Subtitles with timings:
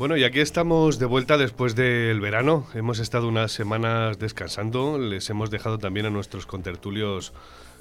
[0.00, 2.66] Bueno, y aquí estamos de vuelta después del verano.
[2.72, 4.96] Hemos estado unas semanas descansando.
[4.96, 7.34] Les hemos dejado también a nuestros contertulios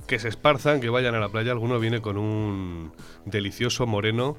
[0.06, 1.54] que se esparzan, que vayan a la playa.
[1.54, 2.92] Alguno viene con un
[3.24, 4.36] delicioso moreno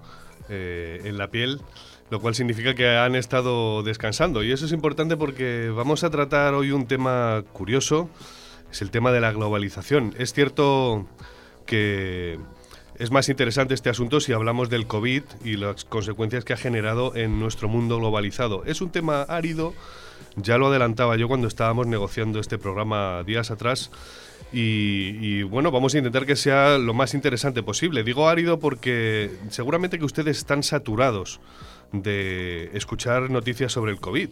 [0.50, 1.62] eh, en la piel,
[2.10, 4.42] lo cual significa que han estado descansando.
[4.42, 8.10] Y eso es importante porque vamos a tratar hoy un tema curioso.
[8.70, 10.14] Es el tema de la globalización.
[10.18, 11.06] Es cierto
[11.64, 12.38] que
[13.00, 17.16] es más interesante este asunto si hablamos del COVID y las consecuencias que ha generado
[17.16, 18.62] en nuestro mundo globalizado.
[18.66, 19.72] Es un tema árido,
[20.36, 23.90] ya lo adelantaba yo cuando estábamos negociando este programa días atrás.
[24.52, 28.04] Y, bueno, vamos a intentar que sea lo más interesante posible.
[28.04, 31.40] Digo árido porque seguramente que ustedes están saturados
[31.92, 34.28] de escuchar noticias sobre el COVID.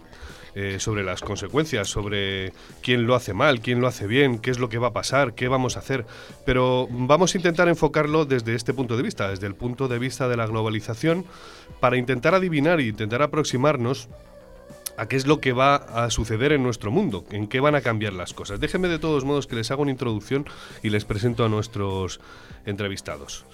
[0.55, 4.59] Eh, sobre las consecuencias, sobre quién lo hace mal, quién lo hace bien, qué es
[4.59, 6.07] lo que va a pasar, qué vamos a hacer.
[6.45, 10.29] Pero vamos a intentar enfocarlo desde este punto de vista, desde el punto de vista
[10.29, 11.25] de la globalización,
[11.81, 14.09] para intentar adivinar e intentar aproximarnos
[14.97, 17.81] a qué es lo que va a suceder en nuestro mundo, en qué van a
[17.81, 18.59] cambiar las cosas.
[18.59, 20.45] Déjenme de todos modos que les haga una introducción
[20.83, 22.21] y les presento a nuestros
[22.67, 23.45] entrevistados.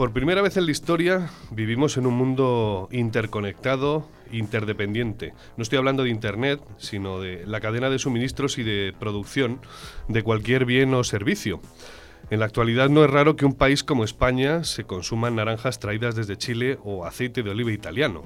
[0.00, 5.34] Por primera vez en la historia vivimos en un mundo interconectado, interdependiente.
[5.58, 9.60] No estoy hablando de Internet, sino de la cadena de suministros y de producción
[10.08, 11.60] de cualquier bien o servicio.
[12.30, 16.14] En la actualidad no es raro que un país como España se consuman naranjas traídas
[16.16, 18.24] desde Chile o aceite de oliva italiano.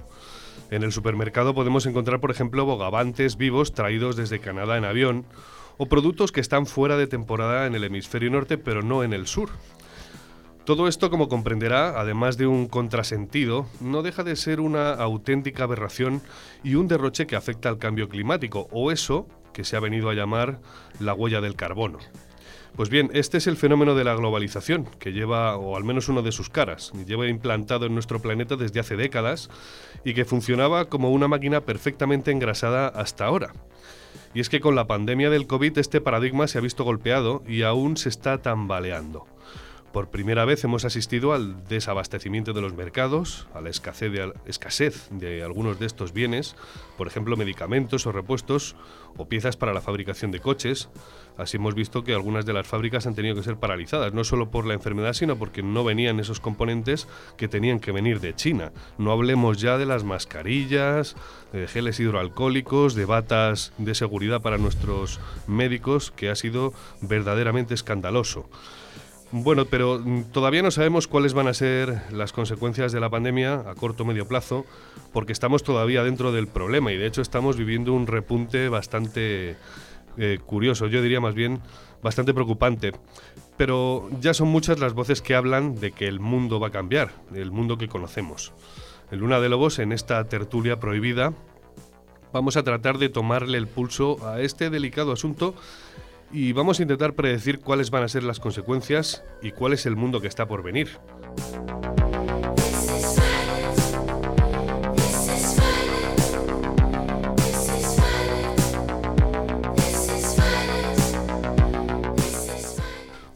[0.71, 5.27] En el supermercado podemos encontrar, por ejemplo, bogavantes vivos traídos desde Canadá en avión
[5.77, 9.27] o productos que están fuera de temporada en el hemisferio norte pero no en el
[9.27, 9.51] sur.
[10.65, 16.23] Todo esto, como comprenderá, además de un contrasentido, no deja de ser una auténtica aberración
[16.63, 20.15] y un derroche que afecta al cambio climático, o eso que se ha venido a
[20.15, 20.61] llamar
[21.01, 21.99] la huella del carbono.
[22.77, 26.23] Pues bien, este es el fenómeno de la globalización, que lleva, o al menos una
[26.23, 29.51] de sus caras, lleva implantado en nuestro planeta desde hace décadas
[30.03, 33.53] y que funcionaba como una máquina perfectamente engrasada hasta ahora.
[34.33, 37.63] Y es que con la pandemia del COVID este paradigma se ha visto golpeado y
[37.63, 39.27] aún se está tambaleando.
[39.95, 45.07] Por primera vez hemos asistido al desabastecimiento de los mercados, a la escasez de, escasez
[45.13, 46.57] de algunos de estos bienes,
[46.99, 48.75] por ejemplo medicamentos o repuestos
[49.17, 50.89] o piezas para la fabricación de coches.
[51.37, 54.51] Así hemos visto que algunas de las fábricas han tenido que ser paralizadas, no solo
[54.51, 57.07] por la enfermedad, sino porque no venían esos componentes
[57.37, 58.73] que tenían que venir de China.
[58.99, 61.15] No hablemos ya de las mascarillas,
[61.53, 68.49] de geles hidroalcohólicos, de batas de seguridad para nuestros médicos, que ha sido verdaderamente escandaloso.
[69.33, 73.55] Bueno, pero mm, todavía no sabemos cuáles van a ser las consecuencias de la pandemia
[73.69, 74.65] a corto o medio plazo,
[75.13, 79.57] porque estamos todavía dentro del problema y de hecho estamos viviendo un repunte bastante
[80.17, 81.61] eh, curioso, yo diría más bien
[82.03, 82.93] bastante preocupante.
[83.57, 87.11] Pero ya son muchas las voces que hablan de que el mundo va a cambiar,
[87.35, 88.53] el mundo que conocemos.
[89.11, 91.33] En Luna de Lobos, en esta tertulia prohibida,
[92.33, 95.55] vamos a tratar de tomarle el pulso a este delicado asunto
[96.35, 99.95] y vamos a intentar predecir cuáles van a ser las consecuencias y cuál es el
[99.95, 100.99] mundo que está por venir.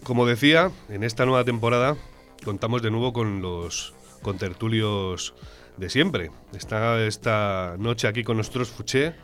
[0.03, 1.97] Como decía, en esta nueva temporada
[2.45, 5.35] contamos de nuevo con los contertulios
[5.77, 6.33] de siempre.
[6.53, 9.15] Está esta noche aquí con nosotros Fuché.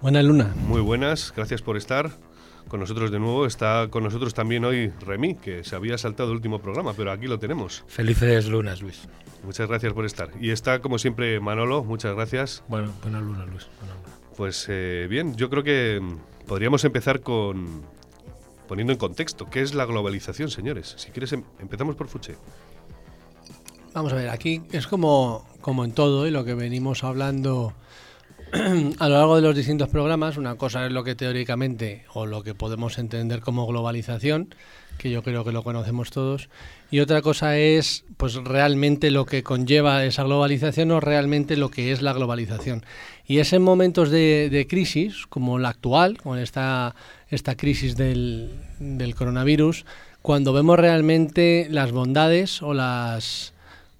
[0.00, 0.54] Buena luna.
[0.68, 2.12] Muy buenas, gracias por estar
[2.72, 3.44] con nosotros de nuevo.
[3.44, 7.26] Está con nosotros también hoy Remy, que se había saltado el último programa, pero aquí
[7.26, 7.84] lo tenemos.
[7.86, 9.06] Felices lunas, Luis.
[9.44, 10.30] Muchas gracias por estar.
[10.40, 11.84] Y está, como siempre, Manolo.
[11.84, 12.64] Muchas gracias.
[12.68, 13.66] Bueno, buena luna, Luis.
[14.38, 17.82] Pues eh, bien, yo creo que mm, podríamos empezar con
[18.68, 20.94] poniendo en contexto qué es la globalización, señores.
[20.96, 22.36] Si quieres, em, empezamos por Fuche.
[23.92, 27.74] Vamos a ver, aquí es como, como en todo, y lo que venimos hablando
[28.98, 32.42] a lo largo de los distintos programas, una cosa es lo que teóricamente o lo
[32.42, 34.54] que podemos entender como globalización,
[34.98, 36.50] que yo creo que lo conocemos todos,
[36.90, 41.92] y otra cosa es pues realmente lo que conlleva esa globalización o realmente lo que
[41.92, 42.84] es la globalización.
[43.26, 46.94] Y es en momentos de, crisis, como la actual, con esta,
[47.30, 48.50] esta crisis del,
[49.16, 49.86] coronavirus,
[50.20, 53.54] cuando vemos realmente las bondades o las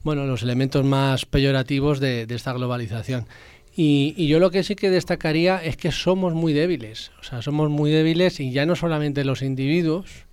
[0.05, 3.25] bueno, los elementos más peyorativos de esta globalización.
[3.75, 7.71] Y, yo lo que sí que destacaría es que somos muy débiles, o sea, somos
[7.71, 10.27] muy débiles y ya no solamente los individuos,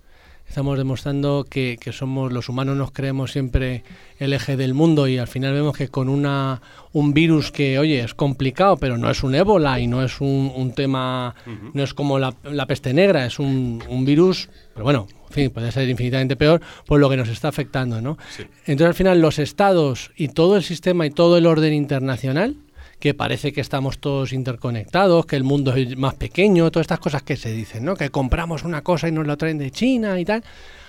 [0.46, 3.84] estamos demostrando que, que, somos los humanos nos creemos siempre
[4.18, 6.60] el eje del mundo y al final vemos que con una
[6.92, 10.52] un virus que oye es complicado pero no es un ébola y no es un,
[10.52, 11.36] un tema
[11.72, 15.50] no es como la, la, peste negra es un, un virus pero bueno en fin,
[15.50, 18.18] puede ser infinitamente peor por lo que nos está afectando, ¿no?
[18.36, 18.42] Sí.
[18.66, 22.56] Entonces, al final, los estados y todo el sistema y todo el orden internacional
[23.00, 27.22] que parece que estamos todos interconectados, que el mundo es más pequeño, todas estas cosas
[27.22, 27.96] que se dicen, ¿no?
[27.96, 30.44] Que compramos una cosa y nos la traen de China y tal.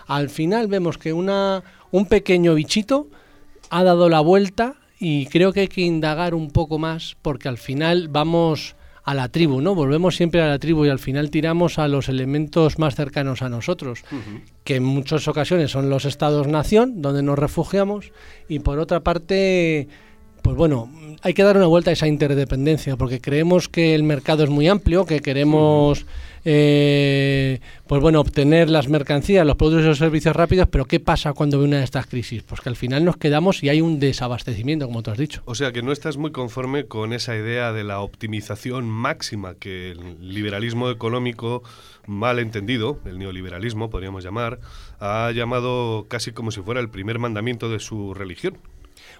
[0.07, 3.07] Al final vemos que una, un pequeño bichito
[3.69, 7.57] ha dado la vuelta y creo que hay que indagar un poco más porque al
[7.57, 9.73] final vamos a la tribu, ¿no?
[9.73, 13.49] Volvemos siempre a la tribu y al final tiramos a los elementos más cercanos a
[13.49, 14.41] nosotros, uh -huh.
[14.63, 18.11] que en muchas ocasiones son los estados-nación, donde nos refugiamos,
[18.47, 19.87] y por otra parte
[20.41, 20.89] pues bueno,
[21.21, 24.67] hay que dar una vuelta a esa interdependencia, porque creemos que el mercado es muy
[24.67, 26.05] amplio, que queremos,
[26.45, 31.33] eh, pues bueno, obtener las mercancías, los productos y los servicios rápidos, pero ¿qué pasa
[31.33, 32.41] cuando hay una de estas crisis?
[32.43, 35.41] Pues que al final nos quedamos y hay un desabastecimiento, como tú has dicho.
[35.45, 39.91] O sea, que no estás muy conforme con esa idea de la optimización máxima que
[39.91, 41.61] el liberalismo económico
[42.07, 44.59] mal entendido, el neoliberalismo podríamos llamar,
[44.99, 48.57] ha llamado casi como si fuera el primer mandamiento de su religión.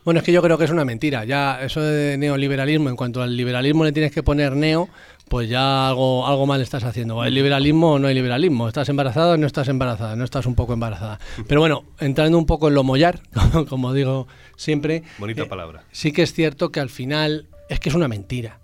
[0.04, 1.26] Bueno, es que yo creo que es una mentira.
[1.26, 4.90] Ya eso de neoliberalismo, en cuanto al liberalismo le tienes que poner neo,
[5.30, 7.22] pues ya algo, algo mal estás haciendo.
[7.22, 8.68] ¿Hay liberalismo o no hay liberalismo?
[8.68, 10.16] ¿Estás embarazada o no estás embarazada?
[10.16, 11.20] No estás un poco embarazada.
[11.48, 13.22] Pero bueno, entrando un poco en lo mollar,
[13.70, 15.04] como digo siempre.
[15.20, 15.84] Bonita eh, palabra.
[15.92, 18.61] Sí que es cierto que al final es que es una mentira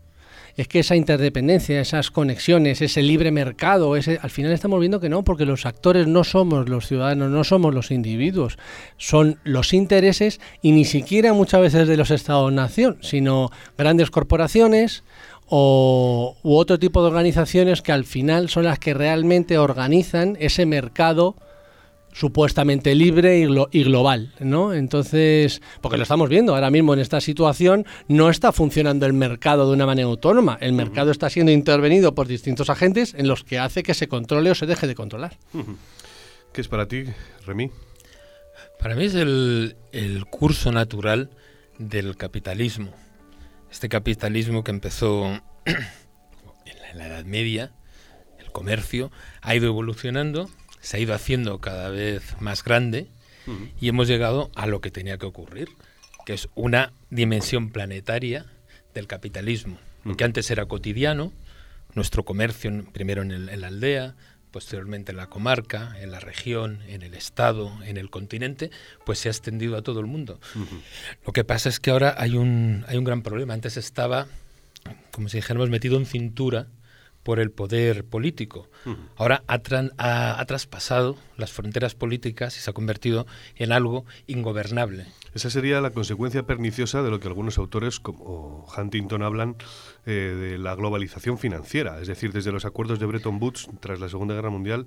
[0.57, 5.07] es que esa interdependencia, esas conexiones, ese libre mercado, ese, al final estamos viendo que
[5.07, 8.57] no, porque los actores no somos los ciudadanos, no somos los individuos,
[8.97, 15.03] son los intereses y ni siquiera muchas veces de los estados-nación, sino grandes corporaciones
[15.45, 20.65] o, u otro tipo de organizaciones que al final son las que realmente organizan ese
[20.65, 21.35] mercado
[22.13, 24.73] supuestamente libre y, glo y, global, ¿no?
[24.73, 29.67] Entonces, porque lo estamos viendo ahora mismo en esta situación, no está funcionando el mercado
[29.67, 30.57] de una manera autónoma.
[30.61, 34.51] El mercado está siendo intervenido por distintos agentes en los que hace que se controle
[34.51, 35.37] o se deje de controlar.
[36.53, 37.03] ¿Qué es para ti,
[37.45, 37.69] Remy?
[38.79, 41.29] Para mí es el, el curso natural
[41.77, 42.91] del capitalismo.
[43.71, 45.25] Este capitalismo que empezó
[45.65, 47.73] en la Edad Media,
[48.39, 49.11] el comercio,
[49.41, 50.49] ha ido evolucionando
[50.81, 53.07] se ha ido haciendo cada vez más grande
[53.45, 53.71] uh -huh.
[53.79, 55.69] y hemos llegado a lo que tenía que ocurrir,
[56.25, 58.45] que es una dimensión planetaria
[58.93, 59.75] del capitalismo.
[59.75, 60.09] Uh -huh.
[60.11, 61.33] Lo que antes era cotidiano,
[61.93, 64.15] nuestro comercio primero en, el, en, la aldea,
[64.51, 68.71] posteriormente en la comarca, en la región, en el estado, en el continente,
[69.05, 70.39] pues se ha extendido a todo el mundo.
[70.55, 70.81] Uh -huh.
[71.25, 73.53] Lo que pasa es que ahora hay un, hay un gran problema.
[73.53, 74.27] Antes estaba,
[75.11, 76.67] como si dijéramos, metido en cintura
[77.27, 78.69] por el poder político.
[78.85, 78.97] Uh -huh.
[79.17, 79.59] Ahora ha,
[79.97, 83.27] ha, ha, traspasado las fronteras políticas y se ha convertido
[83.57, 85.07] en algo ingobernable.
[85.33, 89.57] Esa sería la consecuencia perniciosa de lo que algunos autores como Huntington hablan
[90.05, 94.07] eh, de la globalización financiera, es decir, desde los acuerdos de Bretton Woods tras la
[94.07, 94.85] Segunda Guerra Mundial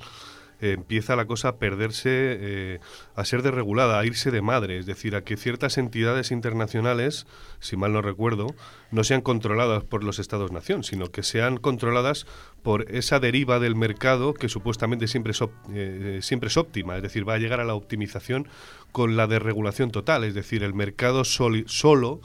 [0.60, 2.80] eh, empieza la cosa a perderse, eh,
[3.14, 7.26] a ser desregulada, a irse de madre, es decir, a que ciertas entidades internacionales,
[7.60, 8.54] si mal no recuerdo,
[8.90, 12.26] no sean controladas por los Estados-nación, sino que sean controladas
[12.62, 15.40] por esa deriva del mercado que supuestamente siempre es,
[15.72, 18.48] eh, siempre es óptima, es decir, va a llegar a la optimización
[18.92, 22.20] con la desregulación total, es decir, el mercado solo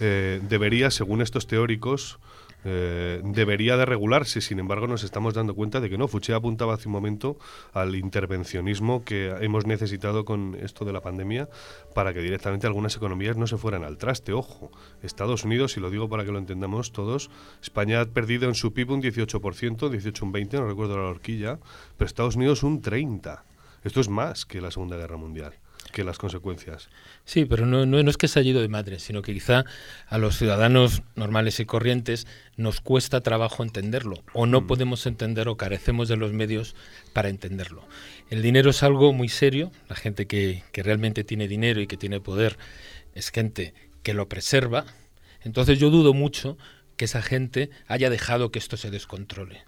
[0.00, 2.18] eh, debería, según estos teóricos,
[2.64, 6.08] eh, debería de regularse, sin embargo nos estamos dando cuenta de que no.
[6.08, 7.38] Fuché apuntaba hace un momento
[7.72, 11.48] al intervencionismo que hemos necesitado con esto de la pandemia
[11.94, 14.32] para que directamente algunas economías no se fueran al traste.
[14.32, 14.70] Ojo,
[15.02, 17.30] Estados Unidos, y lo digo para que lo entendamos todos,
[17.62, 21.58] España ha perdido en su PIB un 18%, 18 un 20, no recuerdo la horquilla,
[21.96, 23.44] pero Estados Unidos un 30.
[23.82, 25.54] Esto es más que la Segunda Guerra Mundial
[25.90, 26.88] que las consecuencias.
[27.24, 29.64] Sí, pero no, no, no, es que se haya ido de madre, sino que quizá
[30.06, 34.66] a los ciudadanos normales y corrientes nos cuesta trabajo entenderlo, o no mm.
[34.66, 36.74] podemos entender o carecemos de los medios
[37.12, 37.84] para entenderlo.
[38.30, 41.96] El dinero es algo muy serio, la gente que, que realmente tiene dinero y que
[41.96, 42.56] tiene poder
[43.14, 44.84] es gente que lo preserva,
[45.42, 46.56] entonces yo dudo mucho
[46.96, 49.64] que esa gente haya dejado que esto se descontrole.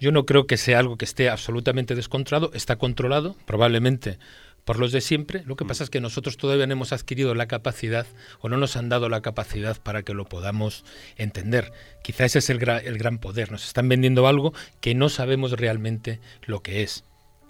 [0.00, 4.18] Yo no creo que sea algo que esté absolutamente descontrolado, está controlado, probablemente
[4.64, 5.42] por los de siempre.
[5.46, 8.06] Lo que pasa es que nosotros todavía no hemos adquirido la capacidad
[8.40, 10.84] o no nos han dado la capacidad para que lo podamos
[11.16, 11.72] entender.
[12.02, 13.52] Quizá ese es el, gra el gran poder.
[13.52, 17.04] Nos están vendiendo algo que no sabemos realmente lo que es.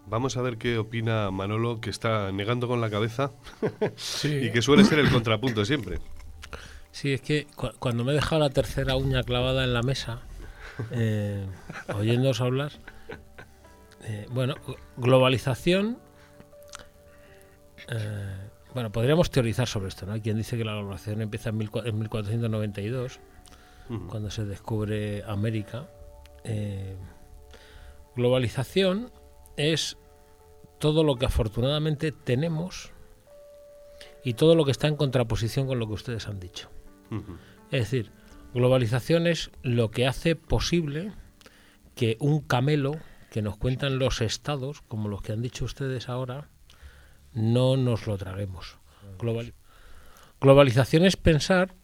[0.07, 3.33] Vamos a ver qué opina Manolo, que está negando con la cabeza
[3.97, 4.29] sí.
[4.29, 5.99] y que suele ser el contrapunto siempre.
[6.93, 10.21] Sí, es que cu cuando me he dejado la tercera uña clavada en la mesa,
[10.93, 11.45] eh,
[11.93, 12.73] oyéndoos hablar,
[14.05, 14.55] eh, bueno,
[14.97, 15.99] globalización
[17.89, 20.13] eh, bueno, podríamos teorizar sobre esto, ¿no?
[20.13, 23.21] Hay quien dice que la globalización empieza en, 1492,
[24.09, 25.89] cuando se descubre América.
[26.43, 26.97] Eh,
[28.17, 29.13] globalización
[29.57, 29.97] es
[30.79, 32.91] todo lo que afortunadamente tenemos
[34.25, 36.71] y todo lo que está en contraposición con lo que ustedes han dicho.
[37.71, 38.11] Es decir,
[38.55, 41.13] globalización es lo que hace posible
[41.95, 42.97] que un camelo
[43.31, 46.49] que nos cuentan los estados, como los que han dicho ustedes ahora,
[47.35, 48.79] no nos lo traguemos.
[50.41, 51.75] globalización es pensar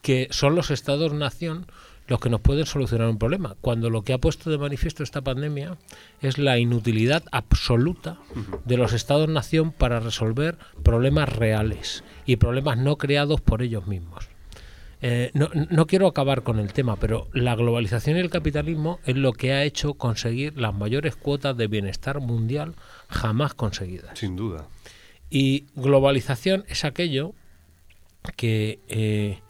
[0.00, 1.66] que son los estados-nación
[2.08, 5.22] los que nos pueden solucionar un problema, cuando lo que ha puesto de manifiesto esta
[5.22, 5.78] pandemia
[6.20, 8.18] es la inutilidad absoluta
[8.64, 14.31] de los estados-nación para resolver problemas reales y problemas no creados por ellos mismos.
[15.04, 19.16] Eh, no, no, quiero acabar con el tema, pero la globalización y el capitalismo es
[19.16, 22.76] lo que ha hecho conseguir las mayores cuotas de bienestar mundial
[23.08, 24.16] jamás conseguidas.
[24.16, 24.68] Sin duda.
[25.28, 27.34] Y globalización es aquello
[28.36, 29.40] que eh,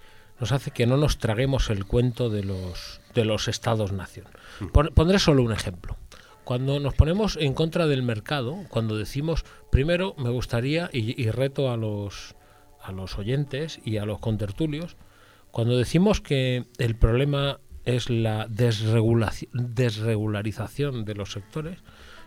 [0.40, 4.26] nos hace que no nos traguemos el cuento de los, de los estados-nación.
[4.72, 5.96] Pondré solo un ejemplo.
[6.44, 11.76] Cuando nos ponemos en contra del mercado, cuando decimos, primero me gustaría, y, reto a
[11.76, 12.34] los,
[12.82, 14.96] a los oyentes y a los contertulios,
[15.52, 21.78] cuando decimos que el problema es la desregularización de los sectores,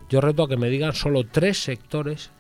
[0.10, 2.32] yo reto a que me digan solo tres sectores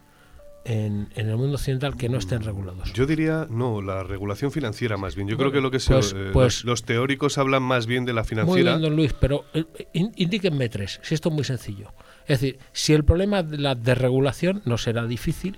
[0.63, 2.93] en, el mundo occidental que no estén regulados.
[2.93, 5.27] Yo diría, no, la regulación financiera más bien.
[5.27, 8.13] Yo creo que lo que se, pues, eh, pues los, teóricos hablan más bien de
[8.13, 8.73] la financiera.
[8.73, 11.93] Muy bien, don Luis, pero eh, indíquenme tres, si esto es muy sencillo.
[12.27, 15.57] Es decir, si el problema de la desregulación no será difícil,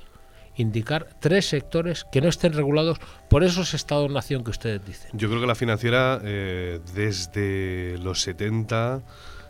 [0.58, 3.00] indicar tres sectores que no estén regulados
[3.30, 5.12] por esos estados-nación que ustedes dicen.
[5.14, 9.04] Yo creo que la financiera, eh, desde los 70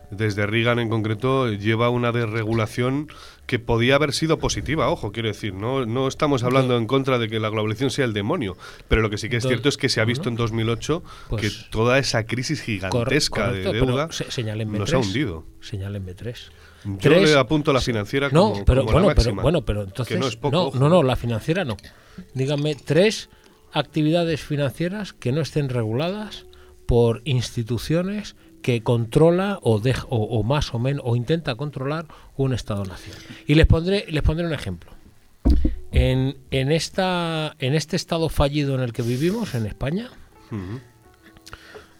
[0.09, 3.09] desde Reagan en concreto, lleva una desregulación
[3.45, 7.29] que podía haber sido positiva, ojo, quiero decir, no, no estamos hablando en contra de
[7.29, 9.89] que la globalización sea el demonio, pero lo que sí que es cierto es que
[9.89, 14.09] se ha visto en 2008 pues que toda esa crisis gigantesca de deuda
[14.65, 15.45] nos ha hundido.
[15.61, 16.51] Señálenme tres.
[16.99, 20.71] Yo le apunto a la financiera no, como, pero, bueno, pero, bueno, pero entonces no,
[20.71, 21.77] no, no, la financiera no.
[22.33, 23.29] Díganme tres
[23.73, 26.45] actividades financieras que no estén reguladas
[26.85, 33.15] por instituciones que controla o, deja, o, más o menos o intenta controlar un Estado-nación.
[33.45, 34.91] Y les pondré, les pondré un ejemplo.
[35.91, 40.09] En, en, esta, en este estado fallido en el que vivimos, en España,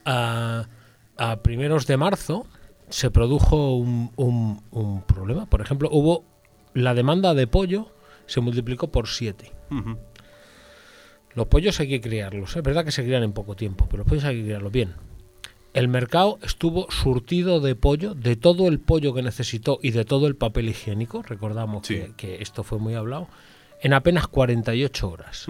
[0.06, 0.68] a,
[1.42, 2.48] primeros de marzo
[2.90, 5.46] se produjo un, un, problema.
[5.46, 6.24] Por ejemplo, hubo
[6.74, 7.92] la demanda de pollo
[8.26, 9.52] se multiplicó por siete.
[11.34, 12.56] Los pollos hay que criarlos.
[12.56, 14.96] Es verdad que se crían en poco tiempo, pero los pollos hay que criarlos bien
[15.78, 20.26] el mercado estuvo surtido de pollo, de todo el pollo que necesitó y de todo
[20.26, 23.28] el papel higiénico, recordamos que, esto fue muy hablado,
[23.84, 25.46] en apenas 48 horas.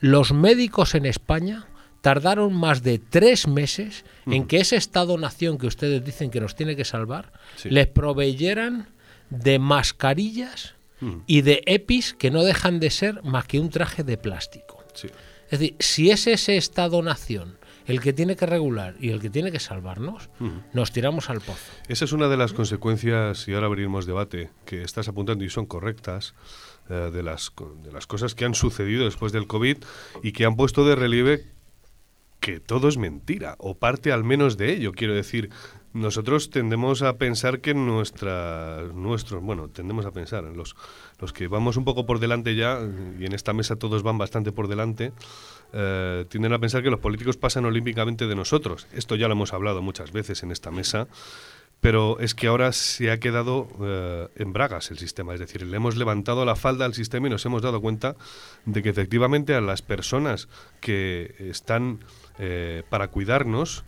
[0.00, 1.66] Los médicos en España
[2.06, 6.76] tardaron más de tres meses en que ese Estado-nación que ustedes dicen que nos tiene
[6.76, 7.32] que salvar,
[7.64, 8.90] les proveyeran
[9.30, 10.76] de mascarillas
[11.26, 14.84] y de EPIs que no dejan de ser más que un traje de plástico.
[14.94, 19.50] Es decir, si es ese Estado-nación el que tiene que regular y el que tiene
[19.50, 20.30] que salvarnos,
[20.72, 21.72] nos tiramos al pozo.
[21.88, 25.66] Esa es una de las consecuencias, y ahora abrimos debate, que estás apuntando y son
[25.66, 26.34] correctas,
[26.88, 29.78] eh, de, las, de las cosas que han sucedido después del COVID
[30.22, 31.55] y que han puesto de relieve
[32.46, 34.92] que todo es mentira, o parte al menos de ello.
[34.92, 35.50] Quiero decir,
[35.92, 40.76] nosotros tendemos a pensar que nuestra, nuestros, bueno, tendemos a pensar, los,
[41.18, 42.78] los que vamos un poco por delante ya,
[43.18, 45.10] y en esta mesa todos van bastante por delante,
[45.72, 48.86] eh, tienden a pensar que los políticos pasan olímpicamente de nosotros.
[48.92, 51.08] Esto ya lo hemos hablado muchas veces en esta mesa,
[51.80, 55.34] pero es que ahora se ha quedado eh, en bragas el sistema.
[55.34, 58.14] Es decir, le hemos levantado la falda al sistema y nos hemos dado cuenta
[58.66, 60.48] de que efectivamente a las personas
[60.80, 61.98] que están
[62.38, 63.84] eh, para cuidarnos,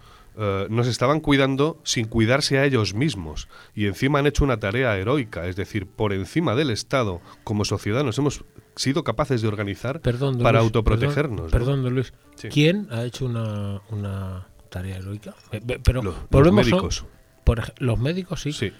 [0.71, 5.49] nos estaban cuidando sin cuidarse a ellos mismos y encima han hecho una tarea heroica,
[5.49, 8.45] es decir, por encima del Estado, como sociedad nos hemos
[8.77, 11.51] sido capaces de organizar para autoprotegernos.
[11.51, 12.13] Perdón, Luis.
[12.51, 15.35] ¿Quién ha hecho una, una tarea heroica?
[15.83, 17.05] Pero los, médicos.
[17.45, 18.53] por, los médicos, sí.
[18.53, 18.73] sí.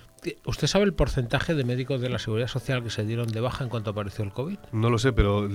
[0.45, 3.65] ¿Usted sabe el porcentaje de médicos de la Seguridad Social que se dieron de baja
[3.65, 4.59] en cuanto apareció el COVID?
[4.73, 5.49] No lo sé, pero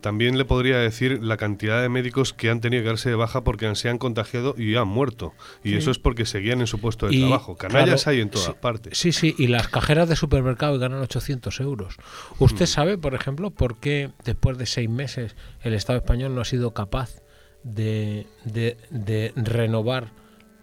[0.00, 3.42] también le podría decir la cantidad de médicos que han tenido que darse de baja
[3.42, 5.34] porque se han contagiado y han muerto.
[5.64, 7.56] Y eso es porque seguían en su puesto de trabajo.
[7.56, 8.98] Canallas hay en todas partes.
[8.98, 11.96] Sí, sí, y las cajeras de supermercado ganan 800 euros.
[12.38, 12.68] ¿Usted hmm.
[12.68, 16.72] sabe, por ejemplo, por qué después de seis meses el Estado español no ha sido
[16.72, 17.22] capaz
[17.62, 20.12] de, de renovar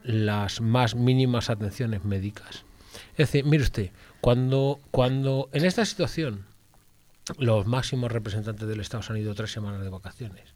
[0.03, 2.65] las más mínimas atenciones médicas?
[3.11, 6.45] Es decir, mire usted, cuando, cuando en esta situación
[7.37, 10.53] los máximos representantes del Estado se han ido tres semanas de vacaciones.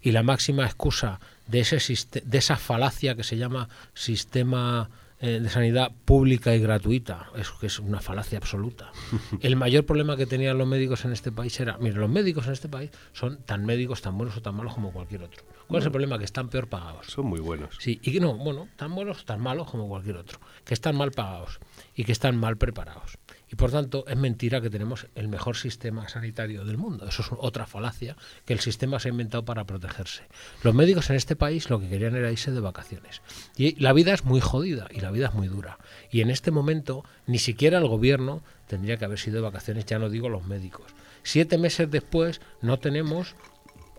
[0.00, 1.78] Y la máxima excusa de, ese
[2.24, 7.30] de esa falacia que se llama sistema eh, de sanidad pública y gratuita.
[7.36, 8.92] Es que es una falacia absoluta.
[9.40, 12.52] El mayor problema que tenían los médicos en este país era, mire, los médicos en
[12.52, 15.42] este país son tan médicos, tan buenos o tan malos como cualquier otro.
[15.68, 16.18] ¿Cuál es el problema?
[16.18, 17.06] Que están peor pagados.
[17.06, 17.76] Son muy buenos.
[17.78, 20.38] Sí, y que no, bueno, tan buenos, tan malos como cualquier otro.
[20.64, 21.58] Que están mal pagados
[21.94, 23.18] y que están mal preparados.
[23.50, 27.06] Y por tanto, es mentira que tenemos el mejor sistema sanitario del mundo.
[27.06, 30.24] Eso es otra falacia, que el sistema se ha inventado para protegerse.
[30.62, 33.22] Los médicos en este país lo que querían era irse de vacaciones.
[33.56, 35.78] Y la vida es muy jodida y la vida es muy dura.
[36.10, 39.98] Y en este momento, ni siquiera el gobierno tendría que haber sido de vacaciones, ya
[39.98, 40.86] no digo los médicos.
[41.22, 43.36] Siete meses después, no tenemos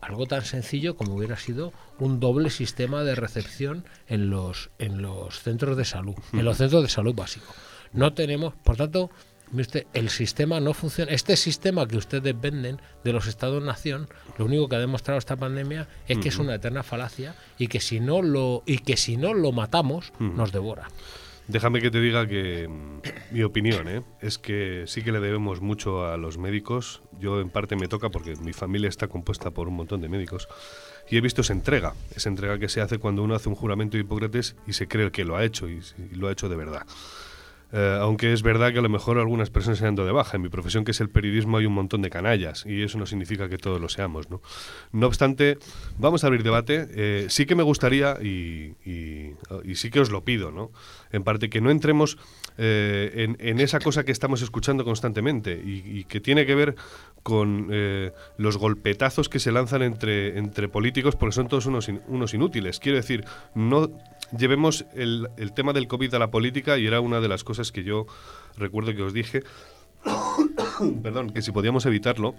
[0.01, 5.41] algo tan sencillo como hubiera sido un doble sistema de recepción en los, en los
[5.41, 7.55] centros de salud, en los centros de salud básicos.
[7.93, 9.09] No tenemos, por tanto,
[9.93, 11.11] el sistema no funciona.
[11.11, 15.87] Este sistema que ustedes venden de los Estados-nación, lo único que ha demostrado esta pandemia
[16.07, 19.33] es que es una eterna falacia y que si no lo, y que si no
[19.33, 20.89] lo matamos, nos devora.
[21.47, 23.01] Déjame que te diga que mm,
[23.31, 24.01] mi opinión ¿eh?
[24.19, 27.01] es que sí que le debemos mucho a los médicos.
[27.19, 30.49] Yo en parte me toca porque mi familia está compuesta por un montón de médicos.
[31.09, 33.95] Y he visto esa entrega, esa entrega que se hace cuando uno hace un juramento
[33.95, 36.85] de Hipócrates y se cree que lo ha hecho y lo ha hecho de verdad.
[37.73, 40.37] Eh, aunque es verdad que a lo mejor algunas personas se han de baja.
[40.37, 43.05] En mi profesión, que es el periodismo, hay un montón de canallas y eso no
[43.05, 44.29] significa que todos lo seamos.
[44.29, 44.41] No,
[44.91, 45.57] no obstante,
[45.97, 46.87] vamos a abrir debate.
[46.91, 50.71] Eh, sí que me gustaría, y, y, sí que os lo pido, ¿no?
[51.11, 52.17] En parte, que no entremos
[52.57, 56.75] eh, en, esa cosa que estamos escuchando constantemente y, que tiene que ver
[57.23, 57.67] con
[58.37, 62.79] los golpetazos que se lanzan entre, entre políticos porque son todos unos, unos inútiles.
[62.79, 63.89] Quiero decir, no
[64.35, 67.83] llevemos el, tema del COVID a la política y era una de las cosas que
[67.83, 68.05] yo
[68.57, 69.43] recuerdo que os dije,
[71.03, 72.35] perdón, que si podíamos evitarlo,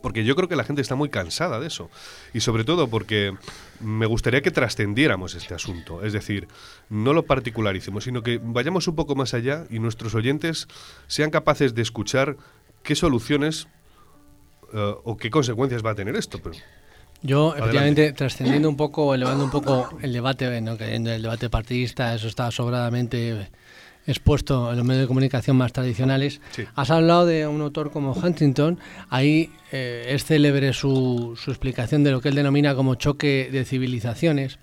[0.00, 1.90] porque yo creo que la gente está muy cansada de eso.
[2.34, 3.34] Y sobre todo porque
[3.80, 6.04] me gustaría que trascendiéramos este asunto.
[6.04, 6.48] Es decir,
[6.88, 10.68] no lo particularicemos, sino que vayamos un poco más allá y nuestros oyentes
[11.06, 12.36] sean capaces de escuchar
[12.82, 13.68] qué soluciones
[14.72, 16.38] eh, o qué consecuencias va a tener esto.
[16.42, 16.56] Pero
[17.22, 20.76] yo, efectivamente, trascendiendo un poco, elevando un poco el debate, ¿no?
[20.76, 23.48] cayendo el debate partidista, eso está sobradamente
[24.06, 26.40] expuesto en los medios de comunicación más tradicionales.
[26.74, 32.12] Has hablado de un autor como Huntington, ahí eh, es célebre su, su, explicación de
[32.12, 34.58] lo que él denomina como choque de civilizaciones.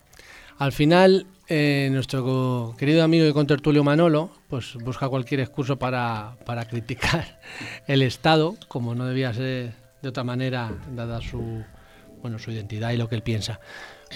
[0.58, 6.66] Al final, eh, nuestro querido amigo y contertulio Manolo pues busca cualquier excuso para, para
[6.70, 7.40] criticar
[7.88, 11.64] el Estado, como no debía ser de otra manera, dada su
[12.22, 13.60] bueno, su identidad y lo que él piensa.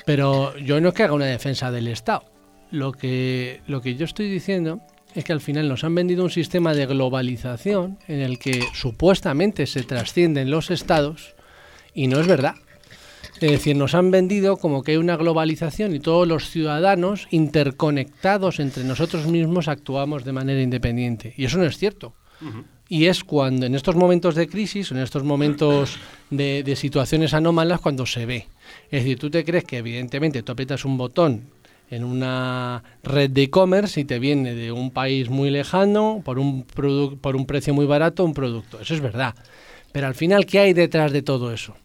[0.05, 2.23] Pero yo no es que haga una defensa del Estado.
[2.71, 4.81] Lo que, lo que yo estoy diciendo
[5.17, 9.65] es que al final nos han vendido un sistema de globalización en el que supuestamente
[9.65, 11.33] se trascienden los estados
[11.95, 12.53] y no es verdad.
[13.41, 18.59] Es decir, nos han vendido como que hay una globalización y todos los ciudadanos interconectados
[18.59, 21.33] entre nosotros mismos actuamos de manera independiente.
[21.35, 22.13] Y eso no es cierto.
[22.87, 25.97] Y es cuando, en estos momentos de crisis, en estos momentos
[26.29, 28.47] de, situaciones anómalas, cuando se ve.
[28.91, 31.49] Es decir, tú te crees que evidentemente tú aprietas un botón
[31.89, 36.63] en una red de e-commerce y te viene de un país muy lejano por un,
[36.63, 38.79] por un precio muy barato un producto.
[38.79, 39.35] Eso es verdad.
[39.91, 41.75] Pero al final, ¿qué hay detrás de todo eso?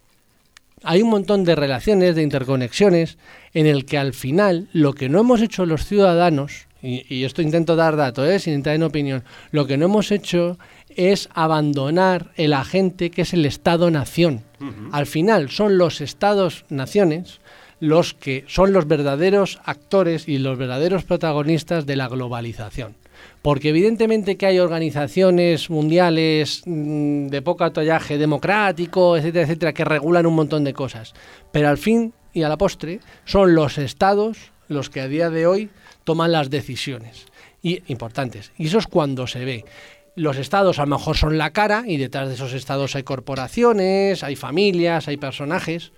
[0.85, 3.17] Hay un montón de relaciones, de interconexiones,
[3.55, 7.77] en el que al final lo que no hemos hecho los ciudadanos, y, esto intento
[7.77, 8.41] dar datos, ¿eh?
[8.41, 13.33] sin entrar en opinión, lo que no hemos hecho es abandonar el agente que es
[13.33, 14.43] el Estado-nación.
[14.91, 17.41] Al final son los Estados-naciones
[17.83, 22.95] los que son los verdaderos actores y los verdaderos protagonistas de la globalización.
[23.43, 30.27] Porque evidentemente que hay organizaciones mundiales mm, de poco atollaje democrático, etcétera, etcétera, que regulan
[30.27, 31.13] un montón de cosas.
[31.51, 35.49] Pero al fin y a la postre son los estados los que a día de
[35.49, 35.69] hoy
[36.05, 37.27] toman las decisiones
[37.63, 38.53] y importantes.
[38.59, 39.65] Y eso es cuando se ve
[40.15, 44.23] los estados a lo mejor son la cara y detrás de esos estados hay corporaciones,
[44.23, 45.91] hay familias, hay personajes,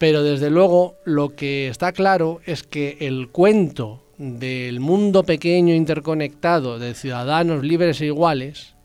[0.00, 6.78] pero desde luego lo que está claro es que el cuento del mundo pequeño interconectado
[6.78, 8.76] de ciudadanos libres e iguales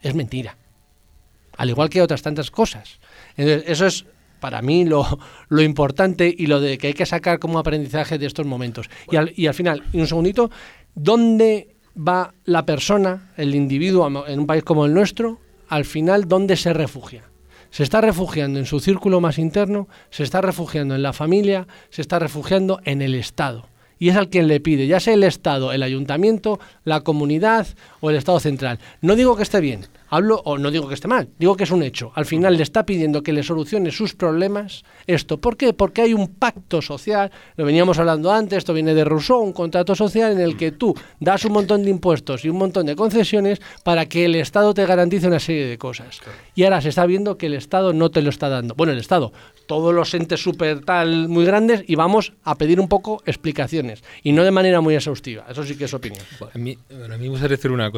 [0.00, 0.56] es mentira,
[1.58, 3.00] al igual que otras tantas cosas.
[3.36, 4.06] eso es
[4.40, 5.04] para mí lo,
[5.50, 8.88] lo, importante y lo de que hay que sacar como aprendizaje de estos momentos.
[9.10, 10.50] Y, al, y al final, y un segundito,
[10.94, 15.38] ¿dónde va la persona, el individuo en un país como el nuestro,
[15.68, 17.24] al final, ¿dónde se refugia?
[17.76, 22.00] Se está refugiando en su círculo más interno, se está refugiando en la familia, se
[22.00, 23.68] está refugiando en el Estado.
[23.98, 27.66] Y es al quien le pide, ya sea el Estado, el ayuntamiento, la comunidad
[28.10, 28.78] el Estado central.
[29.00, 31.70] No digo que esté bien, Hablo, o no digo que esté mal, digo que es
[31.72, 32.12] un hecho.
[32.14, 35.38] Al final le está pidiendo que le solucione sus problemas esto.
[35.38, 35.72] ¿Por qué?
[35.72, 39.96] Porque hay un pacto social, lo veníamos hablando antes, esto viene de Rousseau, un contrato
[39.96, 43.60] social en el que tú das un montón de impuestos y un montón de concesiones
[43.82, 46.20] para que el Estado te garantice una serie de cosas.
[46.54, 48.76] Y ahora se está viendo que el Estado no te lo está dando.
[48.76, 49.32] Bueno, el Estado,
[49.66, 54.04] todos los entes súper tal, muy grandes, y vamos a pedir un poco explicaciones.
[54.22, 55.46] Y no de manera muy exhaustiva.
[55.50, 56.24] Eso sí que es opinión.
[56.54, 57.95] A mí, a mí me gustaría decir una cosa.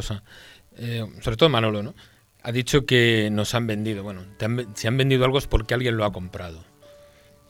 [0.77, 1.95] Eh, sobre todo Manolo, ¿no?
[2.43, 4.03] Ha dicho que nos han vendido.
[4.03, 4.25] Bueno,
[4.75, 6.65] si han vendido algo es porque alguien lo ha comprado.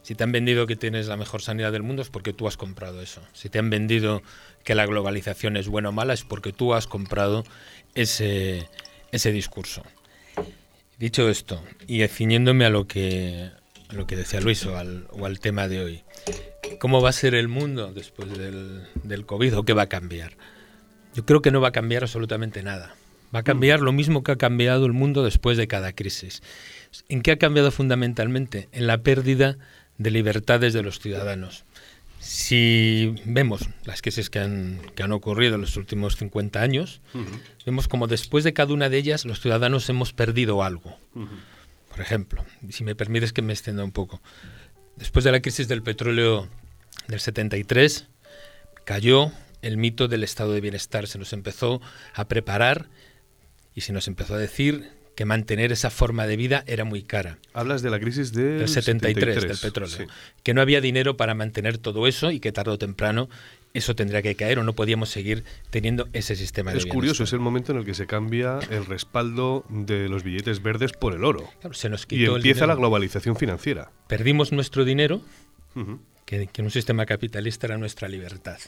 [0.03, 2.57] Si te han vendido que tienes la mejor sanidad del mundo es porque tú has
[2.57, 3.21] comprado eso.
[3.35, 4.23] Si te han vendido
[4.65, 7.45] que la globalización es buena o mala es porque tú has comprado
[7.95, 8.69] ese,
[9.13, 9.83] ese discurso.
[10.99, 13.51] Dicho esto, y ciñéndome a lo que,
[13.91, 16.05] lo que decía Luis o al, o al, tema de hoy,
[16.81, 20.33] ¿cómo va a ser el mundo después del, del COVID o qué va a cambiar?
[21.15, 22.95] Yo creo que no va a cambiar absolutamente nada.
[23.35, 26.43] Va a cambiar lo mismo que ha cambiado el mundo después de cada crisis.
[27.09, 28.69] ¿En qué ha cambiado fundamentalmente?
[28.73, 29.59] En la pérdida
[29.99, 31.65] de libertades de los ciudadanos.
[32.21, 37.01] Si vemos las crisis que han, que han ocurrido en los últimos 50 años,
[37.65, 40.99] vemos como después de cada una de ellas los ciudadanos hemos perdido algo.
[41.91, 44.21] Por ejemplo, si me permites que me extienda un poco,
[44.97, 46.49] después de la crisis del petróleo
[47.07, 48.09] del 73,
[48.85, 51.81] cayó el mito del estado de bienestar, se nos empezó
[52.15, 52.89] a preparar
[53.75, 57.39] y se nos empezó a decir que mantener esa forma de vida era muy cara.
[57.53, 60.07] Hablas de la crisis del, 73, del petróleo.
[60.45, 63.29] Que no había dinero para mantener todo eso y que tarde o temprano
[63.75, 67.25] eso tendría que caer o no podíamos seguir teniendo ese sistema es de Es curioso,
[67.25, 71.15] es el momento en el que se cambia el respaldo de los billetes verdes por
[71.15, 71.49] el oro.
[71.73, 73.91] se nos y empieza la globalización financiera.
[74.07, 75.21] Perdimos nuestro dinero,
[76.27, 78.59] que en un sistema capitalista era nuestra libertad.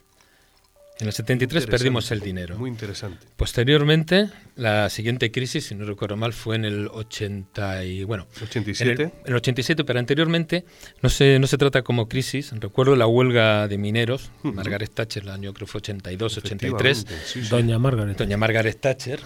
[1.01, 2.59] En el 73 perdimos el dinero.
[2.59, 3.27] Muy interesante.
[3.37, 9.03] Posteriormente, la siguiente crisis, si no recuerdo mal, fue en el 80 y bueno, 87.
[9.03, 10.67] En el, 87, pero anteriormente
[11.01, 12.53] no se no se trata como crisis.
[12.53, 17.07] Recuerdo la huelga de mineros, Margaret Thatcher, el año creo fue 82, 83.
[17.49, 18.19] Doña Margaret.
[18.19, 19.21] Doña Margaret Thatcher.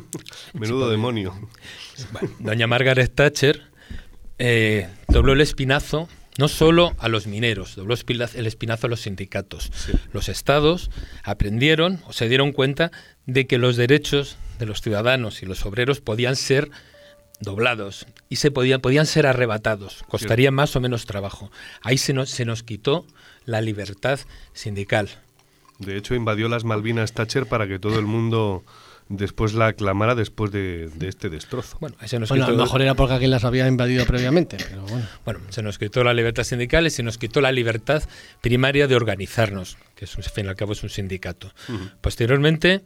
[0.52, 1.34] Menudo demonio.
[2.38, 3.62] Doña Margaret Thatcher
[4.38, 6.08] eh, dobló el espinazo
[6.38, 9.70] no solo a los mineros, dobló el espinazo a los sindicatos.
[10.12, 10.90] Los estados
[11.22, 12.90] aprendieron o se dieron cuenta
[13.26, 16.70] de que los derechos de los ciudadanos y los obreros podían ser
[17.40, 21.50] doblados y se podían, podían ser arrebatados, costaría más o menos trabajo.
[21.82, 23.06] Ahí se nos, se nos quitó
[23.44, 24.18] la libertad
[24.52, 25.08] sindical.
[25.78, 28.64] De hecho, invadió las Malvinas Thatcher para que todo el mundo
[29.16, 31.78] después la aclamara después de, este destrozo.
[31.80, 34.56] Bueno, a lo mejor era porque alguien las había invadido previamente.
[35.24, 35.40] bueno.
[35.48, 38.02] se nos quitó la libertad sindical y se nos quitó la libertad
[38.40, 41.52] primaria de organizarnos, que es, al fin y al cabo es un sindicato.
[42.00, 42.82] Posteriormente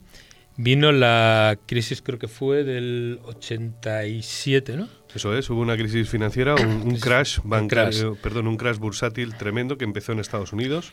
[0.57, 4.89] vino la crisis, creo que fue del 87, ¿no?
[5.15, 9.85] Eso es, hubo una crisis financiera, un, crash, bancario, perdón, un crash bursátil tremendo que
[9.85, 10.93] empezó en Estados Unidos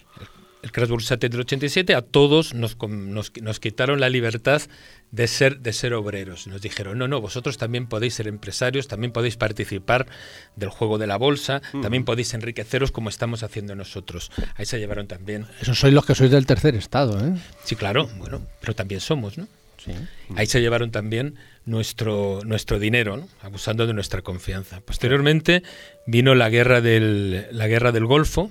[0.66, 4.64] el crash bursátil del 87, a todos nos, nos, quitaron la libertad
[5.12, 6.48] de ser, de ser obreros.
[6.48, 10.08] Nos dijeron, no, no, vosotros también podéis ser empresarios, también podéis participar
[10.56, 14.32] del juego de la bolsa, también podéis enriqueceros como estamos haciendo nosotros.
[14.56, 15.46] Ahí se llevaron también...
[15.62, 17.36] Esos sois los que sois del tercer estado, ¿eh?
[17.64, 19.48] Sí, claro, bueno, pero también somos, ¿no?
[19.78, 19.92] Sí.
[20.36, 23.28] Ahí se llevaron también nuestro, nuestro dinero, ¿no?
[23.44, 24.82] abusando de nuestra confianza.
[24.82, 25.62] Posteriormente
[26.08, 28.50] vino la guerra del, la guerra del Golfo.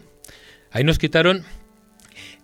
[0.70, 1.44] Ahí nos quitaron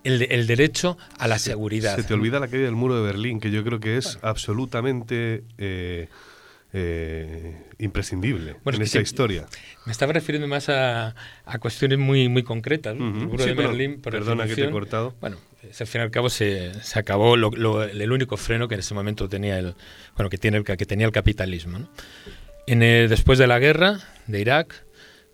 [0.05, 1.97] el, derecho a la seguridad.
[1.97, 5.45] Se te olvida la caída del muro de Berlín, que yo creo que es absolutamente
[5.59, 6.09] eh,
[6.73, 9.47] eh, imprescindible en esa historia.
[9.87, 11.15] Me estaba refiriendo más a,
[11.61, 12.95] cuestiones muy, muy concretas.
[12.95, 15.15] El muro de Berlín, perdona que te he cortado.
[15.21, 18.95] Bueno, al fin y al cabo se, se acabó el único freno que en ese
[18.95, 19.75] momento tenía el,
[20.17, 21.89] bueno, que, tiene el, que tenía el capitalismo.
[22.67, 24.85] En después de la guerra de Irak,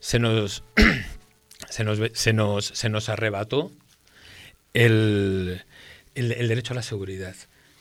[0.00, 0.64] se nos,
[1.68, 3.72] se nos, se nos, se nos arrebató
[4.76, 5.62] el,
[6.14, 7.34] el, derecho a la seguridad.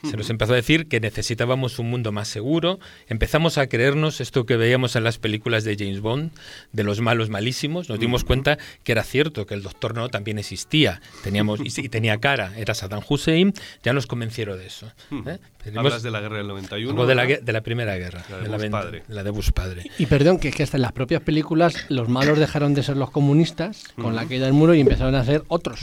[0.04, 2.80] Se nos empezó a decir que necesitábamos un mundo más seguro.
[3.08, 6.32] Empezamos a creernos esto que veíamos en las películas de James Bond,
[6.74, 7.90] de los malos malísimos.
[7.90, 11.02] Nos dimos cuenta que era cierto, que el Doctor No también existía.
[11.24, 12.54] Teníamos y, tenía cara.
[12.56, 13.54] Era Saddam Hussein.
[13.82, 14.92] Ya nos convencieron de eso.
[15.26, 15.40] ¿eh?
[15.76, 17.06] Hablas de la guerra del 91.
[17.08, 18.24] de la, de la primera guerra.
[18.30, 19.04] La de, Bush padre.
[19.08, 19.90] La de Bush padre.
[19.98, 22.96] Y perdón, que es que hasta en las propias películas los malos dejaron de ser
[22.96, 25.80] los comunistas con la caída del muro y empezaron a ser otros.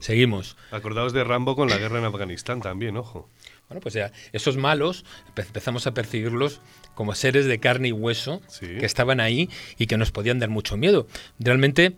[0.00, 0.56] Seguimos.
[0.70, 3.30] Acordaos de Rambo con la guerra en Afganistán también, ojo.
[3.68, 5.04] Bueno, pues ya, esos malos
[5.36, 6.60] empezamos a percibirlos
[6.94, 10.76] como seres de carne y hueso que estaban ahí y que nos podían dar mucho
[10.76, 11.06] miedo.
[11.38, 11.94] Realmente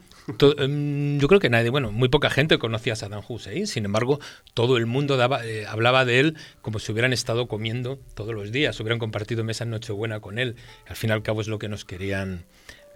[0.59, 4.21] Em, yo creo que nadie, bueno, muy poca gente conocía a Saddam Hussein, sin embargo,
[4.55, 8.53] todo el mundo daba, eh, hablaba de él como si hubieran estado comiendo todos los
[8.53, 10.57] días, hubieran compartido mesa en Nochebuena con él.
[10.87, 12.45] Al fin y al cabo es lo que nos querían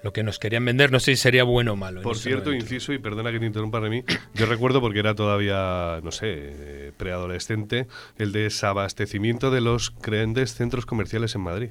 [0.03, 2.03] lo que nos querían vender, no sé si sería bueno o malo.
[2.03, 4.05] Por cierto, inciso, y perdona que te interrumpa de mí,
[4.35, 7.87] yo recuerdo porque era todavía, no sé, preadolescente,
[8.19, 11.71] el desabastecimiento de los grandes centros comerciales en Madrid,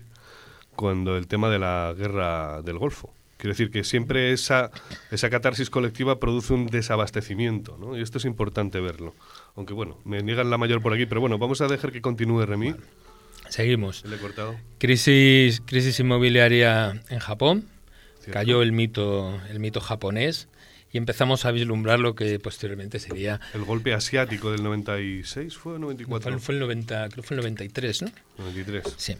[0.75, 3.13] cuando el tema de la guerra del Golfo.
[3.37, 4.71] Quiero decir que siempre esa,
[5.11, 7.97] esa catarsis colectiva produce un desabastecimiento, ¿no?
[7.97, 9.13] Y esto es importante verlo.
[9.55, 12.45] Aunque bueno, me niegan la mayor por aquí, pero bueno, vamos a dejar que continúe
[12.45, 12.75] Remy.
[13.49, 14.05] Seguimos.
[14.05, 14.55] Le he cortado.
[14.79, 17.65] Crisis, crisis inmobiliaria en Japón.
[18.31, 20.47] Cayó el mito, el mito japonés
[20.91, 23.41] y empezamos a vislumbrar lo que posteriormente sería...
[23.53, 26.31] El golpe asiático del 96, ¿fue o 94?
[26.31, 28.11] Fue, fue el 90, creo que fue el 93, ¿no?
[28.37, 28.93] 93.
[28.95, 29.17] Sí.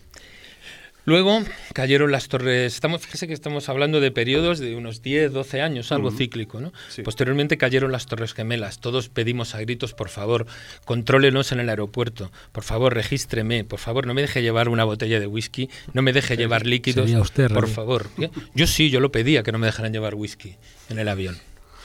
[1.06, 1.42] Luego
[1.74, 2.74] cayeron las torres.
[2.74, 6.60] Estamos, fíjese que estamos hablando de periodos de unos 10, 12 años, algo cíclico.
[6.60, 6.74] ¿no?
[7.04, 8.80] Posteriormente cayeron las torres gemelas.
[8.80, 10.48] Todos pedimos a gritos, por favor,
[10.84, 12.32] contrólenos en el aeropuerto.
[12.52, 13.64] Por favor, regístreme.
[13.64, 15.70] Por favor, no me deje llevar una botella de whisky.
[15.94, 17.10] No me deje llevar líquidos.
[17.12, 18.08] Usted, por favor.
[18.56, 20.56] Yo sí, yo lo pedía que no me dejaran llevar whisky
[20.90, 21.38] en el avión.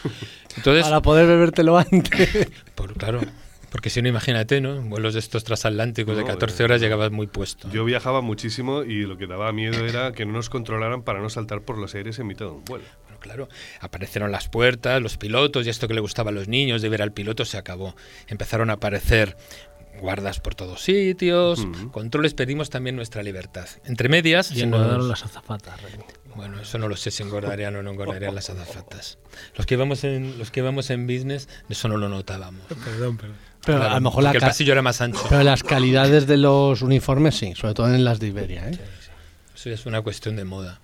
[0.56, 2.48] Entonces, Para poder bebértelo antes.
[2.74, 3.20] Por, claro.
[3.70, 4.80] Porque si no, imagínate, ¿no?
[4.83, 7.70] Vuelos de estos transatlánticos de 14 horas llegabas muy puesto.
[7.70, 11.30] Yo viajaba muchísimo y lo que daba miedo era que no nos controlaran para no
[11.30, 12.85] saltar por los aires en mitad de un vuelo.
[13.04, 13.48] Bueno, claro,
[13.80, 17.02] aparecieron las puertas, los pilotos y esto que le gustaba a los niños de ver
[17.02, 17.94] al piloto se acabó.
[18.26, 19.37] Empezaron a aparecer
[20.00, 23.68] guardas por todos sitios, controles, pedimos también nuestra libertad.
[23.85, 24.50] Entre medias...
[24.52, 25.78] Y engordaron las azafatas.
[26.35, 29.18] Bueno, eso no lo sé si engordarían o no engordarían las azafatas.
[29.56, 32.62] Los que íbamos en, los que íbamos en business, eso no lo notábamos.
[32.66, 33.37] Perdón, perdón.
[33.64, 35.24] Pero a lo mejor la el pasillo era más ancho.
[35.28, 38.68] Pero las calidades de los uniformes sí, sobre todo en las de Iberia.
[38.68, 38.78] ¿eh?
[39.54, 40.80] Eso es una cuestión de moda.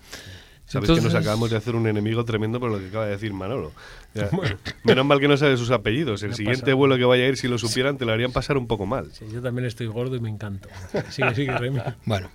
[0.66, 3.32] Sabes que nos acabamos de hacer un enemigo tremendo por lo que acaba de decir
[3.32, 3.72] Manolo.
[4.84, 6.22] menos mal que no sabes sus apellidos.
[6.24, 8.66] El siguiente vuelo que vaya a ir, si lo supieran, te lo harían pasar un
[8.66, 9.10] poco mal.
[9.12, 10.68] Sí, yo también estoy gordo y me encanto.
[11.10, 11.80] Sigue, sigue, Remy.
[12.04, 12.28] Bueno.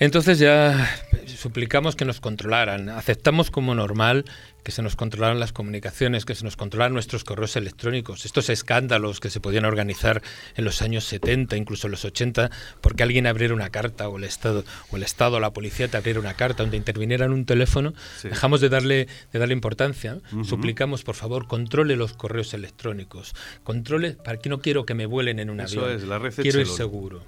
[0.00, 0.88] Entonces ya
[1.26, 2.88] suplicamos que nos controlaran.
[2.88, 4.24] Aceptamos como normal
[4.62, 8.24] que se nos controlaran las comunicaciones, que se nos controlaran nuestros correos electrónicos.
[8.24, 10.22] Estos escándalos que se podían organizar
[10.56, 14.24] en los años 70, incluso en los 80, porque alguien abriera una carta o el
[14.24, 17.44] Estado o el Estado o la policía te abriera una carta donde interviniera en un
[17.44, 20.18] teléfono, dejamos de darle de darle importancia.
[20.44, 23.34] Suplicamos, por favor, controle los correos electrónicos.
[23.64, 25.96] Controle, para que no quiero que me vuelen en un Eso avión.
[25.96, 27.22] Es, la quiero ir seguro.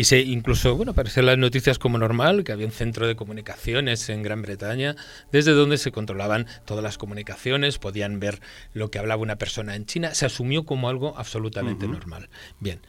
[0.00, 4.08] Y se incluso, bueno, aparecen las noticias como normal, que había un centro de comunicaciones
[4.08, 4.96] en Gran Bretaña,
[5.30, 8.40] desde donde se controlaban todas las comunicaciones, podían ver
[8.72, 12.30] lo que hablaba una persona en China, se asumió como algo absolutamente normal.
[12.60, 12.80] Bien.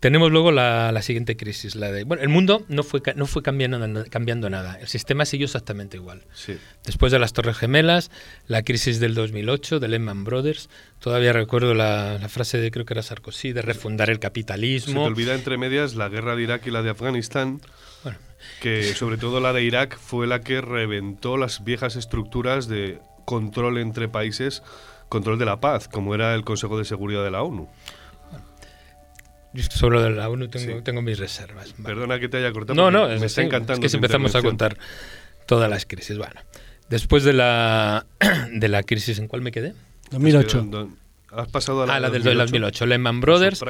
[0.00, 2.04] Tenemos luego la, siguiente crisis, la de...
[2.04, 6.22] Bueno, el mundo no fue, no fue cambiando, cambiando nada, el sistema siguió exactamente igual.
[6.86, 8.10] Después de las Torres Gemelas,
[8.46, 13.02] la crisis del 2008, de Lehman Brothers, todavía recuerdo la, frase de, creo que era
[13.02, 15.02] Sarkozy, de refundar el capitalismo.
[15.02, 17.60] Se te olvida entre medias la guerra de Irak y la de Afganistán.
[18.62, 23.76] que sobre todo la de Irak fue la que reventó las viejas estructuras de control
[23.76, 24.62] entre países,
[25.10, 27.68] control de la paz, como era el Consejo de Seguridad de la ONU.
[29.52, 31.74] Yo sobre lo de la ONU tengo, mis reservas.
[31.84, 32.74] Perdona que te haya cortado.
[32.74, 33.74] No, no, me está encantando.
[33.74, 34.76] Es que si empezamos a contar
[35.46, 36.16] todas las crisis.
[36.16, 36.40] Bueno,
[36.88, 38.06] después de la,
[38.52, 39.74] de la crisis, ¿en cuál me quedé?
[40.12, 40.88] 2008.
[41.32, 42.86] Has pasado a la, ah, la del 2008.
[42.86, 43.64] Lehman Brothers.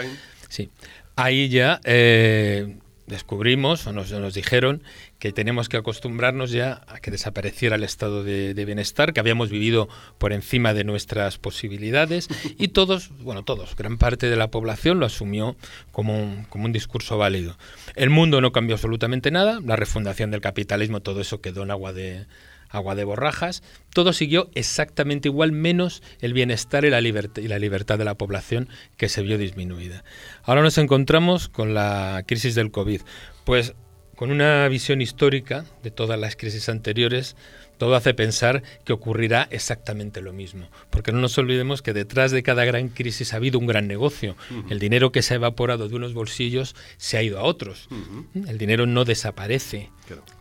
[0.49, 0.71] Sí.
[1.17, 4.83] Ahí ya eh, descubrimos o nos, nos, dijeron
[5.21, 9.89] que tenemos que acostumbrarnos ya a que desapareciera el estado de, bienestar, que habíamos vivido
[10.19, 12.29] por encima de nuestras posibilidades
[12.59, 15.57] y todos, bueno, todos, gran parte de la población lo asumió
[15.93, 17.57] como un, como un discurso válido.
[17.95, 21.93] El mundo no cambió absolutamente nada, la refundación del capitalismo, todo eso quedó en agua
[21.93, 22.27] de,
[22.71, 27.99] agua de borrajas, todo siguió exactamente igual, menos el bienestar y la, y la libertad
[27.99, 30.03] de la población que se vio disminuida.
[30.45, 33.03] Ahora nos encontramos con la crisis del COVID.
[33.45, 33.75] Pues
[34.21, 37.37] con una visión histórica de todas las crisis anteriores,
[37.79, 40.69] todo hace pensar que ocurrirá exactamente lo mismo.
[40.91, 44.37] Porque no nos olvidemos que detrás de cada gran crisis ha habido un gran negocio.
[44.69, 47.89] El dinero que se ha evaporado de unos bolsillos se ha ido a otros.
[48.47, 49.89] El dinero no desaparece,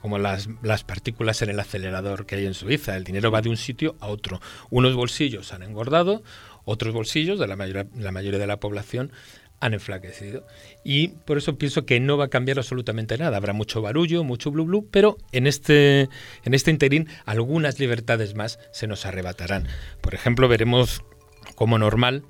[0.01, 2.97] como las, las, partículas en el acelerador que hay en Suiza.
[2.97, 4.41] El dinero va de un sitio a otro.
[4.69, 6.21] Unos bolsillos han engordado,
[6.65, 9.13] otros bolsillos de la, la mayoría de la población
[9.59, 10.45] han enflaquecido.
[10.83, 13.37] Y por eso pienso que no va a cambiar absolutamente nada.
[13.37, 16.09] Habrá mucho barullo, mucho blu blu, pero en este,
[16.43, 19.67] en este interín algunas libertades más se nos arrebatarán.
[20.01, 21.03] Por ejemplo, veremos
[21.55, 22.23] como normal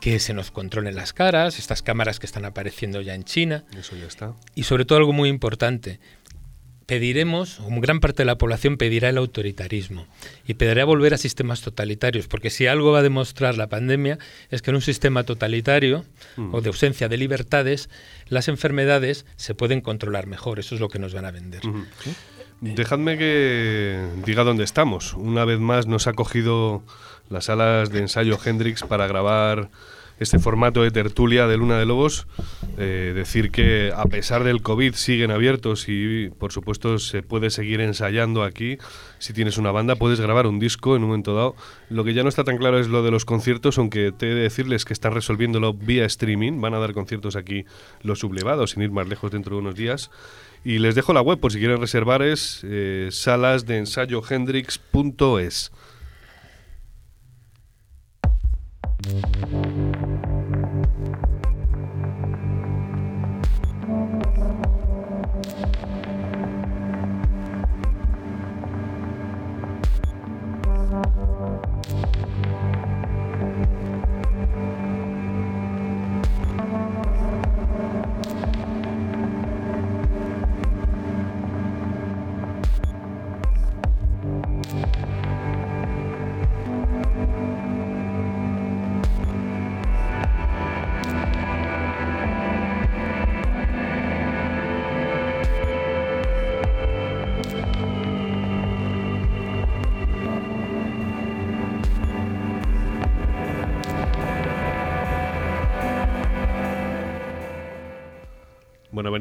[0.00, 3.64] que se nos controlen las caras, estas cámaras que están apareciendo ya en China.
[3.78, 4.34] Eso ya está.
[4.56, 6.00] Y sobre todo algo muy importante,
[6.86, 10.06] pediremos, un gran parte de la población pedirá el autoritarismo
[10.46, 14.18] y pedirá volver a sistemas totalitarios, porque si algo va a demostrar la pandemia
[14.50, 16.04] es que en un sistema totalitario
[16.52, 17.88] o de ausencia de libertades,
[18.28, 21.62] las enfermedades se pueden controlar mejor, eso es lo que nos van a vender.
[22.60, 25.14] Dejadme que diga dónde estamos.
[25.14, 26.82] Una vez más nos ha cogido
[27.28, 29.70] las salas de ensayo Hendrix para grabar
[30.22, 32.26] este formato de tertulia de Luna de Lobos.
[32.78, 37.80] Eh, decir que a pesar del COVID siguen abiertos y por supuesto se puede seguir
[37.80, 38.78] ensayando aquí.
[39.18, 41.54] Si tienes una banda puedes grabar un disco en un momento dado.
[41.90, 44.34] Lo que ya no está tan claro es lo de los conciertos, aunque te he
[44.34, 46.60] de decirles que están resolviéndolo vía streaming.
[46.60, 47.64] Van a dar conciertos aquí
[48.02, 50.10] los sublevados sin ir más lejos dentro de unos días.
[50.64, 53.10] Y les dejo la web por si quieren reservar es eh,
[54.30, 55.72] hendrix.es.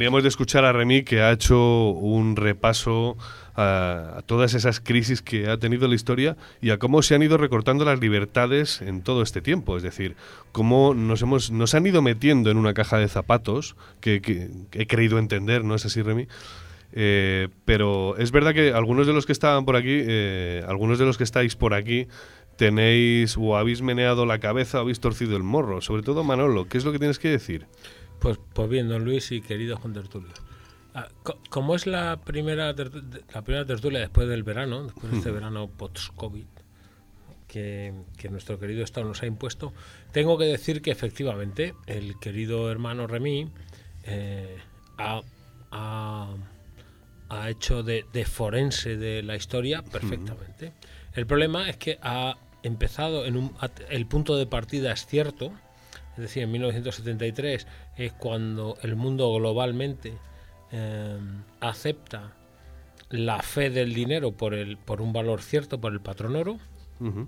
[0.02, 3.20] veníamos de escuchar a Remy que ha hecho un repaso
[3.56, 7.38] a, todas esas crisis que ha tenido la historia y a cómo se han ido
[7.38, 9.78] recortando las libertades en todo este tiempo.
[9.78, 10.16] Es decir,
[10.54, 15.20] cómo nos, hemos, nos han ido metiendo en una caja de zapatos que he creído
[15.20, 16.28] entender, ¿no es así, Remy?
[16.94, 21.06] Eh, pero es verdad que algunos de los que estaban por aquí, eh, algunos de
[21.06, 22.08] los que estáis por aquí,
[22.56, 25.80] tenéis o habéis meneado la cabeza o habéis torcido el morro.
[25.80, 27.68] Sobre todo Manolo, ¿qué es lo que tienes que decir?
[28.22, 30.36] Pues, pues bien, don Luis y queridos contertulios.
[30.94, 35.32] Ah, co como es la primera, la primera tertulia después del verano, después de este
[35.32, 36.46] verano post-COVID,
[37.48, 39.74] que, que, nuestro querido Estado nos ha impuesto,
[40.12, 43.50] tengo que decir que efectivamente el querido hermano Remy
[44.04, 44.58] eh,
[45.00, 45.22] ha,
[45.72, 46.36] ha,
[47.30, 50.74] ha, hecho de, de, forense de la historia perfectamente.
[51.14, 53.56] El problema es que ha empezado en un,
[53.90, 55.52] el punto de partida es cierto,
[56.12, 60.14] es decir, en 1973 es cuando el mundo globalmente
[60.72, 61.18] eh,
[61.60, 62.34] acepta
[63.10, 66.60] la fe del dinero por, el, por un valor cierto, por el patrón oro,
[67.00, 67.28] uh -huh.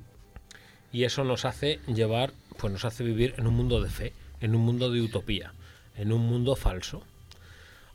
[0.91, 4.55] y eso nos hace llevar, pues nos hace vivir en un mundo de fe, en
[4.55, 5.53] un mundo de utopía,
[5.97, 7.03] en un mundo falso.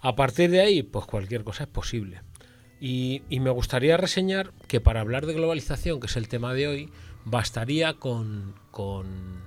[0.01, 2.21] A partir de ahí, pues cualquier cosa es posible.
[2.81, 6.69] Y, y me gustaría reseñar que para hablar de globalización, que es el tema de
[6.69, 6.91] hoy,
[7.25, 9.43] bastaría con, con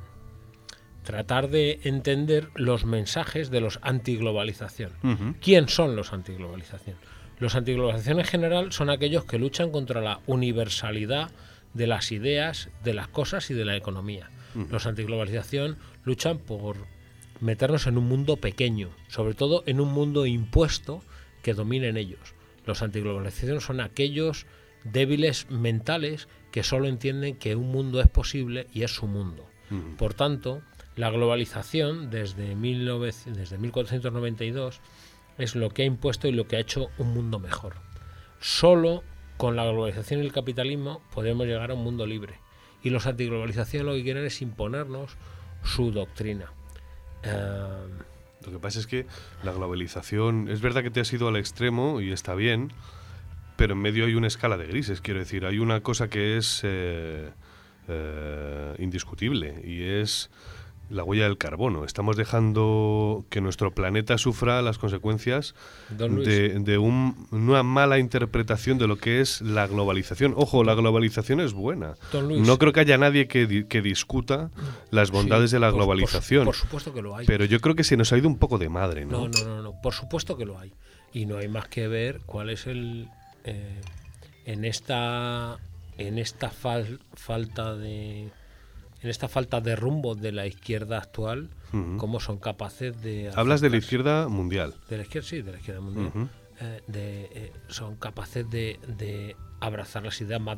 [1.04, 4.92] tratar de entender los mensajes de los antiglobalización.
[5.04, 5.36] Uh -huh.
[5.42, 6.96] ¿Quién son los antiglobalización?
[7.40, 11.32] Los antiglobalización en general son aquellos que luchan contra la universalidad
[11.74, 14.30] de las ideas, de las cosas y de la economía.
[14.54, 14.70] Uh -huh.
[14.70, 16.76] Los antiglobalización luchan por
[17.40, 21.02] meternos en un mundo pequeño, sobre todo en un mundo impuesto
[21.42, 22.36] que dominen ellos.
[22.68, 24.46] Los antiglobalización son aquellos
[24.84, 29.48] débiles mentales que solo entienden que un mundo es posible y es su mundo.
[29.72, 29.96] Uh -huh.
[29.96, 30.62] Por tanto,
[31.02, 34.82] la globalización desde, 19, desde 1492
[35.40, 37.74] es lo que ha impuesto y lo que ha hecho un mundo mejor.
[38.40, 39.04] Solo
[39.36, 42.36] con la globalización y el capitalismo podemos llegar a un mundo libre.
[42.84, 45.18] Y los antiglobalización lo que quieren es imponernos
[45.64, 46.54] su doctrina.
[47.26, 48.46] Uh...
[48.46, 49.08] Lo que pasa es que
[49.41, 52.74] la globalización, es verdad que te has ido al extremo y está bien,
[53.56, 56.62] pero en medio hay una escala de grises, quiero decir, hay una cosa que es
[56.64, 57.32] eh,
[57.88, 60.30] eh, indiscutible y es
[60.92, 61.86] la huella del carbono.
[61.86, 65.56] Estamos dejando que nuestro planeta sufra las consecuencias
[65.89, 70.34] de, de un, una mala interpretación de lo que es la globalización.
[70.36, 71.96] Ojo, la globalización es buena.
[72.14, 74.52] No creo que haya nadie que, que discuta
[74.92, 76.46] las bondades sí, de la por, globalización.
[76.46, 77.26] Por, por, supuesto que lo hay.
[77.26, 79.28] Pero yo creo que se nos ha ido un poco de madre, ¿no?
[79.28, 79.82] No, no, no, no.
[79.82, 80.74] por supuesto que lo hay.
[81.14, 83.10] Y no hay más que ver cuál es el...
[83.44, 83.82] Eh,
[84.46, 85.58] en esta,
[85.98, 88.30] en esta fal, falta de
[89.02, 91.97] en esta falta de rumbo de la izquierda actual, uh -huh.
[91.97, 93.32] cómo son capaces de...
[93.36, 94.76] Hablas de la izquierda mundial.
[94.89, 96.12] De la izquierda, sí, de la izquierda mundial.
[96.14, 96.28] Uh -huh.
[96.60, 100.58] eh, de, eh, son capaces de, de, abrazar las ideas más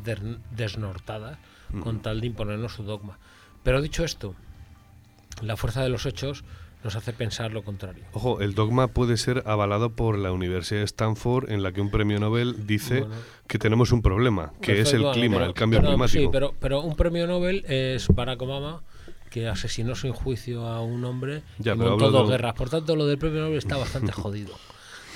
[0.51, 1.37] desnortadas
[1.71, 1.83] uh -huh.
[1.83, 3.17] con tal de imponernos su dogma.
[3.63, 4.35] Pero dicho esto,
[5.41, 6.43] la fuerza de los hechos
[6.83, 8.03] nos hace pensar lo contrario.
[8.13, 11.89] Ojo, el dogma puede ser avalado por la Universidad de Stanford, en la que un
[11.89, 13.15] premio Nobel dice Bueno.
[13.47, 16.21] que tenemos un problema, que es el clima, pero- el cambio pero- climático.
[16.23, 18.83] Sí, pero, pero un premio Nobel es Barack Obama
[19.29, 22.53] que asesinó sin juicio a un hombre Ya, y montó dos de- guerras.
[22.53, 24.53] Por tanto, lo del premio Nobel está bastante jodido.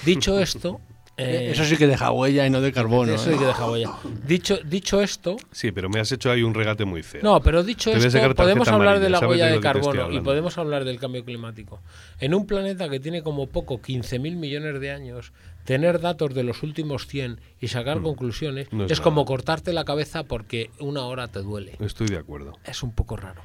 [0.06, 0.80] Dicho esto...
[1.18, 3.14] eh, Eso sí que deja huella y no de carbono.
[3.14, 3.34] eso ¿eh?
[3.34, 3.92] sí que deja huella.
[4.26, 7.22] Dicho, dicho esto, Sí, pero me has hecho ahí un regate muy feo.
[7.24, 11.00] no, pero dicho esto, podemos hablar de la huella de carbono y podemos hablar del
[11.00, 11.82] cambio climático.
[12.20, 15.34] En un planeta que tiene como poco 15.000 millones de años,
[15.66, 18.28] tener datos de los últimos 100 y sacar conclusiones
[18.72, 18.78] Mm.
[18.78, 21.76] No es es, como cortarte la cabeza porque una hora te duele.
[21.80, 22.58] Estoy de acuerdo.
[22.66, 23.42] Es un poco raro.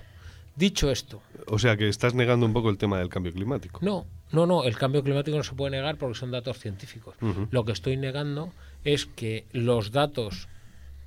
[0.55, 3.79] Dicho esto, O sea que estás negando un poco el tema del cambio climático.
[3.83, 7.15] no, no, no, el cambio climático no se puede negar porque son datos científicos.
[7.51, 8.51] Lo que estoy negando
[8.85, 10.49] es que los datos,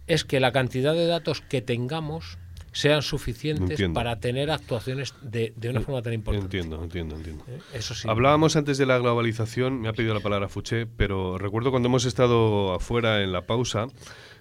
[0.08, 2.38] es que la cantidad de datos que tengamos
[2.72, 3.94] sean suficientes Entiendo.
[3.98, 6.58] para tener actuaciones de, de una forma tan importante.
[6.58, 7.46] Entiendo, entiendo, entiendo.
[7.48, 7.60] ¿eh?
[7.74, 8.06] Eso sí.
[8.08, 12.04] Hablábamos antes de la globalización, me ha pedido la palabra Fuché, pero recuerdo cuando hemos
[12.04, 13.88] estado afuera en la pausa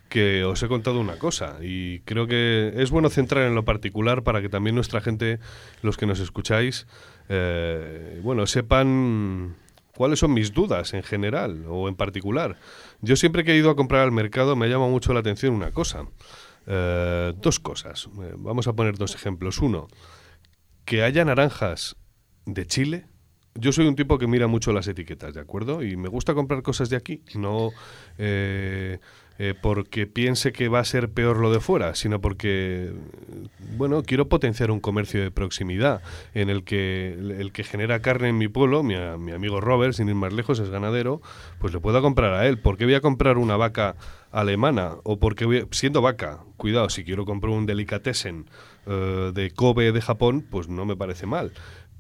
[0.09, 4.23] que os he contado una cosa y creo que es bueno centrar en lo particular
[4.23, 5.39] para que también nuestra gente,
[5.83, 6.87] los que nos escucháis,
[7.29, 9.57] eh, bueno, sepan
[9.97, 12.57] cuáles son mis dudas en general o en particular.
[13.01, 15.71] Yo siempre que he ido a comprar al mercado me llama mucho la atención una
[15.71, 16.07] cosa.
[16.67, 18.09] Eh, dos cosas.
[18.23, 19.59] Eh, vamos a poner dos ejemplos.
[19.59, 19.89] Uno,
[20.85, 21.97] que haya naranjas
[22.47, 23.07] de Chile.
[23.57, 25.83] Yo soy un tipo que mira mucho las etiquetas, ¿de acuerdo?
[25.83, 27.71] Y me gusta comprar cosas de aquí, no
[29.37, 32.93] eh, porque piense que va a ser peor lo de fuera, sino porque,
[33.77, 36.03] bueno, quiero potenciar un comercio de proximidad
[36.35, 40.15] en el que el que genera carne en mi pueblo, mi, amigo Robert, sin ir
[40.15, 41.21] más lejos, es ganadero,
[41.59, 42.59] pues le puedo comprar a él.
[42.59, 43.97] ¿Por qué voy a comprar una vaca
[44.31, 44.99] alemana?
[45.03, 48.47] O porque voy, siendo vaca, cuidado, si quiero comprar un delicatessen
[48.87, 51.53] eh, de Kobe de Japón, pues no me parece mal.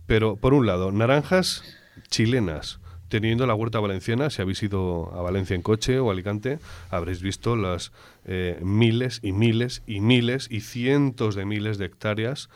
[0.06, 1.64] Pero, por un lado, naranjas
[2.10, 2.78] chilenas.
[3.08, 6.58] Teniendo la huerta valenciana, si habéis ido a Valencia en coche o Alicante,
[6.90, 7.92] habréis visto las
[8.24, 12.48] eh, miles y miles y miles y cientos de miles de hectáreas.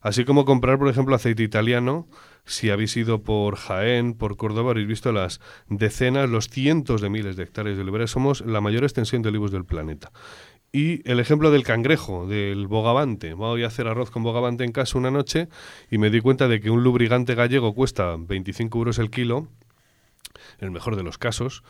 [0.00, 2.06] Así como comprar, por ejemplo, aceite italiano.
[2.44, 7.34] Si habéis ido por Jaén, por Córdoba, habréis visto las decenas, los cientos de miles
[7.34, 8.12] de hectáreas de olivares.
[8.12, 10.12] Somos la mayor extensión de olivos del planeta.
[10.70, 13.34] Y el ejemplo del cangrejo, del bogavante.
[13.34, 15.48] Voy a hacer arroz con bogavante en casa una noche
[15.90, 19.48] y me di cuenta de que un lubricante gallego cuesta 25 euros el kilo,
[20.58, 21.62] en el mejor de los casos,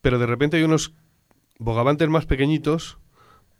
[0.00, 0.94] pero de repente hay unos
[1.58, 2.98] bogavantes más pequeñitos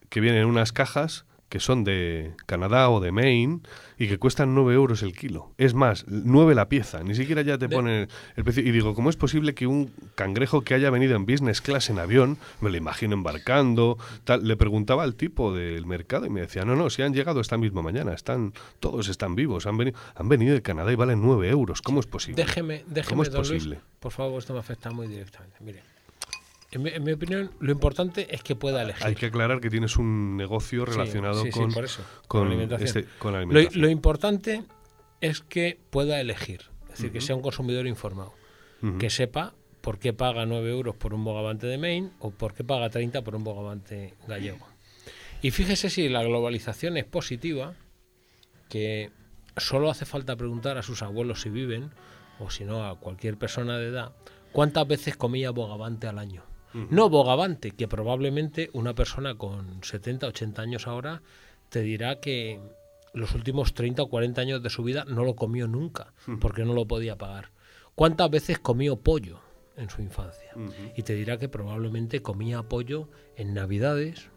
[0.09, 3.61] que vienen en unas cajas que son de Canadá o de Maine
[3.99, 5.53] y que cuestan 9 euros el kilo.
[5.59, 8.63] Es más, 9 la pieza, ni siquiera ya te ponen el precio.
[8.63, 11.99] Y digo, ¿cómo es posible que un cangrejo que haya venido en business class en
[11.99, 14.47] avión, me lo imagino embarcando, tal?
[14.47, 17.59] Le preguntaba al tipo del mercado y me decía, no, no, si han llegado esta
[17.59, 21.49] misma mañana, están todos están vivos, han, veni- han venido de Canadá y valen 9
[21.51, 21.83] euros.
[21.83, 22.43] ¿Cómo es posible?
[22.43, 23.81] Déjeme, déjeme, ¿Cómo es don Luis, posible?
[23.99, 25.57] por favor, esto me afecta muy directamente.
[25.61, 25.83] Mire,
[26.73, 29.05] en mi, en mi opinión, lo importante es que pueda elegir.
[29.07, 32.43] Hay que aclarar que tienes un negocio Sí, relacionado sí, sí, con, por eso, con,
[32.43, 32.87] con alimentación.
[32.89, 33.83] este- con la Lo, alimentación.
[33.83, 34.63] lo importante
[35.21, 38.33] es que pueda elegir, es decir, que sea un consumidor informado,
[38.99, 42.65] que sepa por qué paga 9 euros por un bogavante de Maine o por qué
[42.65, 44.67] paga 30 por un bogavante gallego.
[45.43, 47.75] Y fíjese si la globalización es positiva,
[48.69, 49.11] que
[49.57, 51.91] solo hace falta preguntar a sus abuelos si viven,
[52.39, 54.13] o si no a cualquier persona de edad,
[54.53, 56.43] cuántas veces comía bogavante al año.
[56.73, 61.23] No bogavante, que probablemente una persona con 70, 80 años ahora
[61.69, 62.61] te dirá que
[63.13, 66.75] los últimos 30 o 40 años de su vida no lo comió nunca, porque no
[66.75, 67.51] lo podía pagar.
[67.95, 69.41] ¿Cuántas veces comió pollo
[69.77, 70.53] en su infancia?
[70.97, 74.31] Y te dirá que probablemente comía pollo en Navidades,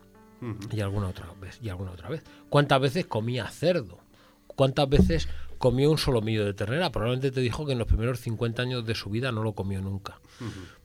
[0.72, 2.24] y alguna otra vez y alguna otra vez.
[2.50, 4.00] ¿Cuántas veces comía cerdo?
[4.48, 6.92] ¿Cuántas veces comió un solomillo de ternera?
[6.92, 9.82] Probablemente te dijo que en los primeros 50 años de su vida no lo comió
[9.82, 10.20] nunca.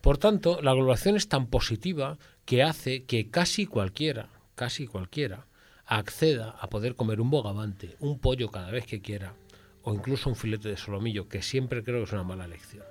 [0.09, 5.45] Por tanto, la globalización es tan positiva que hace que casi cualquiera, casi cualquiera,
[5.85, 9.35] acceda a poder comer un bogavante, un pollo cada vez que quiera,
[9.83, 12.85] o incluso un filete de solomillo, que siempre creo que es una mala elección.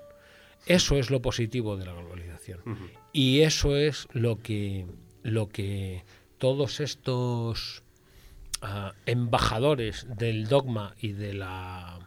[0.68, 2.60] Eso es lo positivo de la globalización.
[3.14, 4.86] Y eso es lo que,
[5.24, 6.06] lo que
[6.38, 7.82] todos estos
[8.62, 11.98] ah, embajadores del dogma y de la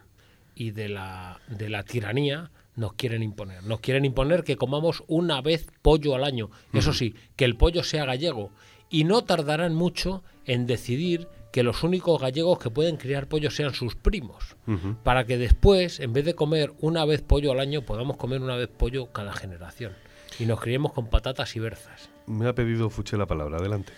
[0.55, 3.63] y de la de la tiranía nos quieren imponer.
[3.65, 6.51] Nos quieren imponer que comamos una vez pollo al año.
[6.73, 8.51] Eso sí, que el pollo sea gallego.
[8.89, 13.75] Y no tardarán mucho en decidir que los únicos gallegos que pueden criar pollo sean
[13.75, 14.57] sus primos.
[15.05, 18.57] Para que después, en vez de comer una vez pollo al año, podamos comer una
[18.57, 19.93] vez pollo cada generación.
[20.39, 22.09] Y nos criemos con patatas y berzas.
[22.27, 23.93] Me ha pedido Fuche la palabra, adelante.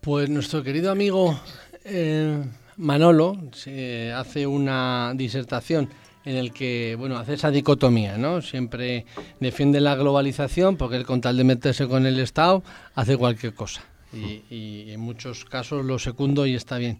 [0.00, 1.38] Pues nuestro querido amigo
[1.84, 2.42] eh,
[2.76, 5.88] Manolo se hace una disertación
[6.24, 8.42] en el que, bueno, hace esa dicotomía, ¿no?
[8.42, 9.06] Siempre
[9.40, 12.62] defiende la globalización porque él con tal de meterse con el Estado
[12.94, 13.82] hace cualquier cosa.
[14.12, 16.98] Y, y en muchos casos lo segundo y está bien.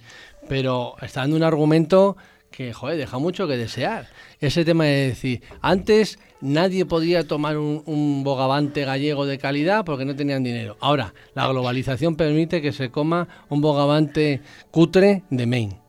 [0.48, 2.16] Pero está dando un argumento
[2.54, 4.08] que, joder, deja mucho que desear.
[4.40, 10.14] Ese tema de decir, antes nadie podía tomar un, bogavante gallego de calidad porque no
[10.14, 10.76] tenían dinero.
[10.80, 15.80] Ahora, la globalización permite que se coma un bogavante cutre de Maine.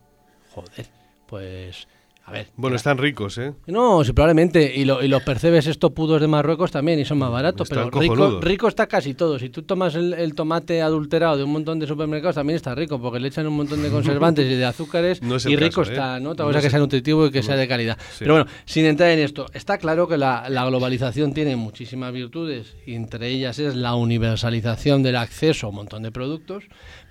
[0.55, 0.88] Joder,
[1.27, 1.88] pues
[2.28, 2.47] a ver.
[2.55, 3.53] Bueno, están ricos, ¿eh?
[3.67, 4.73] No, sí, probablemente.
[4.76, 7.69] Y, los percebes estos pudos de Marruecos también y son más baratos.
[7.69, 9.38] pero rico, rico, está casi todo.
[9.38, 13.19] Si tú tomas el, tomate adulterado de un montón de supermercados, también está rico, porque
[13.19, 15.21] le echan un montón de conservantes y de azúcares.
[15.47, 15.84] y rico ¿eh?
[15.84, 16.32] está, ¿no?
[16.32, 17.95] Otra cosa que sea nutritivo y que sea de calidad.
[18.17, 22.76] Pero bueno, sin entrar en esto, está claro que la, la globalización tiene muchísimas virtudes,
[22.88, 26.63] y entre ellas es la universalización del acceso a un montón de productos.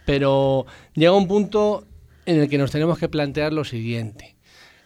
[0.06, 1.86] Pero llega un punto
[2.26, 4.33] en el que nos tenemos que plantear lo siguiente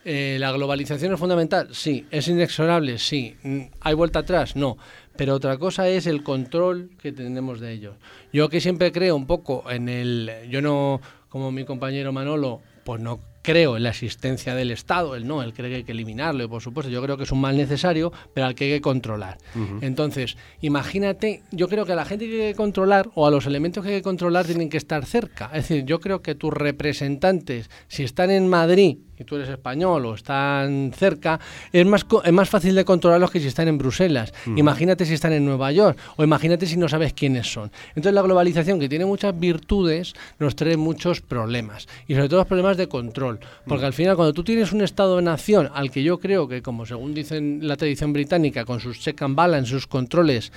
[0.04, 1.68] eh, ¿La globalización es fundamental?
[1.72, 2.06] Sí.
[2.10, 2.98] ¿Es inexorable?
[2.98, 3.36] Sí.
[3.42, 4.56] Mm, ¿Hay vuelta atrás?
[4.56, 4.78] No.
[5.16, 7.96] Pero otra cosa es el control que tenemos de ellos.
[8.32, 10.30] Yo que siempre creo un poco en el...
[10.48, 15.26] Yo no, como mi compañero Manolo, pues no creo en la existencia del Estado, él
[15.26, 17.40] no, él cree que hay que eliminarlo, y por supuesto, yo creo que es un
[17.40, 19.38] mal necesario, pero al que hay que controlar.
[19.80, 23.46] Entonces, imagínate, yo creo que a la gente que hay que controlar, o a los
[23.46, 25.46] elementos que hay que controlar, tienen que estar cerca.
[25.46, 30.06] Es decir, yo creo que tus representantes, si están en Madrid y tú eres español
[30.06, 31.40] o están cerca,
[31.72, 34.32] es más, es más fácil de controlarlos que si están en Bruselas.
[34.56, 37.70] Imagínate si están en Nueva York o imagínate si no sabes quiénes son.
[37.90, 42.46] Entonces la globalización, que tiene muchas virtudes, nos trae muchos problemas y sobre todo los
[42.46, 43.40] problemas de control.
[43.66, 47.14] Porque al final cuando tú tienes un Estado-nación al que yo creo que, como según
[47.14, 50.52] dicen la tradición británica, con sus check and balance, sus controles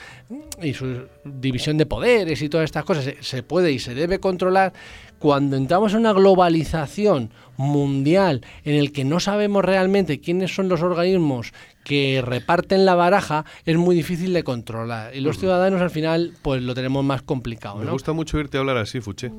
[0.62, 4.74] y su división de poderes y todas estas cosas, se puede y se debe controlar,
[5.22, 10.82] cuando entramos en una globalización mundial en el que no sabemos realmente quiénes son los
[10.82, 11.54] organismos
[11.84, 15.16] que reparten la baraja, es muy difícil de controlar.
[15.16, 17.76] Y los ciudadanos al final pues lo tenemos más complicado.
[17.76, 19.32] Me gusta mucho irte a hablar así, Fuché.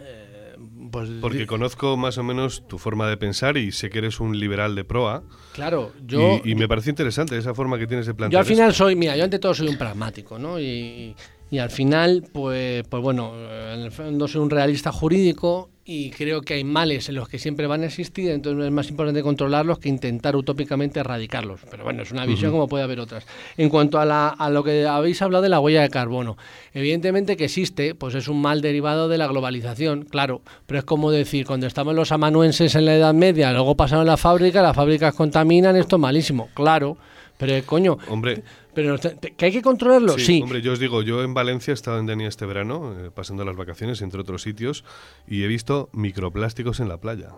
[0.00, 0.56] Eh,
[0.90, 4.40] pues, Porque conozco más o menos tu forma de pensar y sé que eres un
[4.40, 5.22] liberal de proa.
[5.52, 6.40] Claro, yo...
[6.42, 9.18] Y, me parece interesante esa forma que tienes de plantear Yo al final soy, mira,
[9.18, 10.58] yo ante todo soy un pragmático, ¿no?
[10.58, 11.16] Y, y
[11.56, 13.32] al final, pues, pues bueno,
[13.72, 17.38] en el fondo soy un realista jurídico y creo que hay males en los que
[17.38, 21.60] siempre van a existir, entonces es más importante controlarlos que intentar utópicamente erradicarlos.
[21.70, 23.26] Pero bueno, es una visión como puede haber otras.
[23.56, 26.36] En cuanto a, la, a lo que habéis hablado de la huella de carbono,
[26.74, 31.10] evidentemente que existe, pues es un mal derivado de la globalización, claro, pero es como
[31.10, 34.76] decir, cuando estamos los amanuenses en la Edad Media, luego pasaron a la fábrica, las
[34.76, 36.98] fábricas contaminan, esto es malísimo, claro.
[37.38, 38.42] Pero coño, hombre,
[38.74, 38.96] pero
[39.36, 42.06] que hay que controlarlo, sí, Hombre, yo os digo, yo en Valencia he estado en
[42.06, 44.84] Denia este verano, eh, pasando las vacaciones entre otros sitios,
[45.26, 47.30] y he visto microplásticos en la playa.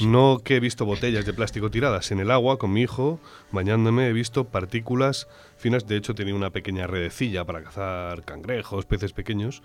[0.00, 3.18] No que he visto botellas de plástico tiradas en el agua con mi hijo,
[3.50, 5.26] bañándome, he visto partículas
[5.56, 5.88] finas.
[5.88, 9.62] De hecho, tenía una pequeña redecilla para cazar cangrejos, peces pequeños.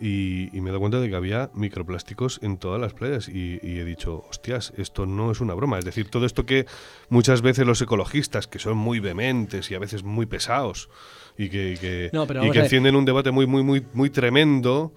[0.00, 3.84] Y, me he dado cuenta de que había microplásticos en todas las playas y, he
[3.84, 5.78] dicho, hostias, esto no es una broma.
[5.78, 6.66] Es decir, todo esto que
[7.08, 10.88] muchas veces los ecologistas, que son muy vehementes y a veces muy pesados
[11.36, 14.92] y que, y que encienden un debate muy, muy, muy, muy tremendo,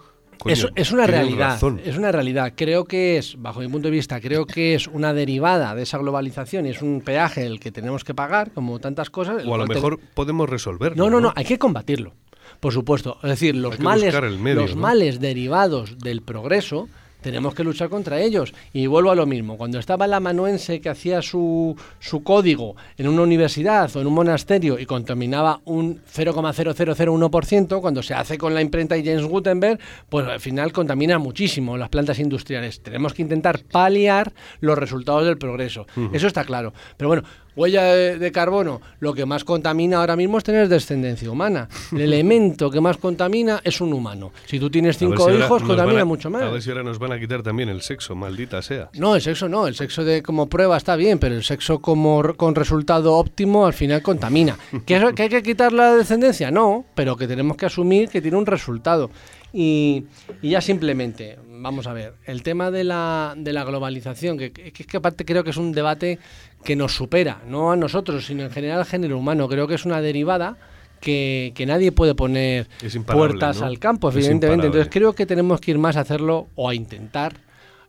[0.46, 1.60] es, una realidad.
[1.84, 2.54] Es una realidad.
[2.56, 5.98] Creo que es, bajo mi punto de vista, creo que es una derivada de esa
[5.98, 9.46] globalización y es un peaje el que tenemos que pagar, como tantas cosas.
[9.46, 11.04] O a lo mejor podemos resolverlo.
[11.04, 12.14] No, no, no, hay que combatirlo.
[12.62, 13.18] Por supuesto.
[13.24, 14.16] Es decir, los males,
[14.56, 16.88] los males derivados del progreso
[17.22, 18.54] tenemos que luchar contra ellos.
[18.74, 23.08] Y vuelvo a lo mismo, cuando estaba el amanuense que hacía su, su código en
[23.08, 28.62] una universidad o en un monasterio y contaminaba un 0,0001%, cuando se hace con la
[28.62, 32.82] imprenta y James Gutenberg, pues al final contamina muchísimo las plantas industriales.
[32.82, 35.86] Tenemos que intentar paliar los resultados del progreso.
[36.12, 36.74] Eso está claro.
[36.98, 37.24] Pero bueno,
[37.56, 41.68] Huella de, carbono, lo que más contamina ahora mismo es tener descendencia humana.
[41.92, 44.32] El elemento que más contamina es un humano.
[44.46, 46.44] Si tú tienes cinco hijos, contamina mucho más.
[46.44, 48.90] A ver si ahora nos van a quitar también el sexo, maldita sea.
[48.94, 49.68] No, el sexo no.
[49.68, 53.74] El sexo de como prueba está bien, pero el sexo como con resultado óptimo al
[53.74, 54.58] final contamina.
[54.86, 56.52] ¿Que, que hay que quitar la descendencia?
[56.52, 59.10] No, pero que tenemos que asumir que tiene un resultado.
[59.54, 60.06] Y,
[60.42, 64.98] ya simplemente, vamos a ver, el tema de la, de la globalización, que, que, que
[64.98, 66.20] aparte creo que es un debate
[66.64, 69.48] que nos supera, no a nosotros, sino en general al género humano.
[69.48, 70.58] Creo que es una derivada
[71.02, 72.68] que, nadie puede poner
[73.06, 74.68] puertas al campo, evidentemente.
[74.68, 77.34] Entonces creo que tenemos que ir más a hacerlo o a intentar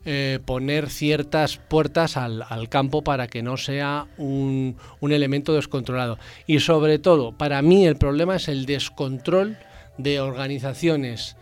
[0.05, 6.19] eh, poner ciertas puertas al, al, campo para que no sea un, un elemento descontrolado.
[6.47, 9.59] Y sobre todo, para mí el problema es el descontrol
[9.99, 11.37] de organizaciones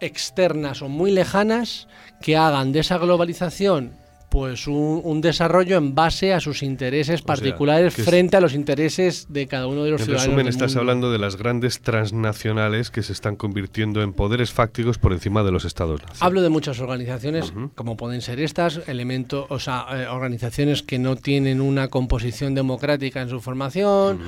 [0.00, 1.88] externas o muy lejanas
[2.20, 3.97] que hagan de esa globalización
[4.28, 8.54] pues un, un desarrollo en base a sus intereses particulares que es- frente a los
[8.54, 10.26] intereses de cada uno de los En ciudadanos.
[10.26, 10.80] resumen, del estás mundo.
[10.80, 15.52] hablando de las grandes transnacionales que se están convirtiendo en poderes fácticos por encima de
[15.52, 16.00] los estados.
[16.20, 21.16] Hablo de muchas organizaciones, como pueden ser estas, elementos, o sea, eh, organizaciones que no
[21.16, 24.18] tienen una composición democrática en su formación,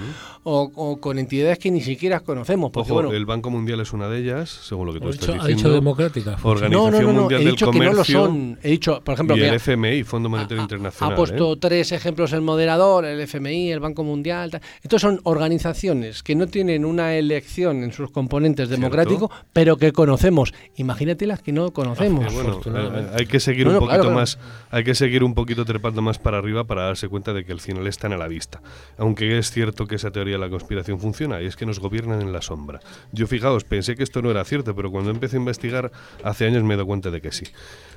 [0.44, 2.70] o, o con entidades que ni siquiera conocemos.
[2.72, 5.20] Porque, Ojo, bueno, el Banco Mundial es una de ellas, según lo que tú estás
[5.28, 5.56] dicho, ha diciendo.
[5.68, 6.36] dicho democrática.
[6.42, 8.58] Organización no, no, no, no, Mundial he del dicho que no lo Comercio son.
[8.62, 9.54] He dicho, por ejemplo, y que el ha-
[9.90, 11.12] FMI, Fondo Monetario ha- Internacional.
[11.12, 11.56] Ha puesto ¿eh?
[11.60, 14.50] tres ejemplos el moderador, el FMI, el Banco Mundial.
[14.50, 14.60] tal.
[14.82, 20.52] Estos son organizaciones que no tienen una elección en sus componentes democráticos, pero que conocemos.
[20.76, 22.32] Imagínate las que no conocemos.
[22.32, 23.10] Bueno, afortunadamente.
[23.10, 24.14] eh, hay que seguir No, un poquito claro.
[24.14, 24.38] más,
[24.70, 27.60] hay que seguir un poquito trepando más para arriba para darse cuenta de que el
[27.60, 28.62] final está a la vista.
[28.96, 32.20] Aunque es cierto que esa teoría de la conspiración funciona y es que nos gobiernan
[32.22, 32.80] en la sombra.
[33.12, 35.92] Yo fijaos, pensé que esto no era cierto, pero cuando empecé a investigar
[36.24, 37.44] hace años me he dado cuenta de que sí.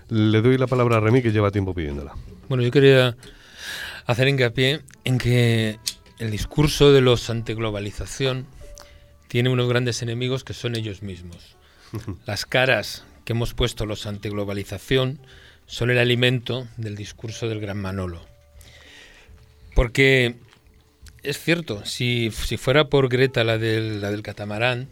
[0.10, 1.74] Le doy la palabra a Remy que lleva tiempo
[2.50, 3.16] Bueno, yo quería
[4.06, 5.80] hacer hincapié en que
[6.20, 8.46] el discurso de los antiglobalización
[9.28, 11.56] tiene unos grandes enemigos que son ellos mismos.
[12.26, 15.20] Las caras que hemos puesto los antiglobalización
[15.66, 18.26] son el alimento del discurso del gran Manolo.
[19.76, 20.36] Porque
[21.24, 24.88] es cierto, si, si fuera por Greta la del, la del catamarán,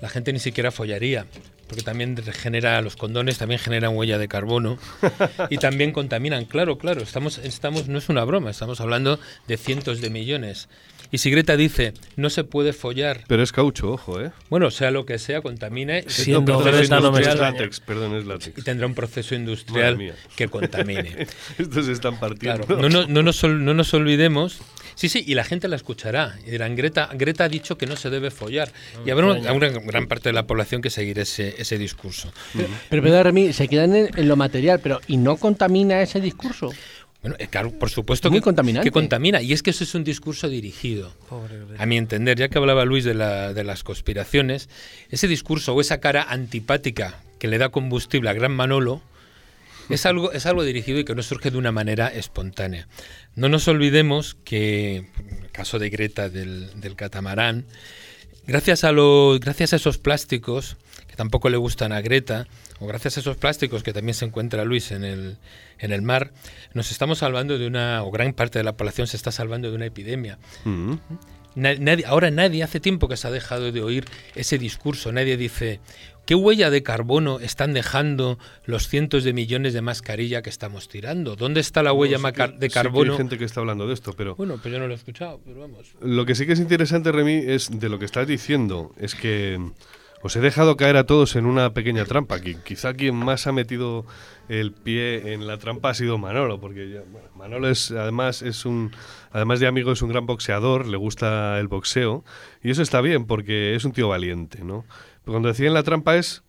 [0.00, 1.26] la gente ni siquiera follaría.
[1.68, 4.78] Porque también genera, los condones también generan huella de carbono
[5.50, 6.44] y también contaminan.
[6.44, 10.68] Claro, claro, estamos, estamos, no es una broma, estamos hablando de cientos de millones.
[11.10, 14.32] Y si Greta dice, no se puede follar, Pero es caucho, ojo, ¿eh?
[14.50, 17.52] bueno, sea lo que sea, contamine Siendo No, perdón, Greta es no me industrial, extraña.
[17.52, 21.26] látex, perdón, es y tendrá un proceso industrial que contamine.
[21.58, 22.66] Estos están partiendo.
[22.66, 24.58] Claro, no, no, no nos, ol- no nos olvidemos.
[24.96, 26.36] Sí, sí, y la gente la escuchará.
[26.46, 28.72] Y dirán, Greta, Greta ha dicho que no se debe follar.
[29.04, 32.32] y habrá una, una gran parte de la población que seguirá ese, ese discurso.
[32.90, 36.72] Pero, Remy, se quedan en, en lo material, pero ¿y no contamina ese discurso?
[37.22, 38.44] Bueno, claro, por supuesto Muy que,
[38.82, 39.40] que contamina.
[39.40, 41.10] Y es que eso es un discurso dirigido.
[41.78, 44.68] A mi entender, ya que hablaba Luis de, la- de las conspiraciones,
[45.10, 49.00] ese discurso o esa cara antipática que le da combustible a Gran Manolo
[49.88, 52.88] es algo, es algo dirigido y que no surge de una manera espontánea.
[53.36, 57.64] No nos olvidemos que, en el caso de Greta del, del catamarán,
[58.46, 60.76] gracias a, los, gracias a esos plásticos
[61.14, 62.48] que tampoco le gustan a Greta,
[62.80, 65.36] o gracias a esos plásticos que también se encuentra Luis en el,
[65.78, 66.32] en el mar,
[66.72, 69.76] nos estamos salvando de una, o gran parte de la población se está salvando de
[69.76, 70.38] una epidemia.
[70.64, 70.94] Mm.
[71.54, 75.36] Na- nadie- ahora nadie, hace tiempo que se ha dejado de oír ese discurso, nadie
[75.36, 75.78] dice,
[76.26, 81.36] ¿qué huella de carbono están dejando los cientos de millones de mascarilla que estamos tirando?
[81.36, 83.12] ¿Dónde está la huella Sí que- de sí carbono?
[83.12, 85.40] hay gente que está hablando de esto, pero Bueno, pues yo no lo he escuchado,
[85.44, 85.94] pero vamos.
[86.00, 89.60] Lo que sí que es interesante, Remy, es de lo que estás diciendo, es que
[90.24, 92.40] os he dejado caer a todos en una pequeña trampa.
[92.40, 94.06] Quizá quien más ha metido
[94.48, 97.02] el pie en la trampa ha sido Manolo, porque
[97.36, 98.92] Manolo es además es un
[99.32, 102.24] además de amigo es un gran boxeador, le gusta el boxeo
[102.62, 104.86] y eso está bien porque es un tío valiente, ¿no?
[105.24, 106.42] Pero cuando decían la trampa es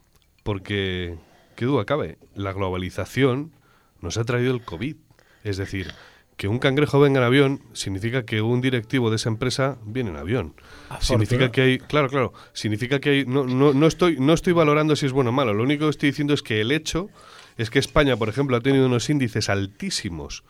[0.44, 1.18] porque
[1.58, 3.52] qué duda cabe, la globalización
[4.00, 4.96] nos ha traído el COVID,
[5.44, 5.92] es decir,
[6.38, 10.16] que un cangrejo venga en avión significa que un directivo de esa empresa viene en
[10.16, 10.56] avión.
[11.00, 14.96] Significa que hay, claro, claro, significa que hay, no, no, no estoy, no estoy valorando
[14.96, 15.54] si es bueno o malo.
[15.54, 17.10] Lo único que estoy diciendo es que el hecho
[17.58, 20.44] es que España, por ejemplo, ha tenido unos índices altísimos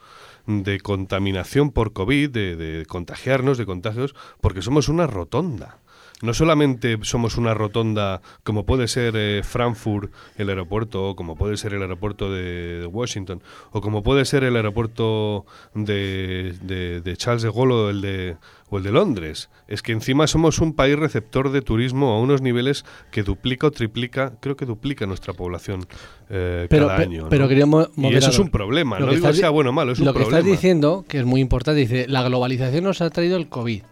[0.46, 5.78] de contaminación por COVID, de, de contagiarnos, de contagios, porque somos una rotonda.
[6.22, 11.58] No solamente somos una rotonda como puede ser eh, Frankfurt, el aeropuerto, o como puede
[11.58, 15.44] ser el aeropuerto de, de Washington, o como puede ser el aeropuerto
[15.74, 18.36] de, de- de Charles de Gaulle o el de,
[18.70, 19.50] o el de Londres.
[19.68, 23.70] Es que encima somos un país receptor de turismo a unos niveles que duplica o
[23.70, 25.86] triplica, creo que duplica nuestra población
[26.30, 27.22] eh, Pero, cada pe- año.
[27.24, 27.28] ¿no?
[27.28, 28.98] pero queríamos y eso es un problema.
[28.98, 30.38] Lo No que digo estás que sea bueno o malo, es Lo un que problema.
[30.38, 33.82] estás diciendo, que es muy importante, dice, la globalización nos ha traído el COVID.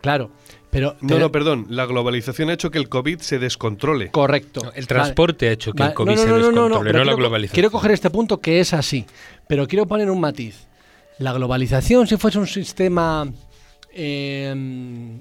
[0.00, 0.30] Claro,
[0.72, 0.96] pero...
[1.02, 1.66] No, no, perdón.
[1.68, 4.10] La globalización ha hecho que el COVID se descontrole.
[4.10, 4.62] Correcto.
[4.64, 4.86] No, el Vale.
[4.86, 6.98] transporte ha hecho que Vale, el COVID no, no, se no, no, no, descontrole, no,
[6.98, 7.54] la quiero, globalización.
[7.54, 9.04] Quiero coger este punto que es así,
[9.46, 10.66] pero quiero poner un matiz.
[11.18, 13.30] La globalización, si fuese un sistema
[13.92, 14.52] eh,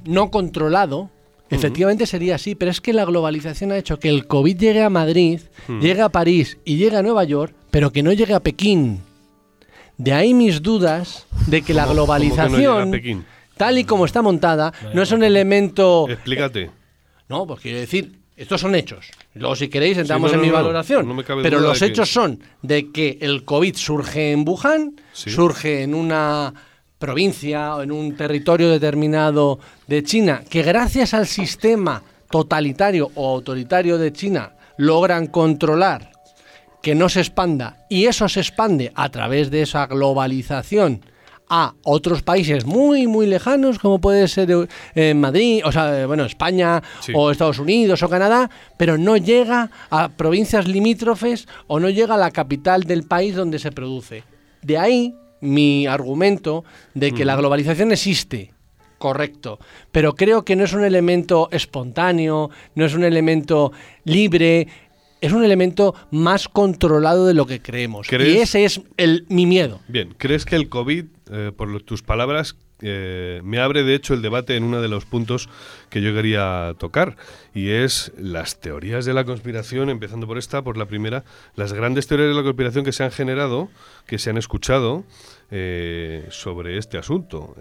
[0.06, 1.10] no controlado,
[1.50, 4.90] efectivamente sería así, pero es que la globalización ha hecho que el COVID llegue a
[4.90, 5.42] Madrid,
[5.82, 9.02] llegue a París y llegue a Nueva York, pero que no llegue a Pekín.
[9.98, 13.26] De ahí mis dudas de que la ¿Cómo- cómo que no llega a globalización, Pekín?
[13.62, 16.08] Tal y como está montada, no es un elemento...
[16.10, 16.72] Explícate.
[17.30, 19.06] No, pues quiero decir, estos son hechos.
[19.36, 21.08] Luego, si queréis, entramos no, en mi no, valoración.
[21.08, 24.96] No me cabe Pero los que- hechos son de que el COVID surge en Wuhan,
[25.14, 25.30] Sí.
[25.30, 26.52] surge en una
[26.98, 32.02] provincia o en un territorio determinado de China, que gracias al sistema
[32.32, 36.10] totalitario o autoritario de China logran controlar
[36.82, 41.02] que no se expanda y eso se expande a través de esa globalización
[41.54, 46.24] a otros países muy muy lejanos como puede ser eh, Madrid, o sea, eh, bueno,
[46.24, 46.82] España
[47.14, 52.18] o Estados Unidos o Canadá, pero no llega a provincias limítrofes o no llega a
[52.18, 54.24] la capital del país donde se produce.
[54.62, 58.54] De ahí mi argumento de que la globalización existe,
[58.98, 59.60] correcto,
[59.92, 63.74] pero creo que no es un elemento espontáneo, no es un elemento
[64.06, 64.68] libre,
[65.20, 68.08] es un elemento más controlado de lo que creemos.
[68.12, 69.82] Y ese es el, mi miedo.
[69.88, 74.22] Bien, ¿crees que el COVID, eh, por tus palabras, eh, me abre de hecho el
[74.22, 75.50] debate en uno de los puntos
[75.90, 77.16] que yo quería tocar
[77.54, 81.24] y es las teorías de la conspiración, empezando por esta, por la primera,
[81.56, 83.70] las grandes teorías de la conspiración que se han generado,
[84.08, 85.04] que se han escuchado
[85.52, 87.56] eh, sobre este asunto.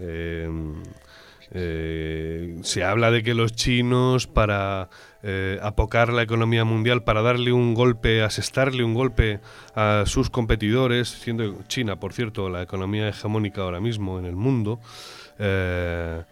[1.53, 4.89] Eh, se habla de que los chinos, para
[5.21, 9.41] eh, apocar la economía mundial, para darle un golpe, asestarle un golpe
[9.75, 14.79] a sus competidores, siendo China, por cierto, la economía hegemónica ahora mismo en el mundo,
[15.39, 16.23] eh,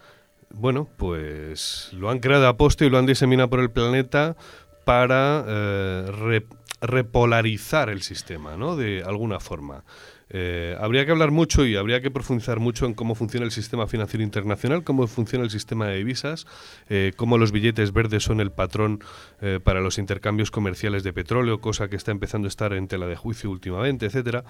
[0.52, 4.36] bueno, pues lo han creado a poste y lo han diseminado por el planeta
[4.84, 5.44] para
[6.80, 8.74] repolarizar el sistema, ¿no?
[8.74, 9.84] De alguna forma.
[10.30, 13.86] Eh, habría que hablar mucho y habría que profundizar mucho en cómo funciona el sistema
[13.86, 16.46] financiero internacional, cómo funciona el sistema de divisas,
[16.88, 19.00] eh, cómo los billetes verdes son el patrón
[19.40, 23.06] eh, para los intercambios comerciales de petróleo, cosa que está empezando a estar en tela
[23.06, 24.44] de juicio últimamente, etcétera.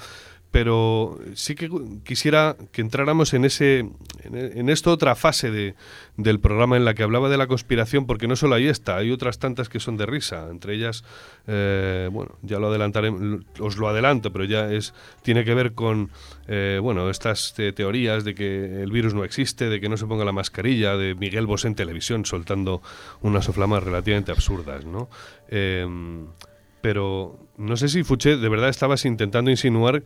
[0.51, 1.71] Pero sí que
[2.05, 3.89] quisiera que entráramos en ese,
[4.25, 5.77] en, esta otra fase de,
[6.17, 9.13] del programa en la que hablaba de la conspiración, porque no solo ahí está, hay
[9.13, 11.05] otras tantas que son de risa, entre ellas,
[11.47, 13.13] bueno, ya lo adelantaré,
[13.61, 14.93] os lo adelanto, pero ya es
[15.23, 16.11] tiene que ver con
[16.49, 20.25] eh, bueno, estas teorías de que el virus no existe, de que no se ponga
[20.25, 22.83] la mascarilla, de Miguel Bosé en televisión soltando
[23.23, 25.09] unas soflamas relativamente absurdas, ¿no?
[25.49, 26.27] Em,
[26.81, 30.03] pero no sé si Fuché de verdad estabas intentando insinuar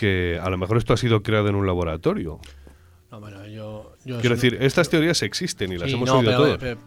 [0.00, 2.40] que a lo mejor esto ha sido creado en un laboratorio.
[3.10, 6.78] No, bueno, yo, Quiero decir, estas teorías existen y las hemos oído todos.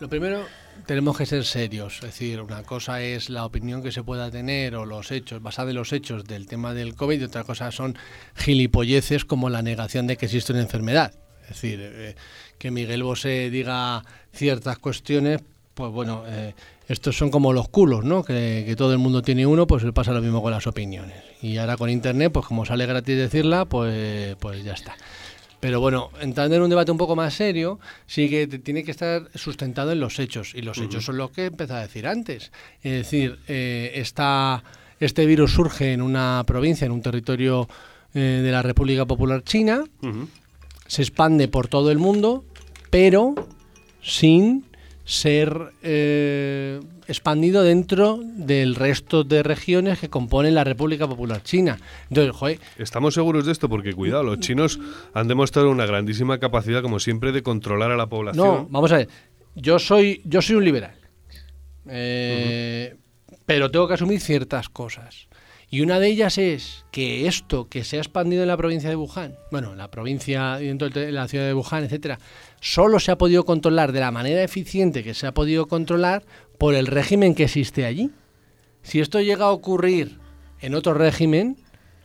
[0.00, 0.44] lo primero,
[0.84, 1.98] tenemos que ser serios.
[1.98, 5.70] Es decir, una cosa es la opinión que se pueda tener o los hechos, basada
[5.70, 7.96] en los hechos del tema del COVID, y otra cosa son
[8.34, 11.14] gilipolleces como la negación de que existe una enfermedad.
[11.42, 12.16] Es decir, eh,
[12.58, 15.40] que Miguel Bosé diga ciertas cuestiones,
[15.80, 16.54] pues bueno, eh,
[16.88, 18.22] estos son como los culos, ¿no?
[18.22, 21.16] Que, que, todo el mundo tiene uno, pues pasa lo mismo con las opiniones.
[21.40, 24.94] Y ahora con Internet, pues como sale gratis decirla, pues, pues ya está.
[25.60, 29.30] Pero bueno, entrando en un debate un poco más serio, sí que tiene que estar
[29.34, 30.54] sustentado en los hechos.
[30.54, 32.50] Y los hechos son lo que he empezado a decir antes.
[32.82, 34.02] Es decir, eh,
[35.00, 37.68] este virus surge en una provincia, en un territorio
[38.14, 39.84] eh, de la República Popular China,
[40.86, 42.44] se expande por todo el mundo,
[42.90, 43.34] pero
[44.02, 44.64] sin
[45.04, 51.78] ser eh, expandido dentro del resto de regiones que componen la República Popular China.
[52.08, 54.78] Entonces, Estamos seguros de esto porque, cuidado, los chinos
[55.14, 58.46] han demostrado una grandísima capacidad, como siempre, de controlar a la población.
[58.46, 59.08] No, vamos a ver.
[59.54, 60.94] Yo soy, yo soy un liberal.
[61.88, 62.94] Eh,
[63.46, 65.28] pero tengo que asumir ciertas cosas.
[65.72, 68.96] Y una de ellas es que esto que se ha expandido en la provincia de
[68.96, 72.18] Wuhan, bueno, en la provincia, dentro de la ciudad de Wuhan, etcétera,
[72.60, 76.24] solo se ha podido controlar de la manera eficiente que se ha podido controlar
[76.58, 78.10] por el régimen que existe allí.
[78.82, 80.18] Si esto llega a ocurrir
[80.60, 81.56] en otro régimen,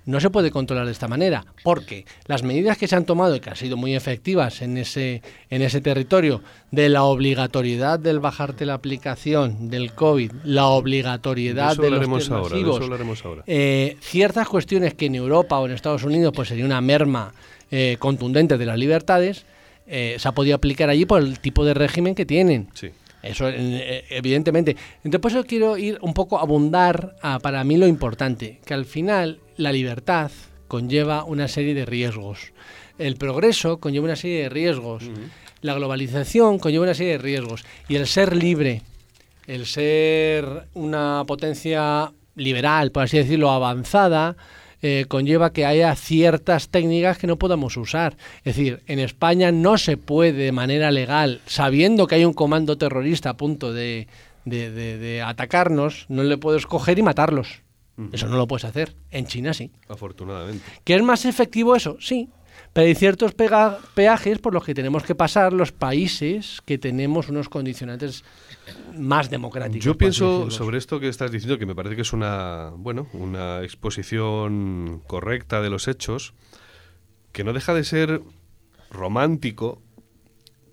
[0.05, 3.39] no se puede controlar de esta manera, porque las medidas que se han tomado y
[3.39, 6.41] que han sido muy efectivas en ese, en ese territorio,
[6.71, 13.97] de la obligatoriedad del bajarte la aplicación del COVID, la obligatoriedad de, los ahora, eh,
[13.99, 17.33] ciertas cuestiones que en Europa o en Estados Unidos pues sería una merma
[17.71, 19.45] eh, contundente de las libertades,
[19.87, 22.69] eh, se ha podido aplicar allí por el tipo de régimen que tienen.
[22.73, 22.89] Sí.
[23.21, 24.75] Eso, evidentemente.
[24.97, 28.75] Entonces, por eso quiero ir un poco a abundar a, para mí lo importante, que
[28.75, 30.29] al final la libertad
[30.67, 32.53] conlleva una serie de riesgos.
[32.99, 35.03] El progreso conlleva una serie de riesgos.
[35.61, 37.65] La globalización conlleva una serie de riesgos.
[37.87, 38.83] Y el ser libre,
[39.47, 44.37] el ser una potencia liberal, por así decirlo, avanzada,
[44.87, 48.17] eh, conlleva que haya ciertas técnicas que no podamos usar.
[48.43, 52.77] Es decir, en España no se puede de manera legal, sabiendo que hay un comando
[52.77, 54.07] terrorista a punto de,
[54.45, 57.63] de atacarnos, no le puedes coger y matarlos.
[58.11, 58.93] Eso no lo puedes hacer.
[59.09, 59.71] En China sí.
[59.87, 60.63] Afortunadamente.
[60.83, 61.97] ¿Que es más efectivo eso?
[61.99, 62.29] Sí.
[62.75, 67.47] Pero hay ciertos peajes por los que tenemos que pasar los países que tenemos unos
[67.47, 68.25] condicionantes
[68.97, 69.85] más democráticos.
[69.85, 73.63] Yo pienso sobre esto que estás diciendo, que me parece que es una, bueno, una
[73.63, 76.33] exposición correcta de los hechos,
[77.31, 78.21] que no deja de ser
[78.91, 79.81] romántico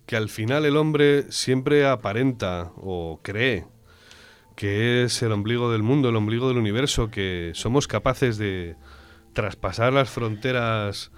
[0.04, 3.64] que al final el hombre siempre aparenta o cree
[4.56, 8.74] que es el ombligo del mundo, el ombligo del universo, que somos capaces de
[9.34, 11.12] traspasar las fronteras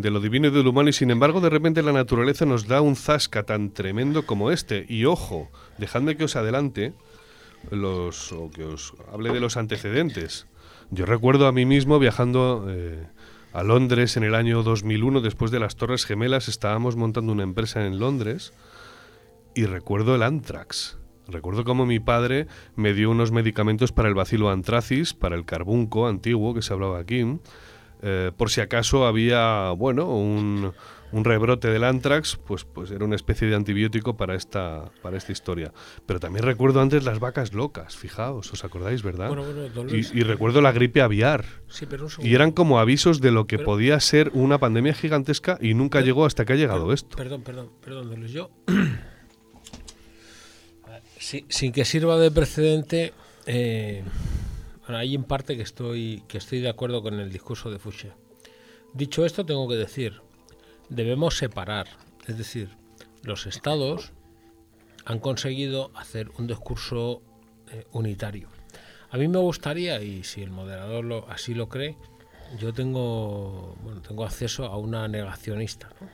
[0.00, 2.66] de lo divino y de lo humano y sin embargo de repente la naturaleza nos
[2.66, 4.86] da un zasca tan tremendo como este.
[4.88, 6.94] Y ojo, dejadme que os adelante
[7.70, 10.46] los, o que os hable de los antecedentes.
[10.90, 13.06] Yo recuerdo a mí mismo viajando eh,
[13.52, 17.84] a Londres en el año 2001 después de las Torres Gemelas, estábamos montando una empresa
[17.84, 18.52] en Londres
[19.54, 20.98] y recuerdo el anthrax.
[21.26, 26.08] Recuerdo cómo mi padre me dio unos medicamentos para el bacilo antracis, para el carbunco
[26.08, 27.22] antiguo que se hablaba aquí,
[28.02, 30.72] eh, por si acaso había, bueno, un,
[31.12, 35.32] un rebrote del anthrax, pues, pues era una especie de antibiótico para esta, para esta
[35.32, 35.72] historia.
[36.06, 39.28] Pero también recuerdo antes las vacas locas, fijaos, ¿os acordáis, verdad?
[39.28, 39.44] Bueno,
[39.74, 41.44] bueno, y, y recuerdo la gripe aviar.
[41.68, 44.94] Sí, pero un Y eran como avisos de lo que Pero- podía ser una pandemia
[44.94, 47.16] gigantesca y nunca Pero- llegó hasta que ha llegado Per- esto.
[47.16, 48.32] Perdón, perdón, perdón, don Luis.
[48.32, 48.50] Yo,
[51.18, 53.12] Sí, sin que sirva de precedente,
[53.46, 54.02] eh,
[54.96, 58.12] hay en parte que estoy, que estoy de acuerdo con el discurso de Fouché.
[58.94, 60.22] Dicho esto, tengo que decir,
[60.88, 61.88] debemos separar,
[62.26, 62.70] es decir,
[63.22, 64.12] los estados
[65.04, 67.22] han conseguido hacer un discurso
[67.70, 68.48] eh, unitario.
[69.10, 71.96] A mí me gustaría, y si el moderador lo, así lo cree,
[72.58, 75.90] yo tengo, bueno, tengo acceso a una negacionista.
[76.00, 76.08] ¿no?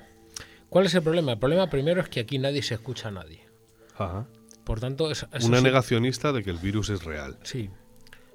[0.68, 1.32] ¿Cuál es el problema?
[1.32, 3.46] El problema primero es que aquí nadie se escucha a nadie.
[3.96, 4.26] Ajá.
[4.64, 7.38] Por tanto, es, Una negacionista de que el virus es real.
[7.42, 7.70] Sí,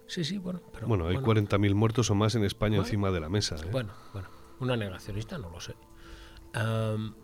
[0.10, 0.62] sí, sí, bueno.
[0.74, 2.84] Pero, Bueno, hay bueno, 40.000 muertos o más en España Bueno.
[2.84, 3.56] encima de la mesa.
[3.56, 3.70] ¿eh?
[3.72, 4.28] Bueno, bueno,
[4.60, 5.76] una negacionista no lo sé.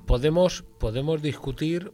[0.05, 1.91] Podemos, podemos discutir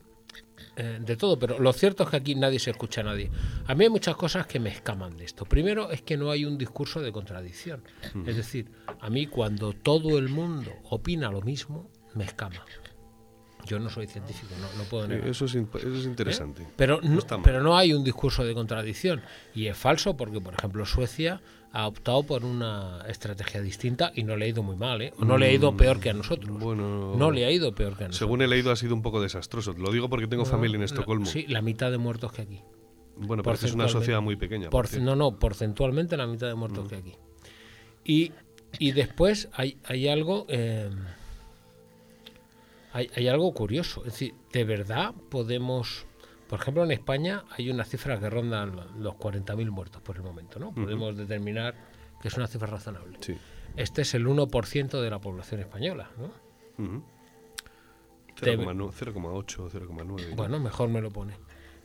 [0.75, 3.29] eh, de todo, pero lo cierto es que aquí nadie se escucha a nadie.
[3.67, 5.45] A mí hay muchas cosas que me escaman de esto.
[5.45, 7.83] Primero es que no hay un discurso de contradicción.
[8.25, 8.69] Es decir,
[8.99, 12.63] a mí cuando todo el mundo opina lo mismo, me escama.
[13.65, 15.27] Yo no soy científico, no, no puedo negar.
[15.27, 16.67] eso, es, eso es interesante.
[16.75, 19.21] Pero no, pero no hay un discurso de contradicción.
[19.55, 21.41] Y es falso porque, por ejemplo, Suecia
[21.73, 25.13] ha optado por una estrategia distinta y no le ha ido muy mal, ¿eh?
[25.17, 26.49] O no le ha ido peor que a nosotros.
[26.53, 28.17] Mm, Bueno, No le ha ido peor que a nosotros.
[28.17, 29.73] según he leído ha sido un poco desastroso.
[29.73, 31.25] Lo digo porque tengo No, familia en Estocolmo.
[31.25, 32.61] Sí, la mitad de muertos que aquí.
[33.15, 34.69] Bueno, pero es una sociedad muy pequeña.
[34.69, 36.59] por no, no, porcentualmente la mitad de Mm.
[36.59, 37.13] muertos que aquí.
[38.03, 38.31] Y,
[38.79, 40.45] y después hay, hay algo...
[40.49, 40.89] eh,
[42.93, 44.01] hay, hay algo curioso.
[44.05, 46.05] Es decir, de verdad podemos...
[46.47, 50.59] Por ejemplo, en España hay unas cifras que rondan los 40.000 muertos por el momento,
[50.59, 50.73] ¿no?
[50.73, 51.73] Podemos determinar
[52.21, 53.17] que es una cifra razonable.
[53.21, 53.37] Sí.
[53.77, 56.29] Este es el 1% de la población española, ¿no?
[58.41, 60.35] Debe- 0,9, 0,8, 0,9.
[60.35, 61.35] Bueno, mejor me lo pone.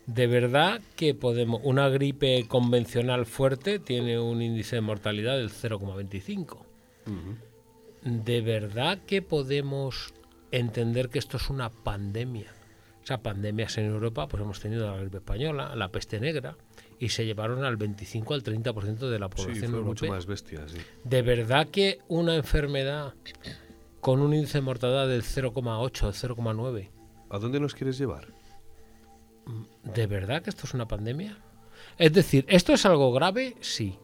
[0.07, 1.61] De verdad que podemos.
[1.65, 6.45] Una gripe convencional fuerte tiene un índice de mortalidad del 0,25.
[6.55, 6.65] Ujú.
[8.03, 10.15] De verdad que podemos
[10.51, 12.53] entender que esto es una pandemia.
[13.03, 16.57] O sea, pandemias en Europa, pues hemos tenido la gripe española, la peste negra,
[16.99, 20.11] y se llevaron al 25 al 30% de la Sí, población fue mucho europea.
[20.11, 20.79] más bestia, sí.
[21.05, 23.15] ¿De verdad que una enfermedad
[24.01, 26.91] con un índice de mortalidad del 0,8 o 0,9
[27.31, 28.27] ¿A dónde nos quieres llevar?
[29.85, 31.39] ¿De verdad que esto es una pandemia?
[31.99, 33.55] Es decir, ¿esto es algo grave?
[33.61, 33.99] Sí.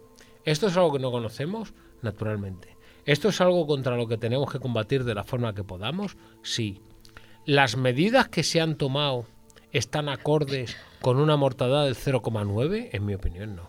[0.45, 1.74] ¿Esto es algo que no conocemos?
[2.03, 2.71] Naturalmente.
[3.05, 6.16] ¿Esto es algo contra lo que tenemos que combatir de la forma que podamos?
[6.42, 6.80] Sí.
[7.44, 9.26] ¿Las medidas que se han tomado
[9.72, 12.90] están acordes con una mortalidad del 0,9?
[12.92, 13.68] En mi opinión, no.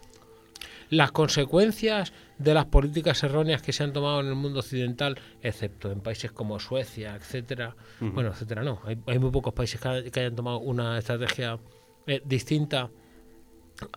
[0.90, 5.92] Las consecuencias de las políticas erróneas que se han tomado en el mundo occidental, excepto
[5.92, 10.04] en países como Suecia, etcétera, bueno, etcétera, no, hay, hay muy pocos países que, ha-
[10.04, 11.58] que hayan tomado una estrategia
[12.06, 12.92] eh, distinta,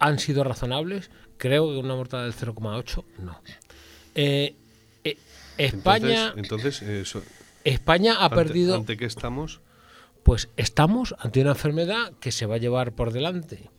[0.01, 1.11] han sido razonables.
[1.37, 3.41] Creo que una mortalidad del 0,8, no.
[4.14, 4.57] Eh,
[5.59, 7.22] España, Entonces, entonces eh,
[7.64, 9.61] España ha ante- perdido ¿Ante qué estamos?
[10.22, 13.70] pues estamos ante una enfermedad que se va a llevar por delante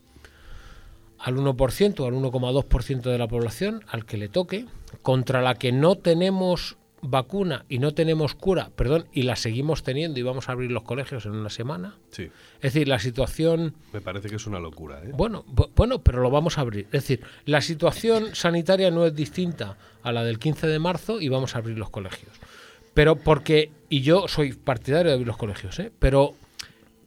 [1.19, 4.65] al 1% o al 1,2% de la población, al que le toque,
[5.01, 10.19] contra la que no tenemos vacuna y no tenemos cura, perdón, y la seguimos teniendo
[10.19, 11.95] y vamos a abrir los colegios en una semana.
[12.11, 12.23] Sí,
[12.55, 15.01] Es decir, la situación me parece que es una locura.
[15.03, 15.11] ¿eh?
[15.13, 16.85] bueno, bu- bueno, pero lo vamos a abrir.
[16.85, 21.29] Es decir, la situación sanitaria no es distinta a la del 15 de marzo y
[21.29, 22.33] vamos a abrir los colegios.
[22.93, 25.91] Pero porque, y yo soy partidario de abrir los colegios, ¿eh?
[25.99, 26.33] pero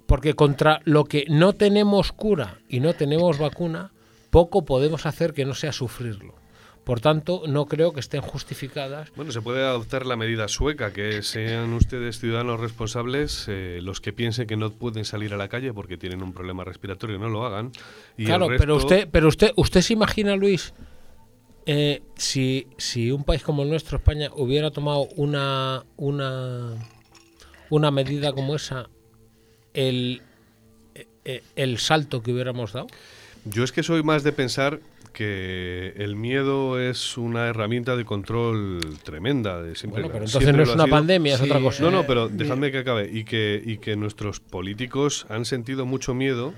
[0.06, 3.90] porque contra lo que no tenemos cura y no tenemos vacuna,
[4.30, 6.34] poco podemos hacer que no sea sufrirlo.
[6.84, 11.22] Por tanto, no creo que estén justificadas Bueno, se puede adoptar la medida sueca, que
[11.22, 15.72] sean ustedes ciudadanos responsables, eh, los que piensen que no pueden salir a la calle
[15.72, 17.72] porque tienen un problema respiratorio, no lo hagan.
[18.16, 20.72] Y claro, pero usted, pero usted, usted se imagina, Luis,
[21.66, 26.74] eh, si, si un país como el nuestro, España, hubiera tomado una, una,
[27.68, 28.88] una medida como esa,
[29.74, 30.22] el,
[31.24, 32.88] eh, el salto que hubiéramos dado.
[33.44, 34.80] Yo es que soy más de pensar
[35.12, 39.62] que el miedo es una herramienta de control tremenda.
[39.62, 41.82] De siempre, bueno, pero entonces no es una pandemia, es otra cosa.
[41.82, 43.10] No, no, pero dejadme que acabe.
[43.12, 46.54] Y que, y que nuestros políticos han sentido mucho miedo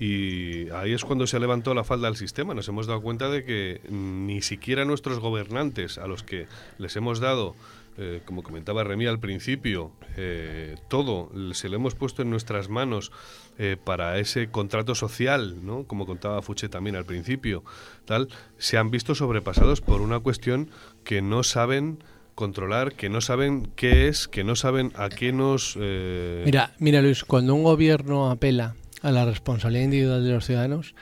[0.00, 2.54] y ahí es cuando se levantó la falda del sistema.
[2.54, 6.46] Nos hemos dado cuenta de que ni siquiera nuestros gobernantes, a los que
[6.78, 7.56] les hemos dado,
[8.00, 13.10] eh, como comentaba Remy al principio, eh, todo se lo hemos puesto en nuestras manos
[13.58, 15.82] eh, para ese contrato social, ¿no?
[15.84, 17.64] como contaba Fuche también al principio,
[18.04, 20.70] tal, se han visto sobrepasados por una cuestión
[21.02, 21.98] que no saben
[22.36, 25.76] controlar, que no saben qué es, que no saben a qué nos...
[25.76, 30.94] Mira, mira Luis, cuando un gobierno apela a la responsabilidad individual de los ciudadanos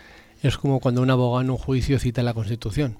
[0.43, 2.97] es como cuando un abogado en un juicio cita la Constitución.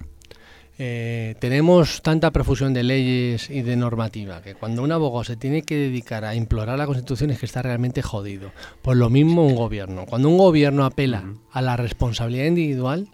[0.79, 5.63] Eh, tenemos tanta profusión de leyes y de normativa que cuando un abogado se tiene
[5.63, 8.51] que dedicar a implorar la Constitución es que está realmente jodido.
[8.81, 10.05] Por lo mismo un gobierno.
[10.05, 13.07] Cuando un gobierno apela a la responsabilidad individual,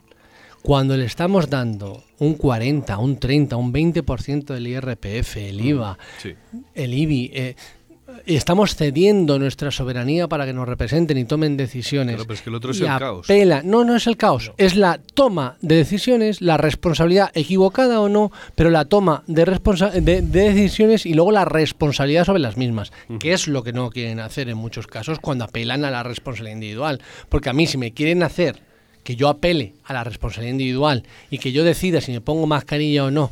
[0.62, 5.98] cuando le estamos dando un 40, un 30, un 20% del IRPF, el IVA,
[6.74, 7.56] el IBI, eh,
[8.26, 12.18] estamos cediendo nuestra soberanía para que nos representen y tomen decisiones.
[12.22, 13.28] pero es que el otro es el caos.
[13.64, 14.52] No, no es el caos.
[14.58, 19.46] Es la toma de decisiones, la responsabilidad equivocada o no, pero la toma de,
[20.02, 24.20] de, decisiones y luego la responsabilidad sobre las mismas, que es lo que no quieren
[24.20, 27.02] hacer en muchos casos cuando apelan a la responsabilidad individual.
[27.30, 28.62] Porque a mí, si me quieren hacer
[29.04, 33.06] que yo apele a la responsabilidad individual y que yo decida si me pongo mascarilla
[33.06, 33.32] o no,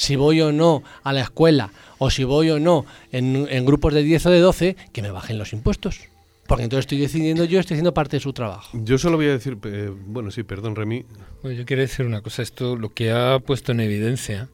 [0.00, 4.02] si voy o no a la escuela o si voy o no en, grupos de
[4.02, 6.00] 10 o de 12, que me bajen los impuestos.
[6.46, 8.78] Porque entonces estoy decidiendo yo, estoy haciendo parte de su trabajo.
[8.82, 11.04] Yo solo voy a decir, eh, bueno, sí, perdón, Remy.
[11.42, 12.40] Bueno, yo quiero decir una cosa.
[12.40, 14.48] Esto lo que ha puesto en evidencia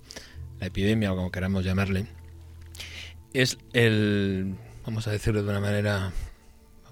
[0.59, 2.07] la epidemia, o como queramos llamarle,
[3.32, 6.11] es el, vamos a decirlo de una manera,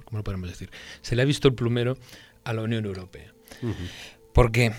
[0.05, 0.70] ¿cómo lo podemos decir?
[1.02, 1.98] Se le ha visto el plumero
[2.44, 3.32] a la Unión Europea.
[4.32, 4.72] ¿Por qué?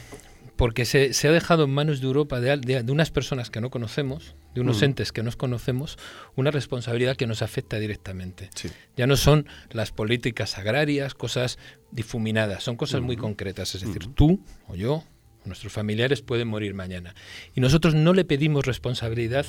[0.56, 4.62] Porque se, ha dejado en manos de Europa, de, unas personas que no conocemos, de
[4.62, 4.86] unos mm.
[4.86, 5.98] entes que no conocemos,
[6.36, 8.50] una responsabilidad que nos afecta directamente.
[8.96, 11.58] Ya no son las políticas agrarias, cosas
[11.92, 13.76] difuminadas, son cosas muy concretas.
[13.76, 17.16] Es decir, tú o yo, o nuestros familiares pueden morir mañana.
[17.54, 19.46] Y nosotros no le pedimos responsabilidad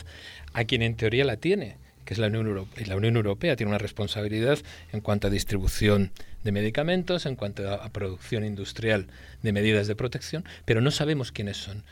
[0.53, 2.87] a quien en teoría la tiene que es la Unión Europea.
[2.87, 4.59] La Unión Europea tiene una responsabilidad
[4.93, 6.13] en cuanto a distribución
[6.45, 9.09] de medicamentos, en cuanto a, producción industrial
[9.43, 11.85] de medidas de protección, pero no sabemos quiénes son.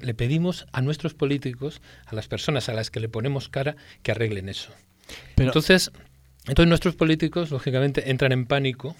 [0.00, 4.10] le pedimos a nuestros políticos, a las personas a las que le ponemos cara, que
[4.10, 4.72] arreglen eso.
[5.36, 5.92] entonces,
[6.46, 8.96] entonces nuestros políticos, lógicamente, entran en pánico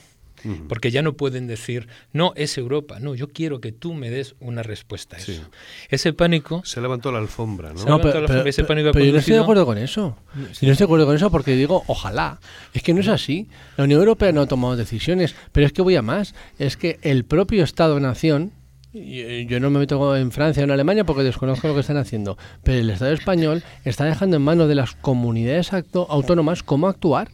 [0.68, 4.34] porque ya no pueden decir, no, es Europa, no, yo quiero que tú me des
[4.40, 5.42] una respuesta a eso.
[5.88, 6.62] Ese pánico...
[6.64, 7.84] Se levantó la alfombra, ¿no?
[7.84, 10.16] no pero, yo no estoy de acuerdo con eso.
[10.34, 12.40] no estoy de acuerdo con eso porque digo, ojalá.
[12.72, 13.48] Es que no es así.
[13.76, 16.34] La Unión Europea no ha tomado decisiones, pero es que voy a más.
[16.58, 18.52] Es que el propio Estado-Nación,
[18.92, 22.38] yo no me meto en Francia o en Alemania porque desconozco lo que están haciendo,
[22.62, 27.28] pero el Estado español está dejando en manos de las comunidades autónomas cómo actuar.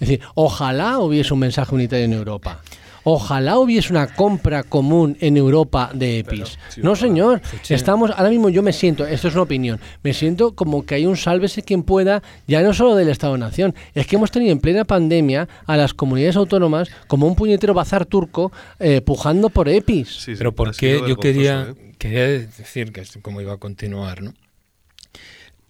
[0.00, 2.62] Es decir, ojalá hubiese un mensaje unitario en Europa.
[3.02, 6.58] Ojalá hubiese una compra común en Europa de EPIs.
[6.78, 7.40] no, señor.
[7.68, 11.06] Estamos, ahora mismo yo me siento, esto es una opinión, me siento como que hay
[11.06, 14.84] un sálvese quien pueda, ya no solo del Estado-Nación, es que hemos tenido en plena
[14.84, 20.26] pandemia a las comunidades autónomas como un puñetero bazar turco eh, pujando por EPIs.
[20.36, 21.92] Pero ¿por qué yo quería, ¿eh?
[21.98, 24.34] quería decir que cómo iba a continuar, ¿no?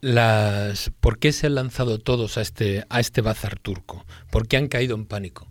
[0.01, 4.07] Las ¿por qué se han lanzado todos a este a este bazar turco?
[4.31, 5.49] ¿Por qué han caído en pánico?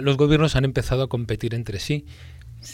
[0.00, 2.06] Los gobiernos han empezado a competir entre sí.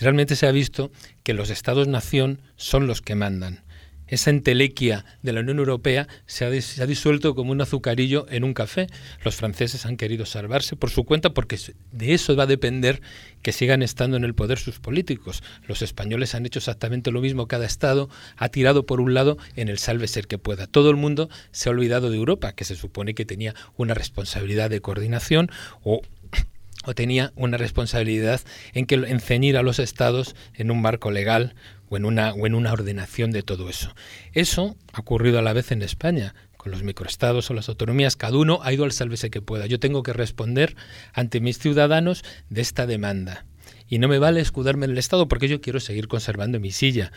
[0.01, 0.91] Realmente se ha visto
[1.23, 3.66] que los estados nación son los que mandan
[4.09, 8.87] esa entelequia de la Unión Europea se ha, disuelto como un azucarillo en un café.
[9.25, 11.59] Los franceses han querido salvarse por su cuenta porque
[11.93, 13.01] de eso va a depender
[13.43, 15.43] que sigan estando en el poder sus políticos.
[15.67, 17.49] Los españoles han hecho exactamente lo mismo.
[17.49, 20.67] Cada Estado ha tirado por un lado en el salve ser que pueda.
[20.67, 24.71] Todo el mundo se ha olvidado de Europa, que se supone que tenía una responsabilidad
[24.71, 25.51] de coordinación
[25.83, 26.03] o
[26.95, 28.41] tenía una responsabilidad
[28.73, 31.55] en que en ceñir a los estados en un marco legal
[31.89, 33.95] o en una, o en una ordenación de todo eso.
[34.33, 36.35] Eso ha ocurrido a la vez en España
[36.67, 39.67] con los microestados o las autonomías, cada uno ha ido al sálvese que pueda.
[39.67, 40.75] Yo tengo que responder
[41.13, 43.45] ante mis ciudadanos de esta demanda.
[43.89, 47.13] Y no me vale escudarme en el Estado porque yo quiero seguir conservando mi silla.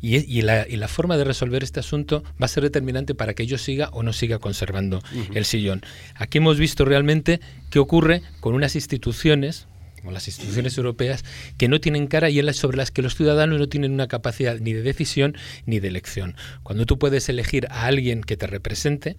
[0.00, 3.46] Y, la, y, la, forma de resolver este asunto va a ser determinante para que
[3.46, 5.00] yo siga o no siga conservando
[5.32, 5.82] el sillón.
[6.16, 7.40] Aquí hemos visto realmente
[7.70, 9.66] qué ocurre con unas instituciones,
[10.00, 11.24] como las instituciones europeas,
[11.56, 14.72] que no tienen cara y sobre las que los ciudadanos no tienen una capacidad ni
[14.72, 15.36] de decisión
[15.66, 16.36] ni de elección.
[16.62, 19.16] Cuando tú puedes elegir a alguien que te represente,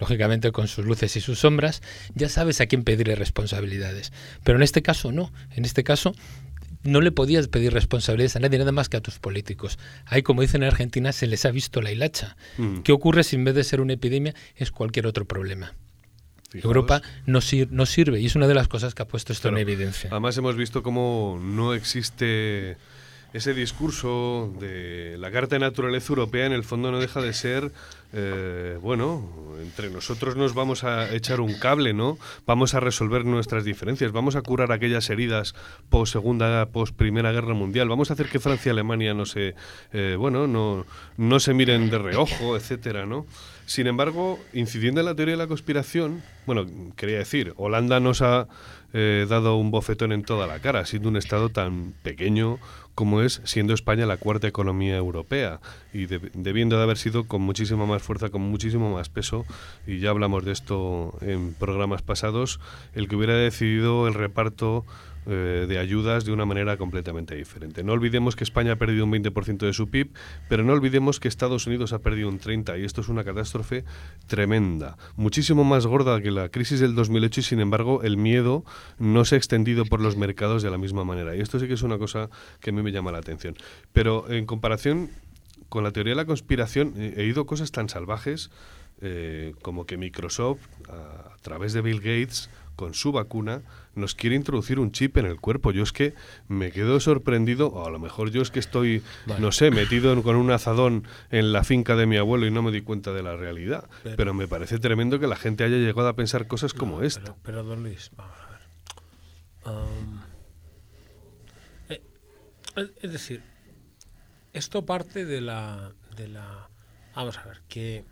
[0.00, 1.82] lógicamente con sus luces y sus sombras,
[2.14, 4.12] ya sabes a quién pedirle responsabilidades.
[4.42, 5.32] Pero en este caso no.
[5.54, 6.14] En este caso
[6.82, 9.78] no le podías pedir responsabilidades a nadie, nada más que a tus políticos.
[10.06, 12.36] Ahí, como dicen en Argentina, se les ha visto la hilacha.
[12.58, 12.80] Mm.
[12.80, 15.74] ¿Qué ocurre si en vez de ser una epidemia es cualquier otro problema?
[16.54, 16.64] Fijaos.
[16.74, 19.48] Europa no, sir- no sirve y es una de las cosas que ha puesto esto
[19.48, 19.56] Claro.
[19.58, 20.08] en evidencia.
[20.10, 22.76] Además hemos visto cómo no existe
[23.32, 27.72] ese discurso de la Carta de Naturaleza Europea, en el fondo no deja de ser,
[28.12, 29.28] eh, bueno,
[29.60, 32.16] entre nosotros nos vamos a echar un cable, ¿no?
[32.46, 35.56] Vamos a resolver nuestras diferencias, vamos a curar aquellas heridas
[35.90, 39.56] post Segunda, post Primera Guerra Mundial, vamos a hacer que Francia y Alemania no se,
[39.92, 40.86] eh, bueno, no,
[41.16, 43.26] no se miren de reojo, etcétera, ¿no?
[43.66, 48.46] Sin embargo, incidiendo en la teoría de la conspiración, bueno, quería decir, Holanda nos ha
[48.92, 52.58] eh, dado un bofetón en toda la cara, siendo un Estado tan pequeño
[52.94, 55.60] como es, siendo España la cuarta economía europea.
[55.92, 59.46] Y de- debiendo de haber sido con muchísima más fuerza, con muchísimo más peso,
[59.86, 62.60] y ya hablamos de esto en programas pasados,
[62.94, 64.84] el que hubiera decidido el reparto
[65.26, 67.82] eh, de ayudas de una manera completamente diferente.
[67.82, 70.10] No olvidemos que España ha perdido un 20% de su PIB,
[70.48, 73.84] pero no olvidemos que Estados Unidos ha perdido un 30% y esto es una catástrofe
[74.26, 78.64] tremenda, muchísimo más gorda que la crisis del 2008 y sin embargo el miedo
[78.98, 81.74] no se ha extendido por los mercados de la misma manera y esto sí que
[81.74, 82.28] es una cosa
[82.60, 83.56] que a mí me llama la atención.
[83.92, 85.10] Pero en comparación
[85.68, 88.50] con la teoría de la conspiración he oído cosas tan salvajes
[89.00, 93.62] eh, como que Microsoft, a través de Bill Gates, con su vacuna,
[93.94, 95.70] nos quiere introducir un chip en el cuerpo.
[95.72, 96.14] Yo es que
[96.48, 99.02] me quedo sorprendido, o a lo mejor yo es que estoy,
[99.38, 102.62] no sé, metido en- con un azadón en la finca de mi abuelo y no
[102.62, 103.88] me di cuenta de la realidad.
[104.02, 107.04] Pero, Pero- me parece tremendo que la gente haya llegado a pensar cosas como No,
[107.04, 107.20] esta.
[107.22, 108.60] Pero, pero, don Luis, vamos a ver.
[109.64, 110.20] Am,
[111.88, 112.02] eh,
[112.76, 113.42] es- es decir,
[114.52, 116.68] esto parte de la, de la.
[117.14, 118.04] Vamos a ver, que.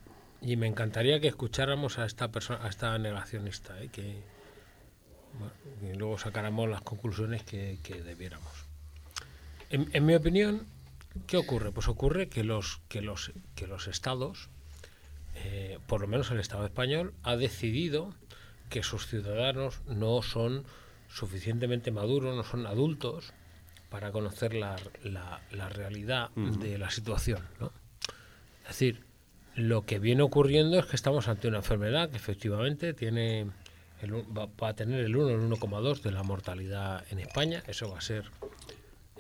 [0.45, 3.91] Y me encantaría que escucháramos a esta persona, a esta negacionista, ¿eh?
[3.93, 4.23] que,
[5.39, 5.53] bueno,
[5.93, 8.53] y luego sacáramos las conclusiones que, que debiéramos.
[9.71, 10.67] En, en mi opinión,
[11.27, 11.73] ¿qué ocurre?
[11.73, 14.49] Pues ocurre que los, que los, que los estados,
[15.37, 18.15] eh, por lo menos el Estado español, ha decidido
[18.69, 20.65] que sus ciudadanos no son
[21.09, 23.33] suficientemente maduros, no son adultos
[23.91, 26.31] para conocer la, la- la realidad
[26.61, 27.43] de la situación.
[27.61, 27.71] ¿no?
[28.63, 29.05] Es decir,
[29.55, 33.49] lo que viene ocurriendo es que estamos ante una enfermedad que efectivamente tiene
[34.03, 37.63] el va, va a tener el 1 el 1,2 de la mortalidad en España.
[37.67, 38.25] Eso va a ser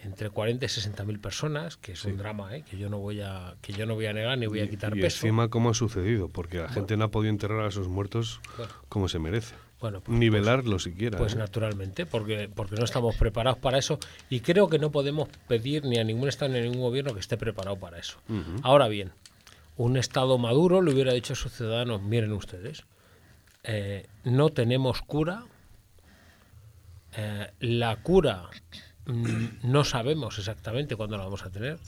[0.05, 2.64] entre 40 y 60 mil personas, que es un drama, ¿eh?
[2.68, 4.97] que yo no voy a que yo no voy a negar ni voy a quitar
[4.97, 5.24] y peso.
[5.26, 8.72] encima cómo ha sucedido, porque la gente no ha podido enterrar a sus muertos Bueno.
[8.89, 9.55] como se merece.
[9.80, 11.18] Bueno, pues- Ni velarlo siquiera.
[11.18, 11.39] Pues ¿eh?
[11.39, 15.99] naturalmente, porque, porque no estamos preparados para eso y creo que no podemos pedir ni
[15.99, 18.18] a ningún Estado ni a ningún gobierno que esté preparado para eso.
[18.62, 19.12] Ahora bien,
[19.76, 22.85] un Estado maduro le hubiera dicho a sus ciudadanos, miren ustedes,
[23.64, 25.44] eh, no tenemos cura,
[27.16, 28.50] eh, la cura
[29.06, 31.78] mm, no sabemos exactamente cuándo la vamos a tener,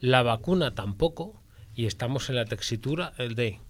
[0.00, 1.40] la vacuna tampoco,
[1.74, 3.60] y estamos en la textura de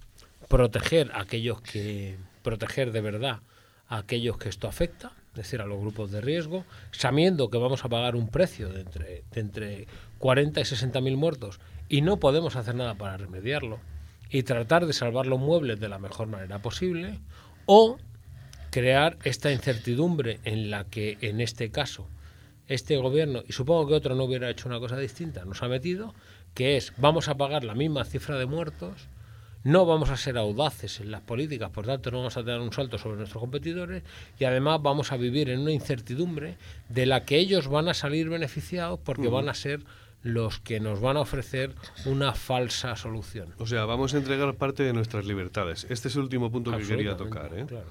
[0.49, 3.39] proteger a aquellos que proteger de verdad
[3.87, 7.85] a aquellos que esto afecta, es decir, a los grupos de riesgo, sabiendo que vamos
[7.85, 9.87] a pagar un precio de entre, de entre
[10.19, 13.79] 40 y 60 mil muertos y no podemos hacer nada para remediarlo,
[14.33, 17.19] y tratar de salvar los muebles de la mejor manera posible,
[17.65, 17.97] o
[18.71, 22.07] crear esta incertidumbre en la que en este caso
[22.67, 26.13] este gobierno, y supongo que otro no hubiera hecho una cosa distinta, nos ha metido,
[26.53, 29.09] que es vamos a pagar la misma cifra de muertos,
[29.63, 32.73] no vamos a ser audaces en las políticas, por tanto no vamos a tener un
[32.73, 34.03] salto sobre nuestros competidores
[34.39, 36.57] y además vamos a vivir en una incertidumbre
[36.89, 39.81] de la que ellos van a salir beneficiados porque van a ser
[40.23, 41.75] los que nos van a ofrecer
[42.05, 43.53] una falsa solución.
[43.59, 45.85] O sea, vamos a entregar parte de nuestras libertades.
[45.89, 47.51] Este es el último punto que quería tocar.
[47.57, 47.65] ¿eh?
[47.67, 47.85] claro.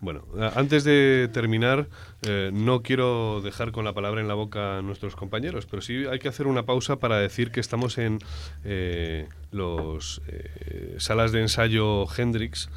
[0.00, 0.24] Bueno,
[0.54, 1.88] antes de terminar,
[2.26, 6.04] eh, no quiero dejar con la palabra en la boca a nuestros compañeros, pero sí
[6.10, 8.18] hay que hacer una pausa para decir que estamos en
[8.64, 12.68] eh, los eh, salas de ensayo Hendrix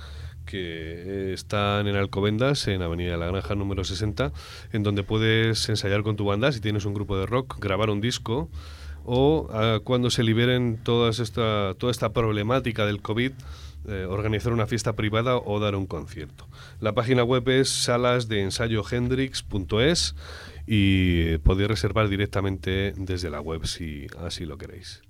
[0.46, 4.32] que están en Alcobendas, en Avenida de la Granja número 60,
[4.72, 8.02] en donde puedes ensayar con tu banda si tienes un grupo de rock, grabar un
[8.02, 8.50] disco
[9.06, 13.32] o ah, cuando se liberen todas esta, toda esta problemática del COVID,
[13.88, 16.48] eh, organizar una fiesta privada o dar un concierto.
[16.80, 20.16] La página web es salasdeensayohendrix.es
[20.68, 25.02] y eh, podéis reservar directamente desde la web si así lo queréis.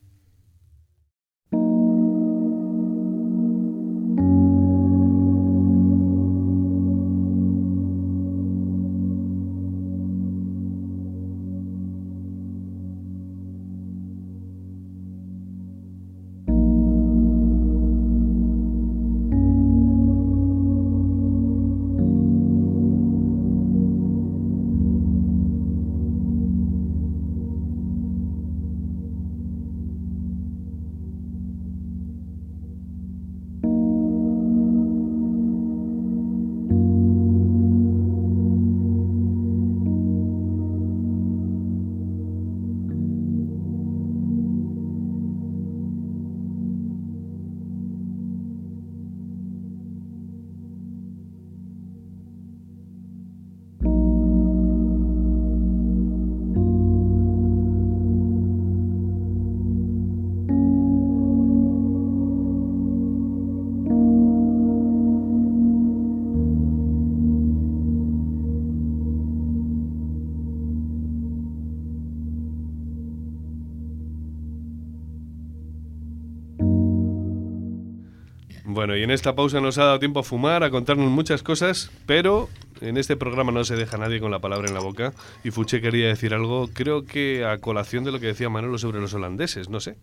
[78.99, 82.49] Y en esta pausa nos ha dado tiempo a fumar, a contarnos muchas cosas, pero
[82.81, 85.13] en este programa no se deja nadie con la palabra en la boca.
[85.43, 88.99] Y Fuche quería decir algo, creo que a colación de lo que decía Manolo sobre
[88.99, 89.95] los holandeses, no sé.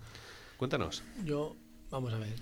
[0.57, 1.03] Cuéntanos.
[1.25, 1.57] Yo,
[1.91, 2.33] vamos a ver,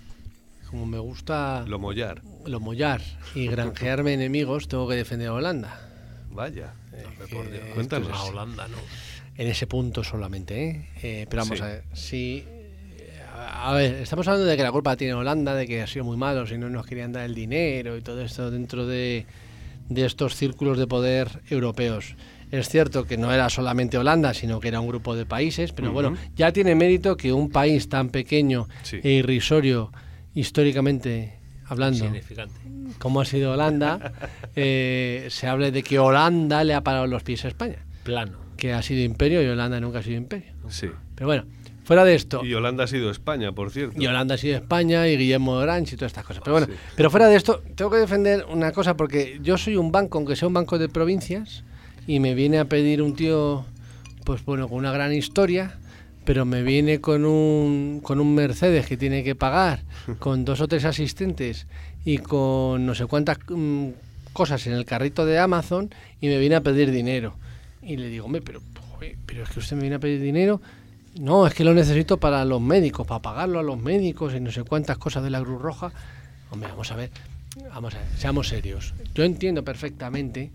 [0.69, 2.21] como me gusta Lo mollar.
[2.45, 3.01] lo mollar
[3.33, 5.81] y granjearme enemigos, tengo que defender a Holanda.
[6.31, 6.73] Vaya.
[7.27, 7.63] que por Dios.
[7.73, 8.11] Cuéntanos.
[8.11, 8.77] A Holanda, ¿no?
[9.37, 10.89] En ese punto solamente, ¿eh?
[11.03, 11.63] Eh, pero vamos Sí.
[11.63, 12.45] a ver, si...
[13.37, 16.15] A ver, estamos hablando de que la culpa tiene Holanda, de que ha sido muy
[16.17, 19.25] malo, si no nos querían dar el dinero y todo esto dentro de,
[19.89, 22.15] de estos círculos de poder europeos.
[22.51, 25.91] Es cierto que no era solamente Holanda, sino que era un grupo de países, pero
[25.91, 28.99] bueno, ya tiene mérito que un país tan pequeño Sí.
[29.03, 29.91] e irrisorio
[30.35, 31.33] históricamente
[31.67, 32.05] hablando,
[32.99, 34.13] como ha sido Holanda,
[34.55, 38.37] eh, se hable de que Holanda le ha parado los pies a España, Plano.
[38.57, 40.53] que ha sido imperio y Holanda nunca ha sido imperio.
[40.69, 40.87] Sí.
[41.15, 41.45] Pero bueno,
[41.85, 43.95] fuera de esto, Y Holanda ha sido España, por cierto.
[44.01, 46.41] y Holanda ha sido España y Guillermo Orange y todas estas cosas.
[46.43, 46.73] Pero bueno, Sí.
[46.97, 50.35] pero fuera de esto, tengo que defender una cosa porque yo soy un banco, aunque
[50.35, 51.63] sea un banco de provincias,
[52.07, 53.65] y me viene a pedir un tío,
[54.25, 55.77] pues bueno, con una gran historia,
[56.25, 59.83] pero me viene con un, con un Mercedes que tiene que pagar,
[60.19, 61.67] con dos o tres asistentes
[62.03, 63.89] y con no sé cuántas mm,
[64.33, 65.89] cosas en el carrito de Amazon
[66.21, 67.35] y me viene a pedir dinero.
[67.81, 68.59] Y le digo, hombre, pero,
[69.27, 70.61] pero es que usted me viene a pedir dinero.
[71.19, 74.51] No, es que lo necesito para los médicos, para pagarlo a los médicos y no
[74.51, 75.93] sé cuántas cosas de la Cruz Roja.
[76.51, 77.09] Hombre, vamos a ver,
[77.73, 78.93] vamos a ver, seamos serios.
[79.13, 80.51] Yo entiendo perfectamente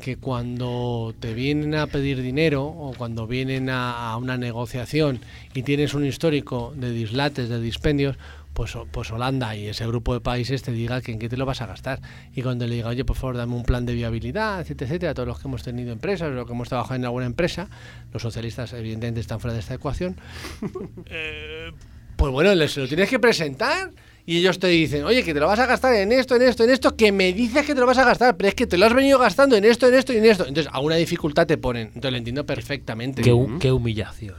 [0.00, 5.20] que cuando te vienen a pedir dinero o cuando vienen a, a una negociación
[5.54, 8.18] y tienes un histórico de dislates, de dispendios,
[8.56, 11.36] pues, o- pues Holanda y ese grupo de países te diga que en qué te
[11.36, 12.00] lo vas a gastar.
[12.34, 15.28] Y cuando le diga, oye, por favor, dame un plan de viabilidad, etcétera, etcétera, todos
[15.28, 17.68] los que hemos tenido empresas, los que hemos trabajado en alguna empresa,
[18.14, 20.16] los socialistas evidentemente están fuera de esta ecuación,
[21.06, 21.70] eh,
[22.16, 23.90] pues bueno, les se lo tienes que presentar.
[24.28, 26.64] Y ellos te dicen, oye, que te lo vas a gastar en esto, en esto,
[26.64, 28.76] en esto, que me dices que te lo vas a gastar, pero es que te
[28.76, 30.48] lo has venido gastando en esto, en esto y en esto.
[30.48, 31.88] Entonces, alguna dificultad te ponen.
[31.94, 33.22] Entonces, lo entiendo perfectamente.
[33.60, 34.34] Qué humillación.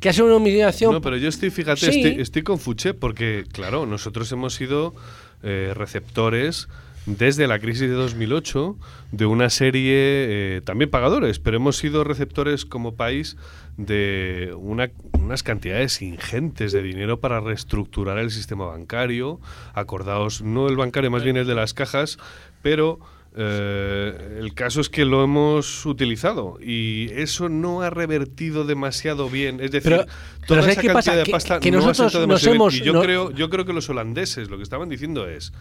[0.00, 0.92] Que ha sido una humillación.
[0.92, 2.00] No, pero yo estoy, fíjate, Sí.
[2.02, 4.94] estoy, estoy con Fuché porque, claro, nosotros hemos sido
[5.42, 6.68] eh, receptores
[7.06, 8.76] desde la crisis de 2008
[9.12, 13.36] de una serie, eh, también pagadores, pero hemos sido receptores como país
[13.76, 19.40] de una- unas cantidades ingentes de dinero para reestructurar el sistema bancario.
[19.74, 22.18] Acordaos, no el bancario, más bien el de las cajas,
[22.62, 22.98] pero
[23.36, 29.60] eh, el caso es que lo hemos utilizado y eso no ha revertido demasiado bien.
[29.60, 30.16] Es decir, Pero- toda
[30.48, 30.92] pero ¿sabes esa pasa?
[30.94, 32.62] cantidad de Que- pasta que no ha sentado nos demasiado bien.
[32.62, 35.52] hemos- Y yo no- creo, yo creo que los holandeses lo que estaban diciendo es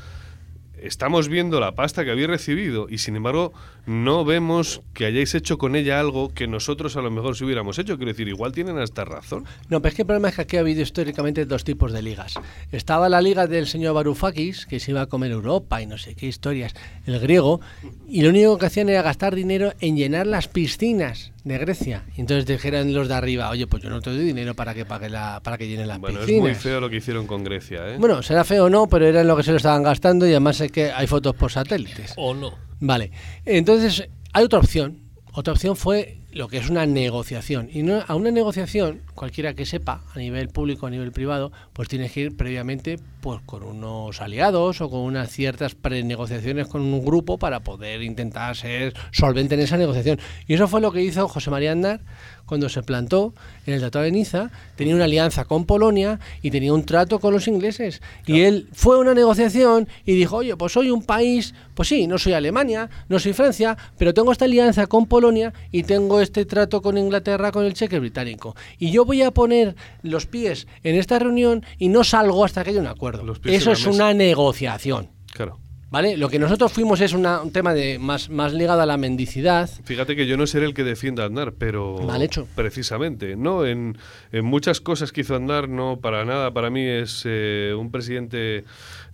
[0.82, 3.54] estamos viendo la pasta que habéis recibido y sin embargo
[3.86, 7.80] no vemos que hayáis hecho con ella algo que nosotros a lo mejor si hubiéramos
[7.80, 7.98] hecho.
[7.98, 9.46] Quiero decir, igual tienen hasta razón.
[9.70, 12.02] No, pero es que el problema es que aquí ha habido históricamente dos tipos de
[12.02, 12.36] ligas.
[12.72, 16.16] Estaba la liga del señor Varoufakis, que se iba a comer Europa y no sé
[16.16, 16.74] qué historias,
[17.06, 17.62] el griego,
[18.08, 22.04] y lo único que hacían era gastar dinero en llenar las piscinas de Grecia.
[22.16, 24.86] Y entonces dijeron los de arriba, oye, pues yo no te doy dinero para que
[24.86, 26.44] pague la, para que llenen las Bueno, es piscinas.
[26.44, 27.98] muy feo lo que hicieron con Grecia, ¿eh?
[28.00, 30.32] Bueno, será feo o no, pero era en lo que se lo estaban gastando y
[30.32, 32.14] además sé que hay fotos por satélites.
[32.18, 32.54] ¿O no?
[32.80, 33.12] Vale,
[33.46, 35.02] entonces hay otra opción.
[35.34, 37.70] Otra opción fue lo que es una negociación.
[37.72, 41.88] Y no, a una negociación, cualquiera que sepa, a nivel público, a nivel privado, pues
[41.88, 47.04] tienes que ir previamente pues, con unos aliados o con unas ciertas prenegociaciones con un
[47.04, 50.20] grupo para poder intentar ser solvente en esa negociación.
[50.48, 52.02] Y eso fue lo que hizo José María Aznar
[52.48, 56.74] cuando se plantó en el Tratado de Niza, tenía una alianza con Polonia y tenía
[56.74, 58.02] un trato con los ingleses.
[58.26, 62.08] Y él fue a una negociación y dijo, oye, pues soy un país, pues sí,
[62.08, 66.46] no soy Alemania, no soy Francia, pero tengo esta alianza con Polonia y tengo este
[66.46, 68.56] trato con Inglaterra, con el cheque británico.
[68.80, 72.70] Y yo voy a poner los pies en esta reunión y no salgo hasta que
[72.72, 73.26] haya un acuerdo.
[73.44, 75.10] Eso es una negociación.
[75.34, 75.60] Claro.
[75.90, 76.18] ¿Vale?
[76.18, 79.70] Lo que nosotros fuimos es una- un tema de más, más ligado a la mendicidad.
[79.86, 82.46] Fíjate que yo no seré el que defienda a Aznar, pero Mal hecho.
[82.56, 83.98] precisamente, no en,
[84.34, 88.66] en muchas cosas que hizo Aznar no para nada para mí es eh, un presidente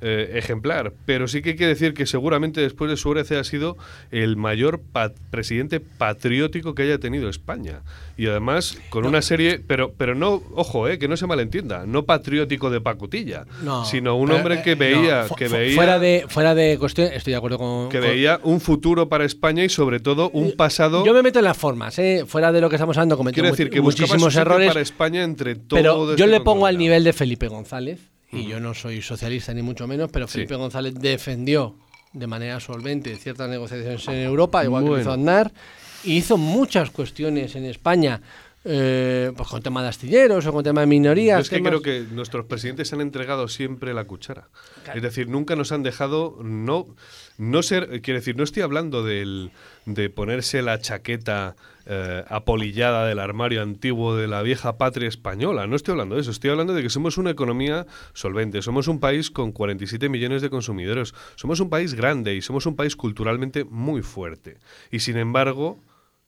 [0.04, 3.44] eh, ejemplar, pero sí que hay que decir que seguramente después de su herencia ha
[3.44, 3.78] sido
[4.12, 4.82] el mayor
[5.32, 7.82] presidente patriótico que haya tenido España
[8.18, 12.04] y además con una serie, pero pero no, ojo, eh, que no se malentienda, no
[12.06, 15.56] patriótico de pacotilla, No, sino un pero, hombre eh, que veía no, fu- que fu-
[15.56, 17.90] veía Fuera de, fuera de cuestión, estoy de acuerdo con.
[17.90, 21.40] que con- veía un futuro para España y sobre todo un pasado Yo me meto
[21.40, 22.26] en las formas, ¿eh?
[22.28, 23.18] fuera de lo que estamos hablando,
[23.48, 24.68] mu- decir que muchísimos errores.
[24.68, 28.00] para España entre todo Pero este yo le pongo al nivel de Felipe González,
[28.34, 30.34] y yo no soy socialista ni mucho menos, pero Sí.
[30.34, 31.76] Felipe González defendió
[32.12, 35.52] de manera solvente ciertas negociaciones en Europa, igual que hizo Aznar,
[36.04, 38.22] y hizo muchas cuestiones en España
[38.66, 41.38] eh, pues con tema de astilleros o con tema de minorías.
[41.40, 44.48] Yo es que creo que nuestros presidentes han entregado siempre la cuchara.
[44.96, 46.88] Es decir, nunca nos han dejado no,
[47.38, 48.02] no ser.
[48.02, 49.52] Quiero decir, no estoy hablando del,
[49.86, 51.56] de ponerse la chaqueta
[51.86, 55.68] eh, apolillada del armario antiguo de la vieja patria española.
[55.68, 56.32] No estoy hablando de eso.
[56.32, 58.62] Estoy hablando de que somos una economía solvente.
[58.62, 61.14] Somos un país con 47 millones de consumidores.
[61.36, 64.58] Somos un país grande y somos un país culturalmente muy fuerte.
[64.92, 65.80] Y sin embargo.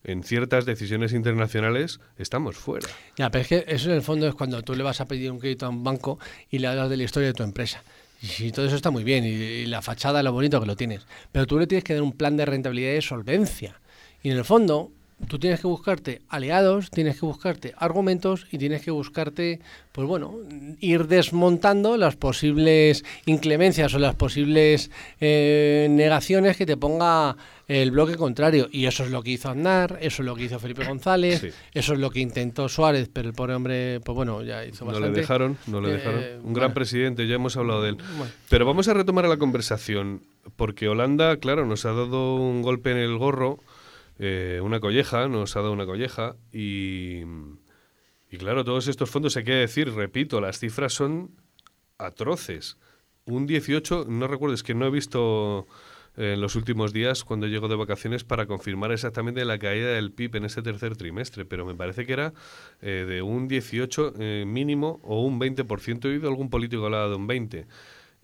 [0.08, 2.88] En ciertas decisiones internacionales estamos fuera.
[3.18, 5.32] Ya, pero es que eso en el fondo es cuando tú le vas a pedir
[5.32, 6.20] un crédito a un banco
[6.52, 7.84] y le hablas de la historia de tu empresa.
[8.22, 10.76] Y sí, todo eso está muy bien y, y la fachada, lo bonito que lo
[10.76, 11.06] tienes.
[11.32, 13.80] Pero tú le tienes que dar un plan de rentabilidad y de solvencia.
[14.24, 14.92] Y en el fondo,
[15.28, 19.60] tú tienes que buscarte aliados, tienes que buscarte argumentos y tienes que buscarte,
[19.92, 20.36] pues bueno,
[20.80, 27.38] ir desmontando las posibles inclemencias o las posibles eh, negaciones que te ponga
[27.68, 28.68] el bloque contrario.
[28.72, 31.50] Y eso es lo que hizo Aznar, eso es lo que hizo Felipe González, Sí.
[31.74, 34.92] eso es lo que intentó Suárez, pero el pobre hombre, pues bueno, ya hizo No
[34.92, 35.16] bastante.
[35.16, 36.20] le dejaron, no le Eh, dejaron.
[36.38, 36.56] Un bueno.
[36.56, 37.98] gran presidente, ya hemos hablado de él.
[38.18, 38.32] Bueno.
[38.50, 40.22] Pero vamos a retomar la conversación,
[40.56, 43.60] porque Holanda, claro, nos ha dado un golpe en el gorro,
[44.20, 47.22] eh, una colleja, nos ha dado una colleja, y,
[48.32, 51.32] y claro, todos estos fondos, hay que decir, repito, las cifras son
[51.98, 52.78] atroces.
[53.26, 55.66] Un 18, no recuerdo, es que no he visto
[56.18, 60.38] en los últimos días cuando llego de vacaciones para confirmar exactamente la caída del PIB
[60.38, 62.34] en ese tercer trimestre, pero me parece que era
[62.82, 66.06] eh, de un 18 eh, mínimo o un 20%.
[66.06, 67.66] He oído algún político que hablaba de un 20%.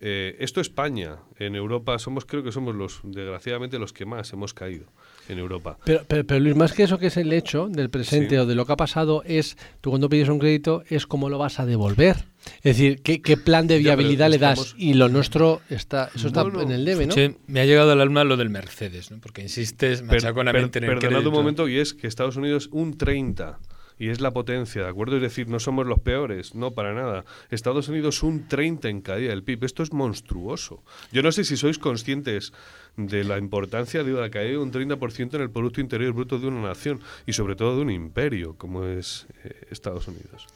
[0.04, 4.52] Eh, esto España, en Europa somos, creo que somos los, desgraciadamente, los que más hemos
[4.52, 4.86] caído
[5.28, 5.78] en Europa.
[5.84, 8.36] Pero, pero, pero, Luis, más que eso que es el hecho del presente Sí.
[8.36, 11.38] o de lo que ha pasado, es tú cuando pides un crédito es cómo lo
[11.38, 12.16] vas a devolver.
[12.56, 14.58] Es decir, qué, qué plan de viabilidad le das.
[14.58, 17.14] estamos- Y lo nuestro está, eso está Bueno, en el debe, ¿no?
[17.46, 19.18] Me ha llegado al alma lo del Mercedes, ¿no?
[19.18, 22.68] porque insistes Per- machaconamente per- en el perdonad un momento, y es que Estados Unidos
[22.72, 23.58] un 30
[23.98, 25.16] y es la potencia, ¿de acuerdo?
[25.16, 27.24] Es decir, no somos los peores, no para nada.
[27.50, 30.82] Estados Unidos un 30 en caída del PIB, esto es monstruoso.
[31.12, 32.52] Yo no sé si sois conscientes
[32.96, 36.48] de la importancia de la caída de un 30% en el Producto Interior Bruto de
[36.48, 40.46] una nación y sobre todo de un imperio como es eh, Estados Unidos.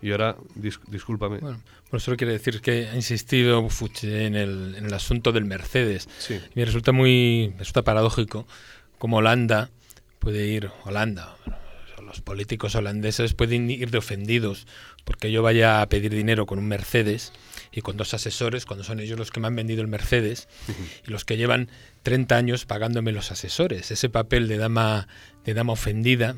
[0.00, 1.38] Y ahora, dis- discúlpame.
[1.38, 1.60] Bueno,
[1.90, 6.08] por eso quiere decir que ha insistido Fuche en el, en el asunto del Mercedes.
[6.18, 6.34] Sí.
[6.54, 8.46] Y me resulta muy resulta paradójico
[8.98, 9.70] cómo Holanda
[10.20, 11.36] puede ir, Holanda,
[12.04, 14.66] los políticos holandeses pueden ir de ofendidos
[15.04, 17.32] porque yo vaya a pedir dinero con un Mercedes
[17.70, 20.48] y con dos asesores, cuando son ellos los que me han vendido el Mercedes
[21.06, 21.68] y los que llevan
[22.04, 23.90] 30 años pagándome los asesores.
[23.90, 25.06] Ese papel de dama,
[25.48, 26.36] de dama ofendida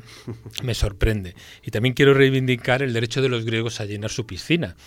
[0.63, 1.35] me sorprende.
[1.65, 4.77] Y también quiero reivindicar el derecho de los griegos a llenar su piscina,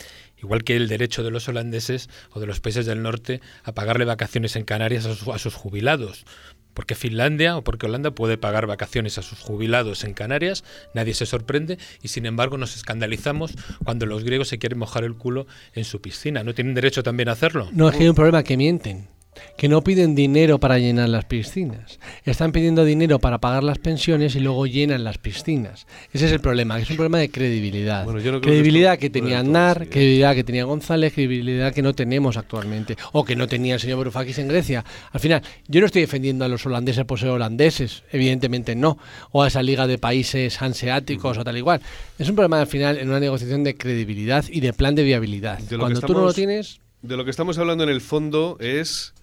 [0.43, 4.07] igual que el derecho de los holandeses o de los países del norte a pagarle
[4.07, 6.25] vacaciones en Canarias a sus, jubilados.
[6.73, 10.65] Porque Finlandia o porque Holanda puede pagar vacaciones a sus jubilados en Canarias,
[10.95, 13.53] nadie se sorprende y sin embargo nos escandalizamos
[13.85, 16.43] cuando los griegos se quieren mojar el culo en su piscina.
[16.45, 17.69] ¿No tienen derecho también a hacerlo?
[17.73, 19.09] No, es que hay un problema que mienten.
[19.57, 21.99] Que no piden dinero para llenar las piscinas.
[22.25, 25.87] Están pidiendo dinero para pagar las pensiones y luego llenan las piscinas.
[26.13, 28.05] Ese es el problema, que es un problema de credibilidad.
[28.05, 29.89] Bueno, no que credibilidad esto que tenía todo así, ¿eh?
[29.89, 32.97] credibilidad que tenía González, credibilidad que no tenemos actualmente.
[33.13, 34.85] O que no tenía el señor Varoufakis en Grecia.
[35.13, 38.99] Al final, yo no estoy defendiendo a los holandeses por ser holandeses, evidentemente no.
[39.33, 41.81] O a esa liga de países hanseáticos o tal igual.
[42.19, 45.59] Es un problema al final en una negociación de credibilidad y de plan de viabilidad.
[45.59, 49.15] De Cuando tú no lo tienes, De lo que estamos hablando en el fondo es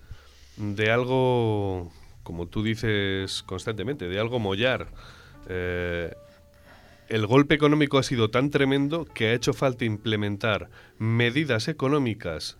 [0.57, 1.91] de algo,
[2.23, 4.88] como tú dices constantemente, de algo mollar.
[5.48, 6.14] Eh,
[7.10, 12.57] el golpe económico ha sido tan tremendo que ha hecho falta implementar medidas económicas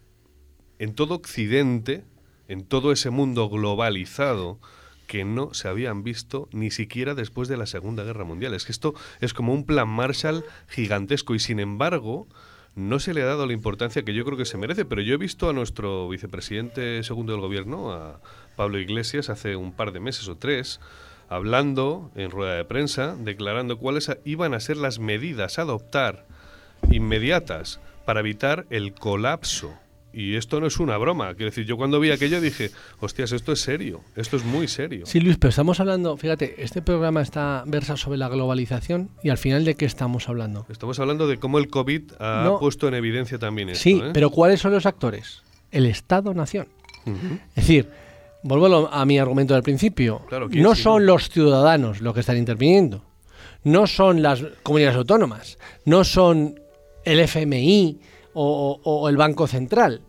[0.78, 2.04] en todo Occidente,
[2.48, 4.60] en todo ese mundo globalizado,
[5.08, 8.54] que no se habían visto ni siquiera después de la Segunda Guerra Mundial.
[8.54, 12.28] Es que esto es como un plan Marshall gigantesco y sin embargo
[12.76, 14.86] no se le ha dado la importancia que yo creo que se merece.
[14.86, 18.22] Pero yo he visto a nuestro vicepresidente segundo del gobierno, a
[18.56, 20.80] Pablo Iglesias, hace un par de meses o tres,
[21.30, 26.26] hablando en rueda de prensa, declarando cuáles iban a ser las medidas a adoptar
[26.90, 29.74] inmediatas para evitar el colapso.
[30.14, 31.34] Y esto no es una broma.
[31.36, 35.06] Quiero decir, yo cuando vi aquello dije, hostias, esto es serio, esto es muy serio.
[35.06, 39.38] Sí, Luis, pero estamos hablando, fíjate, este programa está versa sobre la globalización y al
[39.38, 40.66] final de qué estamos hablando.
[40.70, 42.60] Estamos hablando de cómo el COVID ha No.
[42.60, 43.84] puesto en evidencia también esto.
[43.84, 44.10] sí, ¿eh?
[44.14, 45.44] pero ¿cuáles son los actores?
[45.72, 46.68] El Estado-Nación.
[47.56, 47.88] Es decir,
[48.44, 50.22] vuelvo a, mi argumento del principio.
[50.28, 51.14] Claro, ¿quién no sí, son no?
[51.14, 53.04] los ciudadanos los que están interviniendo.
[53.64, 55.58] No son las comunidades autónomas.
[55.86, 56.60] No son
[57.06, 58.00] el FMI
[58.34, 60.02] o, el Banco Central.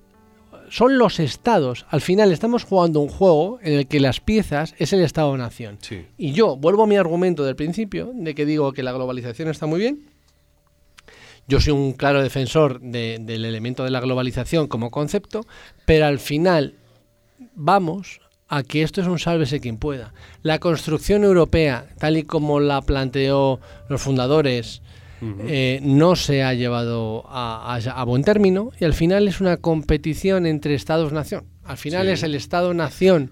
[0.70, 1.84] son los estados.
[1.90, 5.76] Al final estamos jugando un juego en el que las piezas es el Estado-nación.
[5.82, 6.06] Sí.
[6.16, 9.66] Y yo vuelvo a mi argumento del principio, de que digo que la globalización está
[9.66, 10.08] muy bien.
[11.48, 15.42] Yo soy un claro defensor de- del elemento de la globalización como concepto,
[15.84, 16.76] pero al final
[17.54, 20.14] vamos a que esto es un sálvese quien pueda.
[20.42, 24.82] La construcción europea, tal y como la planteó los fundadores,
[25.40, 29.56] eh, no se ha llevado a, a- a buen término y al final es una
[29.58, 31.44] competición entre Estados-nación.
[31.64, 32.12] Al final Sí.
[32.12, 33.30] es el Estado-nación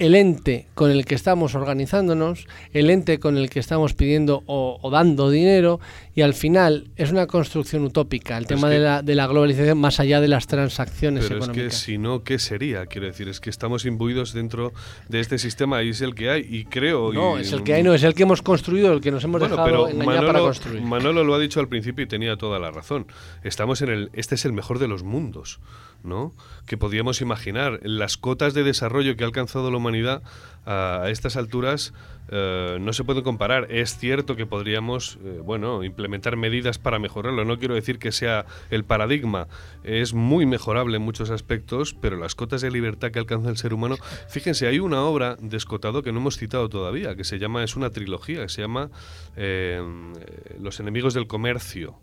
[0.00, 4.78] el ente con el que estamos organizándonos, el ente con el que estamos pidiendo o,
[4.82, 5.78] o dando dinero,
[6.16, 9.26] y al final es una construcción utópica, el Pero tema de, que- la, de la
[9.28, 11.78] globalización más allá de las transacciones Pero es que económicas.
[11.80, 12.86] si no, ¿qué sería?
[12.86, 14.72] Quiero decir, es que estamos imbuidos dentro
[15.08, 16.46] de este sistema y es el que hay.
[16.48, 17.12] Y creo.
[17.12, 19.22] no, y- es el que hay, no, es el que hemos construido, el que nos
[19.22, 20.82] hemos Bueno, dejado pero engañar Manolo, para construir.
[20.82, 23.06] Manolo lo ha dicho al principio y tenía toda la razón.
[23.44, 25.60] Estamos en el, este es el mejor de los mundos,
[26.04, 26.32] ¿no?
[26.66, 27.80] Que podíamos imaginar.
[27.82, 30.22] Las cotas de desarrollo que ha alcanzado la humanidad
[30.66, 31.92] a, estas alturas
[32.28, 33.66] eh, no se pueden comparar.
[33.70, 37.44] Es cierto que podríamos, eh, bueno, implementar medidas para mejorarlo.
[37.44, 39.48] No quiero decir que sea el paradigma.
[39.82, 43.74] Es muy mejorable en muchos aspectos, pero las cotas de libertad que alcanza el ser
[43.74, 43.96] humano.
[44.28, 47.76] Fíjense, hay una obra de Escotado que no hemos citado todavía, que se llama, es
[47.76, 48.90] una trilogía, que se llama
[49.36, 49.82] eh,
[50.60, 51.98] Los enemigos del comercio.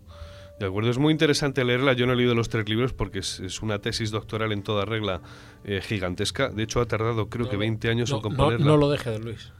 [0.62, 1.92] De acuerdo, es muy interesante leerla.
[1.92, 4.84] Yo no he leído los tres libros porque es, es una tesis doctoral en toda
[4.84, 5.20] regla
[5.64, 6.50] eh, gigantesca.
[6.50, 8.64] De hecho, ha tardado creo que 20 años no, en componerla.
[8.64, 9.52] no lo deje de Luis.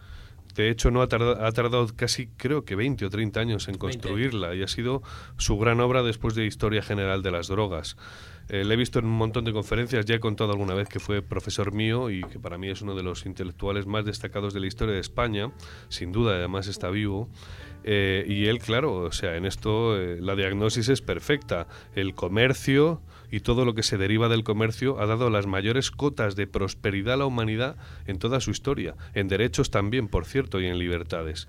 [0.54, 3.72] De hecho, no ha tardado, ha tardado casi, creo que 20 o 30 años en
[3.72, 3.78] 20.
[3.80, 5.02] construirla y ha sido
[5.38, 7.96] su gran obra después de Historia General de las Drogas.
[8.48, 11.00] Eh, le he visto en un montón de conferencias, ya he contado alguna vez que
[11.00, 14.60] fue profesor mío y que para mí es uno de los intelectuales más destacados de
[14.60, 15.50] la historia de España,
[15.88, 17.28] sin duda, además está vivo.
[17.84, 21.66] Eh, y él, claro, o sea, en esto eh, la diagnosis es perfecta.
[21.94, 23.00] El comercio
[23.30, 27.14] y todo lo que se deriva del comercio ha dado las mayores cotas de prosperidad
[27.14, 27.76] a la humanidad
[28.06, 31.48] en toda su historia, en derechos también, por cierto, y en libertades.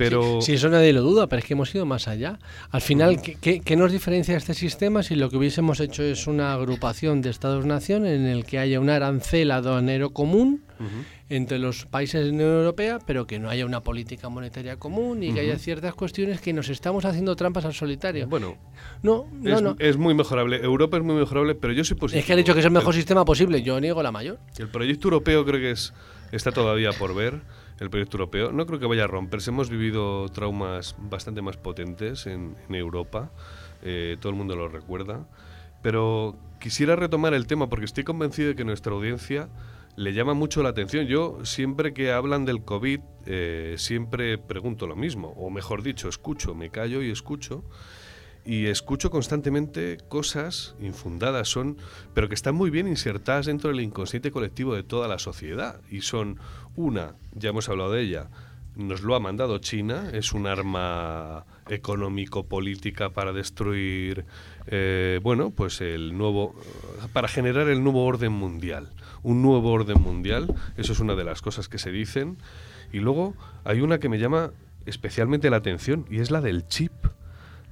[0.00, 2.38] Pero Sí, eso nadie lo duda, pero es que hemos ido más allá.
[2.70, 6.26] Al final, ¿qué, qué, qué nos diferencia este sistema si lo que hubiésemos hecho es
[6.26, 10.62] una agrupación de Estados-nación en el que haya un arancel aduanero común
[11.28, 15.22] entre los países de la Unión Europea, pero que no haya una política monetaria común
[15.22, 18.26] y que haya ciertas cuestiones que nos estamos haciendo trampas al solitario?
[18.26, 18.56] bueno,
[19.02, 19.76] no, no, es, no.
[19.78, 20.56] es muy mejorable.
[20.64, 22.20] Europa es muy mejorable, pero yo soy positivo.
[22.20, 23.62] Es que ha dicho que es el mejor El- sistema posible.
[23.62, 24.38] Yo niego la mayor.
[24.58, 25.92] El proyecto europeo creo que es
[26.32, 27.42] está todavía por ver.
[27.80, 29.50] El proyecto europeo no creo que vaya a romperse.
[29.50, 33.32] Hemos vivido traumas bastante más potentes en, Europa.
[33.82, 35.26] eh, todo el mundo lo recuerda.
[35.82, 39.48] Pero quisiera retomar el tema porque estoy convencido de que nuestra audiencia
[39.96, 41.06] le llama mucho la atención.
[41.06, 46.54] Yo siempre que hablan del COVID eh, siempre pregunto lo mismo, o mejor dicho, escucho,
[46.54, 47.64] me callo y escucho
[48.44, 51.76] y escucho constantemente cosas infundadas, son,
[52.14, 55.80] pero que están muy bien insertadas dentro del inconsciente colectivo de toda la sociedad.
[55.90, 56.38] Y son
[56.80, 58.28] una, ya hemos hablado de ella,
[58.76, 64.24] nos lo ha mandado China, es un arma económico-política para destruir,
[64.66, 66.54] eh, bueno, pues el nuevo,
[67.12, 68.90] para generar el nuevo orden mundial.
[69.22, 72.38] Un nuevo orden mundial, eso es una de las cosas que se dicen.
[72.92, 73.34] Y luego
[73.64, 74.52] hay una que me llama
[74.86, 76.92] especialmente la atención y es la del chip.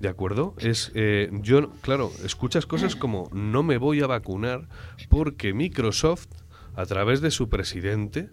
[0.01, 0.55] ¿De acuerdo?
[0.59, 4.69] Es, eh, yo, claro, escuchas cosas como no me voy a vacunar
[5.09, 6.29] porque Microsoft,
[6.77, 8.29] a través de su presidente,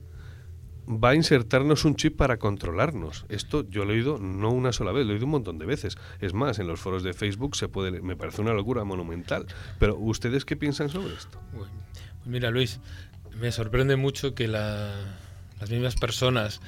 [0.88, 3.26] va a insertarnos un chip para controlarnos.
[3.30, 5.66] Esto yo lo he oído no una sola vez, lo he oído un montón de
[5.66, 5.98] veces.
[6.20, 9.46] Es más, en los foros de Facebook se puede, me parece una locura monumental.
[9.80, 11.40] Pero ¿ustedes qué piensan sobre esto?
[11.56, 11.70] Pues
[12.26, 12.80] mira, Luis,
[13.40, 15.18] me sorprende mucho que la-
[15.60, 16.62] las mismas personas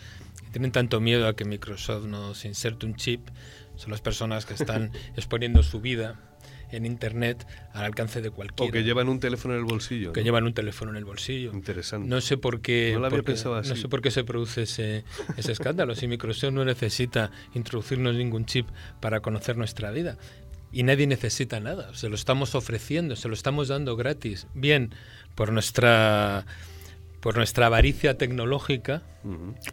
[0.45, 3.27] que tienen tanto miedo a que Microsoft nos inserte un chip
[3.75, 6.19] son las personas que están exponiendo su vida
[6.71, 8.69] en Internet al alcance de cualquiera.
[8.69, 10.11] O que llevan un teléfono en el bolsillo.
[10.13, 10.25] que ¿no?
[10.25, 11.51] llevan un teléfono en el bolsillo.
[11.53, 12.07] Interesante.
[12.09, 13.69] No sé por qué, No lo había por qué- pensado así.
[13.69, 15.03] no sé por qué se produce ese,
[15.37, 15.95] ese escándalo.
[15.95, 18.67] Si Microsoft no necesita introducirnos ningún chip
[18.99, 20.17] para conocer nuestra vida.
[20.71, 21.93] Y nadie necesita nada.
[21.95, 24.47] Se lo estamos ofreciendo, se lo estamos dando gratis.
[24.53, 24.93] Bien
[25.35, 26.45] por nuestra,
[27.21, 29.01] por nuestra avaricia tecnológica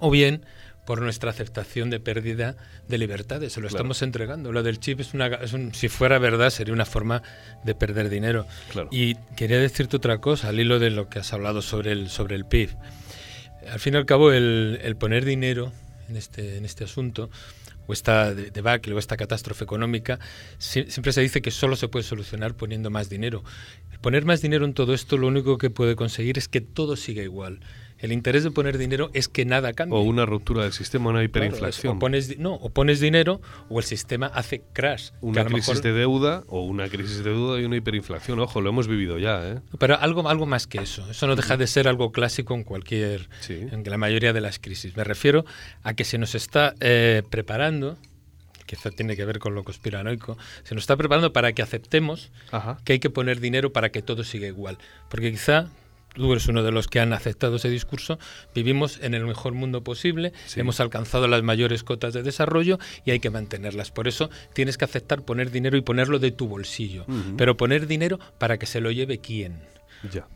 [0.01, 0.45] o bien
[0.87, 2.57] por nuestra aceptación de pérdida
[2.89, 3.53] de libertades.
[3.55, 3.77] Se lo Claro.
[3.79, 4.53] estamos entregando.
[4.53, 7.23] Lo del chip es una, es un- si fuera verdad, sería una forma
[7.65, 8.47] de perder dinero.
[8.71, 8.89] Claro.
[8.93, 12.37] Y quería decirte otra cosa, al hilo de lo que has hablado sobre el, sobre
[12.37, 12.71] el PIB.
[13.71, 15.73] Al fin y al cabo, el, el poner dinero
[16.09, 17.31] en este, en este asunto,
[17.87, 20.19] o esta de- debacle, o esta catástrofe económica,
[20.59, 23.43] si- siempre se dice que solo se puede solucionar poniendo más dinero.
[23.91, 26.97] El poner más dinero en todo esto lo único que puede conseguir es que todo
[26.97, 27.61] siga igual.
[28.05, 29.99] El interés de poner dinero es que nada cambie.
[29.99, 31.97] O una ruptura del sistema, una hiperinflación.
[31.97, 33.41] o pones, no, o pones dinero
[33.71, 35.13] o el sistema hace crash.
[35.23, 38.39] Una crisis de deuda o una crisis de deuda y una hiperinflación.
[38.41, 39.49] Ojo, lo hemos vivido ya.
[39.49, 39.61] ¿eh?
[39.79, 41.11] Pero algo, algo más que eso.
[41.11, 44.95] Eso no deja de ser algo clásico en cualquier, en la mayoría de las crisis.
[44.99, 45.47] Me refiero
[45.83, 47.97] a que se nos está eh, preparando
[48.67, 52.33] quizá tiene que ver con lo conspiranoico, se nos está preparando para que aceptemos
[52.85, 54.79] que hay que poner dinero para que todo siga igual.
[55.09, 55.69] Porque quizá
[56.15, 58.19] tú eres uno de los que han aceptado ese discurso,
[58.55, 63.21] vivimos en el mejor mundo posible, hemos alcanzado las mayores cotas de desarrollo y hay
[63.21, 63.91] que mantenerlas.
[63.91, 67.05] Por eso tienes que aceptar poner dinero y ponerlo de tu bolsillo,
[67.37, 69.75] pero poner dinero para que se lo lleve quién.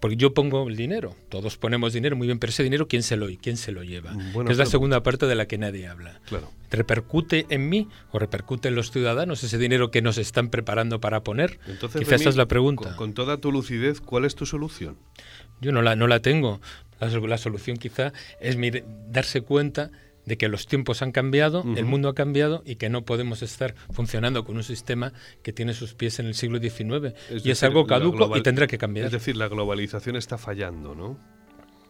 [0.00, 3.16] Porque yo pongo el dinero, todos ponemos dinero, muy bien, pero ese dinero, ¿quién se
[3.16, 4.12] lo, quién se lo lleva?
[4.12, 6.20] Mm, es la segunda parte de la que nadie habla.
[6.26, 6.50] Claro.
[6.70, 11.22] ¿Repercute en mí o repercute en los ciudadanos ese dinero que nos están preparando para
[11.22, 11.59] poner?
[11.66, 12.96] Entonces, Quizás esa es la pregunta.
[12.96, 14.96] con, toda tu lucidez, ¿cuál es tu solución?
[15.60, 16.60] Yo no la, no la tengo.
[17.01, 18.56] La, solución quizá es
[19.10, 19.90] darse cuenta
[20.26, 23.74] de que los tiempos han cambiado, el mundo ha cambiado y que no podemos estar
[23.90, 25.12] funcionando con un sistema
[25.43, 27.14] que tiene sus pies en el siglo XIX.
[27.43, 29.06] y es algo caduco y tendrá que cambiar.
[29.06, 31.18] Es decir, la globalización está fallando, ¿no?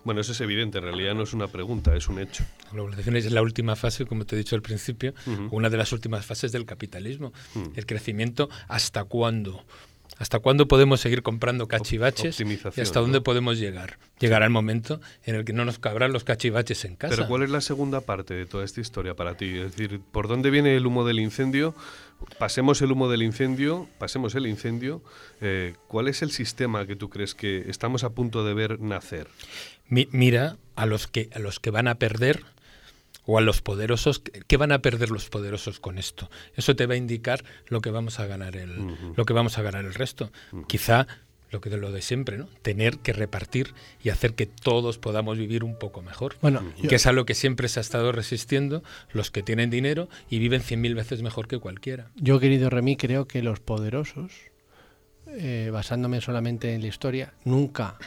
[0.04, 2.44] Bueno, eso es evidente, en realidad no es una pregunta, es un hecho.
[2.66, 5.12] La globalización es la última fase, como te he dicho al principio,
[5.50, 7.32] una de las últimas fases del capitalismo.
[7.74, 9.64] El crecimiento, ¿hasta cuándo?
[10.18, 13.98] ¿Hasta cuándo podemos seguir comprando cachivaches y hasta dónde podemos llegar?
[14.18, 17.14] Llegará el momento en el que no nos cabrán los cachivaches en casa.
[17.14, 19.58] Pero ¿cuál es la segunda parte de toda esta historia para ti?
[19.58, 21.74] Es decir, ¿por dónde viene el humo del incendio?
[22.38, 25.02] Pasemos el humo del incendio, pasemos el incendio.
[25.40, 29.28] Eh, ¿Cuál es el sistema que tú crees que estamos a punto de ver nacer?
[29.88, 32.44] mira a los que a los que van a perder
[33.28, 36.30] o a los poderosos, ¿qué van a perder los poderosos con esto?
[36.56, 39.62] Eso te va a indicar lo que vamos a ganar el, lo que vamos a
[39.62, 40.32] ganar el resto.
[40.66, 41.06] Quizá
[41.50, 42.48] lo que de lo de siempre, ¿no?
[42.62, 46.36] Tener que repartir y hacer que todos podamos vivir un poco mejor.
[46.40, 48.82] Bueno, que es a lo que siempre se ha estado resistiendo
[49.12, 52.10] los que tienen dinero y viven cien mil veces mejor que cualquiera.
[52.16, 54.32] Yo, querido Remy, creo que los poderosos,
[55.26, 57.98] eh, basándome solamente en la historia, nunca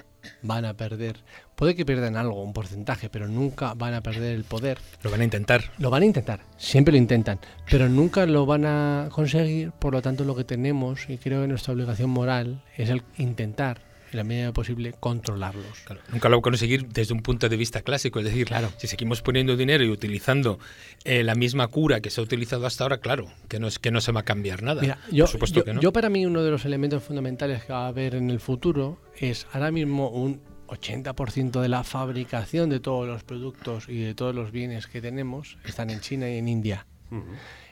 [0.41, 1.17] van a perder.
[1.55, 4.79] Puede que pierdan algo, un porcentaje, pero nunca van a perder el poder.
[5.03, 5.63] Lo van a intentar.
[5.77, 7.39] Lo van a intentar, siempre lo intentan,
[7.69, 9.71] pero nunca lo van a conseguir.
[9.71, 13.90] Por lo tanto, lo que tenemos, y creo que nuestra obligación moral, es el intentar
[14.11, 15.83] en la medida posible controlarlos.
[16.11, 18.71] nunca lo van a conseguir desde un punto de vista clásico, es decir, claro.
[18.77, 20.59] si seguimos poniendo dinero y utilizando
[21.03, 23.91] eh, la misma cura que se ha utilizado hasta ahora, claro, que no, es, que
[23.91, 24.99] no se va a cambiar nada.
[25.11, 25.81] yo, Por supuesto que no.
[25.81, 28.99] yo para mí uno de los elementos fundamentales que va a haber en el futuro
[29.17, 34.33] es ahora mismo un 80% de la fabricación de todos los productos y de todos
[34.33, 36.85] los bienes que tenemos están en China y en India.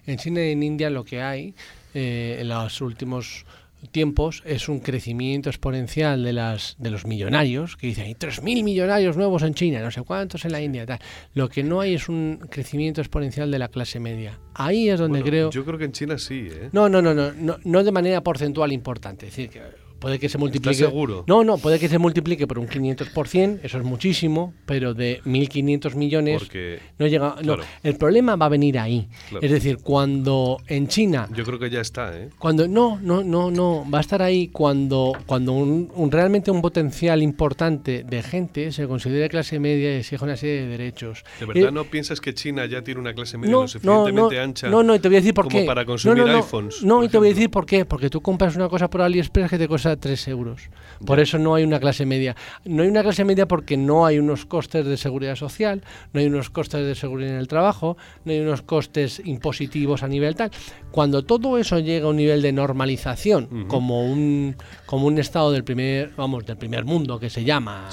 [0.05, 1.55] En China y en India lo que hay
[1.93, 3.45] eh, en los últimos
[3.91, 9.17] tiempos es un crecimiento exponencial de las de los millonarios que dicen hay 3.000 millonarios
[9.17, 10.99] nuevos en China no sé cuántos en la India tal.
[11.33, 15.21] lo que no hay es un crecimiento exponencial de la clase media ahí es donde
[15.21, 16.69] creo yo creo que en China sí ¿eh?
[16.71, 19.61] no no no no no no de manera porcentual importante es decir que
[19.99, 20.75] Puede que se multiplique.
[20.75, 21.23] seguro?
[21.27, 25.95] No, no, puede que se multiplique por un 500%, eso es muchísimo, pero de 1.500
[25.95, 26.49] millones
[26.97, 27.35] no llega.
[27.43, 29.07] No, el problema va a venir ahí.
[29.41, 31.27] Es decir, cuando en China.
[31.35, 32.29] Yo creo que ya está, ¿eh?
[32.37, 37.21] Cuando no, no, no, no, va a estar ahí cuando cuando un, realmente un potencial
[37.21, 41.23] importante de gente se considere clase media y exige una serie de derechos.
[41.39, 44.69] ¿De verdad eh, no piensas que China ya tiene una clase media lo suficientemente ancha?
[44.69, 45.65] No, no, y te voy a decir por como qué.
[45.65, 46.83] para consumir iPhones.
[46.83, 47.85] No, y te voy a decir por qué.
[47.85, 50.69] Porque tú compras una cosa por AliExpress que te cuesta 3 euros.
[51.05, 52.35] Por eso no hay una clase media.
[52.65, 55.83] No hay una clase media porque no hay unos costes de seguridad social,
[56.13, 60.07] no hay unos costes de seguridad en el trabajo, no hay unos costes impositivos a
[60.07, 60.51] nivel tal.
[60.91, 64.55] Cuando todo eso llega a un nivel de normalización, como un
[64.85, 67.89] como un estado del primer, vamos, del primer mundo que se llama,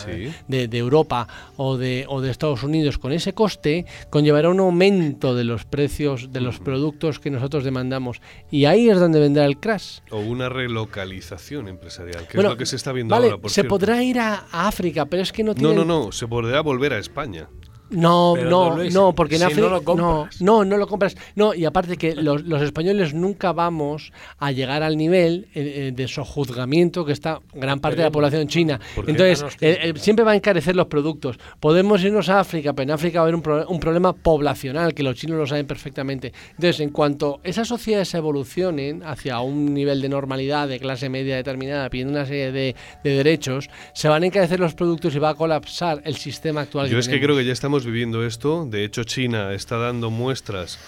[0.49, 5.45] de, Europa o de, o de Estados Unidos, con ese coste, conllevará un aumento de
[5.45, 8.21] los precios de los productos que nosotros demandamos.
[8.51, 9.99] Y ahí es donde vendrá el crash.
[10.11, 13.37] O una relocalización empresarial que es lo que se está viendo ahora.
[13.47, 15.75] se podrá ir a, África, pero es que no tiene.
[15.75, 17.49] No, no, no, se podrá volver a España.
[17.91, 21.17] No, no, no, porque en África no, no, no, lo compras.
[21.37, 26.09] No, y aparte que los, españoles nunca vamos a llegar al nivel eh, eh, de
[26.09, 28.81] sojuzgamiento que está gran parte de la población china.
[29.07, 31.39] Entonces, eh, siempre va a encarecer los productos.
[31.61, 35.17] Podemos irnos a África, pero en África va a haber un, problema poblacional, que los
[35.17, 36.33] chinos lo saben perfectamente.
[36.51, 41.89] Entonces, en cuanto esas sociedades evolucionen hacia un nivel de normalidad, de clase media determinada,
[41.89, 46.03] pidiendo una serie de, derechos, se van a encarecer los productos y va a colapsar
[46.05, 46.89] el sistema actual.
[46.89, 48.65] Yo es que creo que ya estamos viviendo esto.
[48.65, 50.79] De hecho, China está dando muestras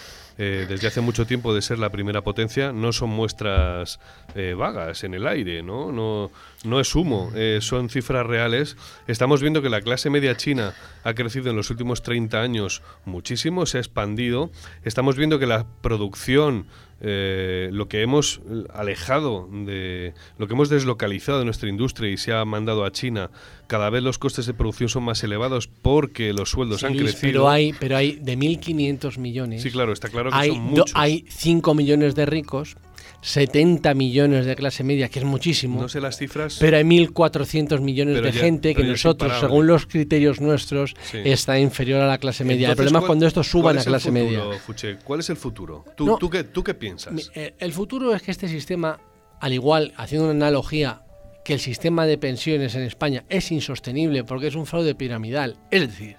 [0.40, 3.98] eh, desde hace mucho tiempo de ser la primera potencia, no son muestras
[4.36, 5.90] eh, vagas en el aire, ¿no?
[5.90, 6.30] No,
[6.62, 8.76] no es humo, eh, son cifras reales.
[9.08, 13.66] Estamos viendo que la clase media china ha crecido en los últimos 30 años muchísimo,
[13.66, 14.52] se ha expandido.
[14.84, 16.66] Estamos viendo que la producción
[17.00, 18.40] eh, lo que hemos
[18.72, 23.30] alejado de lo que hemos deslocalizado de nuestra industria y se ha mandado a China,
[23.68, 27.20] cada vez los costes de producción son más elevados porque los sueldos han crecido.
[27.20, 29.62] Pero hay, pero hay de 1.500 millones.
[29.62, 30.92] Sí, claro, está claro que hay, son muchos.
[30.94, 32.76] hay 5 millones de ricos
[33.20, 35.80] 70 millones de clase media, que es muchísimo.
[35.80, 36.56] No sé las cifras.
[36.60, 41.18] Pero hay 1.400 millones Pero de ya- gente que nosotros, según los criterios nuestros, Sí.
[41.24, 42.68] está inferior a la clase media.
[42.68, 44.98] Entonces, el problema es ¿cuál- cuando estos suban a clase futuro, media.
[45.04, 45.84] ¿Cuál es el futuro?
[45.96, 46.16] ¿Tú, No.
[46.18, 47.30] tú qué, ¿Tú qué piensas?
[47.34, 49.00] Eh, El futuro es que este sistema,
[49.40, 51.02] al igual, haciendo una analogía,
[51.44, 55.56] que el sistema de pensiones en España es insostenible porque es un fraude piramidal.
[55.70, 56.16] Es decir,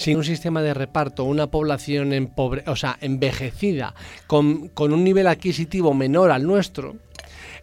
[0.00, 3.94] sin un sistema de reparto, una población empobre, o sea, envejecida,
[4.26, 6.96] con, con un nivel adquisitivo menor al nuestro,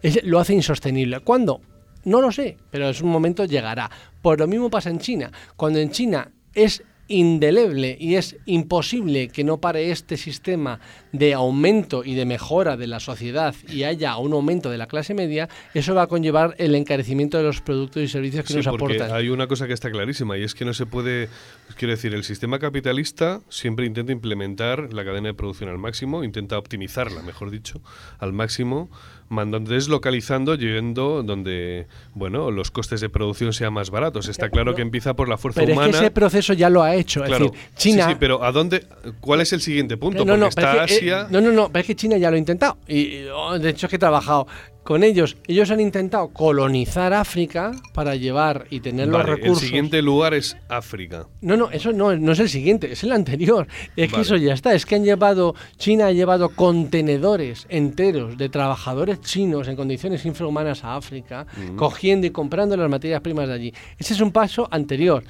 [0.04, 1.22] es- lo hace insostenible.
[1.22, 1.62] ¿Cuándo?
[2.06, 3.90] No lo sé, pero en un momento llegará.
[4.22, 5.32] Por lo mismo pasa en China.
[5.56, 10.80] Cuando en China es indeleble y es imposible que no pare este sistema
[11.12, 15.14] de aumento y de mejora de la sociedad y haya un aumento de la clase
[15.14, 18.68] media, eso va a conllevar el encarecimiento de los productos y servicios que Sí, nos
[18.68, 19.16] porque aportan.
[19.16, 21.30] hay una cosa que está clarísima y es que no se puede,
[21.78, 26.58] quiero decir, el sistema capitalista siempre intenta implementar la cadena de producción al máximo, intenta
[26.58, 27.82] optimizarla, mejor dicho,
[28.20, 28.90] al máximo,
[29.30, 34.28] mandando, deslocalizando, yendo donde, bueno, los costes de producción sean más baratos.
[34.28, 35.90] Está claro que empieza por la fuerza Pero humana.
[35.90, 37.24] es que ese proceso ya lo ha hecho.
[37.24, 37.46] Claro.
[37.46, 38.06] Es decir, China.
[38.06, 38.86] Sí, sí, pero ¿a dónde?
[39.20, 40.24] ¿Cuál es el siguiente punto?
[40.26, 41.28] no, no, Porque pero está es que, eh, Asia.
[41.30, 42.78] no, no, no, pero es que China ya lo ha intentado.
[42.88, 44.48] Y, y, oh, de hecho es que he trabajado
[44.88, 45.36] con ellos.
[45.48, 49.64] Ellos han intentado colonizar África para llevar y tener los recursos.
[49.64, 51.28] el siguiente lugar es África.
[51.42, 53.68] No, no, eso no, no es el siguiente, es el anterior.
[53.98, 54.74] Es que eso ya está.
[54.74, 60.86] Es que han llevado, China ha llevado contenedores enteros de trabajadores chinos en condiciones infrahumanas
[60.86, 61.46] a África,
[61.76, 63.74] cogiendo y comprando las materias primas de allí.
[63.98, 65.22] Ese es un paso anterior.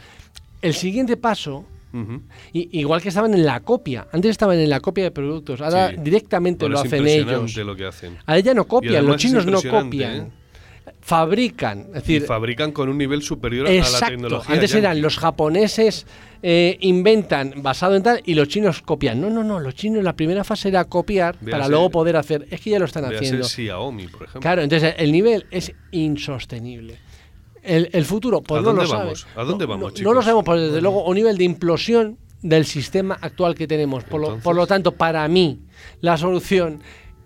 [0.62, 1.66] El siguiente paso,
[2.54, 5.90] I- igual que estaban en la copia, antes estaban en la copia de productos, ahora
[5.90, 5.96] Sí.
[6.00, 7.56] directamente Ahora lo hacen ellos.
[7.58, 8.18] lo que hacen.
[8.26, 10.16] Ahora ya no Y copian, los chinos no copian.
[10.16, 10.28] ¿eh?
[11.02, 14.08] Fabrican, es Y decir, fabrican con un nivel superior a la Exacto.
[14.08, 14.54] tecnología.
[14.56, 16.06] Antes eran los japoneses
[16.44, 19.20] eh, inventan basado en tal y los chinos copian.
[19.20, 19.60] No, no, no.
[19.60, 22.48] Los chinos la primera fase era copiar para luego poder hacer.
[22.52, 23.44] Es que ya lo están haciendo.
[23.44, 24.42] Xiaomi, por ejemplo.
[24.42, 27.00] Claro, entonces el nivel es insostenible.
[27.68, 29.04] El, el futuro, pues ¿A no dónde lo sabe.
[29.04, 29.28] vamos?
[29.36, 30.04] ¿A dónde No, vamos, no, chicos?
[30.10, 34.04] No lo sabemos, pues desde luego un nivel de implosión del sistema actual que tenemos.
[34.04, 35.60] Por, lo, por lo tanto, para mí,
[36.02, 36.82] la solución,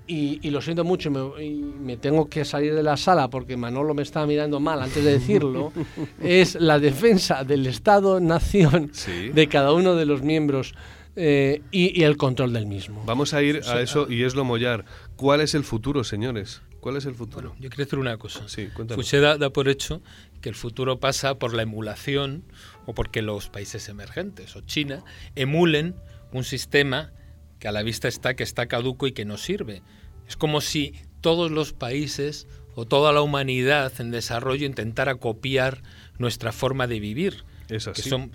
[0.07, 3.55] y, y lo siento mucho, me, y me tengo que salir de la sala porque
[3.55, 5.71] Manolo me estaba mirando mal antes de decirlo,
[6.21, 9.29] es la defensa del Estado-nación Sí.
[9.29, 10.73] de cada uno de los miembros
[11.15, 13.03] eh, y, y el control del mismo.
[13.05, 14.85] Vamos a ir a eso y es lo mollar.
[15.17, 16.61] ¿Cuál es el futuro, señores?
[16.81, 17.55] ¿Cuál es el futuro?
[17.59, 18.47] Yo quiero decir una cosa.
[18.49, 18.67] Sí.
[18.75, 20.01] Fouché da, da por hecho
[20.41, 22.43] que el futuro pasa por la emulación
[22.85, 25.03] o porque los países emergentes o China
[25.35, 25.95] emulen
[26.33, 27.11] un sistema
[27.59, 29.83] que a la vista está que está caduco y que no sirve.
[30.27, 35.83] Es como si todos los países o toda la humanidad en desarrollo intentara copiar
[36.17, 37.43] nuestra forma de vivir.
[37.69, 38.09] Es que así.
[38.09, 38.31] son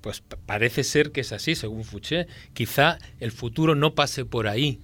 [0.00, 2.26] pues pa- parece ser que es así según Fouché.
[2.54, 4.80] Quizá el futuro no pase por ahí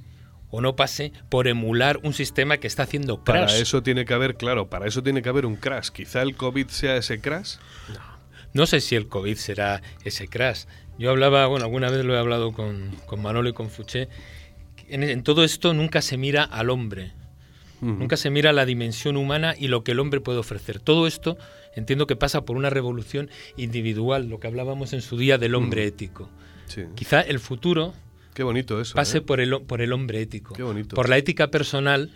[0.50, 3.46] o no pase por emular un sistema que está haciendo crash.
[3.46, 5.90] Para eso tiene que haber, claro, para eso tiene que haber un crash.
[5.90, 7.56] Quizá el COVID sea ese crash.
[8.54, 10.64] No sé si el COVID será ese crash.
[10.98, 14.08] Yo hablaba, bueno, alguna vez lo he hablado con, con Manolo y con Fuché.
[14.88, 17.12] En, en todo esto nunca se mira al hombre,
[17.80, 20.80] nunca se mira la dimensión humana y lo que el hombre puede ofrecer.
[20.80, 21.36] Todo esto
[21.76, 25.84] entiendo que pasa por una revolución individual, lo que hablábamos en su día del hombre
[25.84, 26.30] ético.
[26.66, 26.84] Sí.
[26.94, 27.94] Quizá el futuro
[28.38, 28.94] Qué bonito eso.
[28.94, 29.20] pase ¿eh?
[29.20, 30.94] por el, por el hombre ético, Qué bonito.
[30.94, 32.12] por la ética personal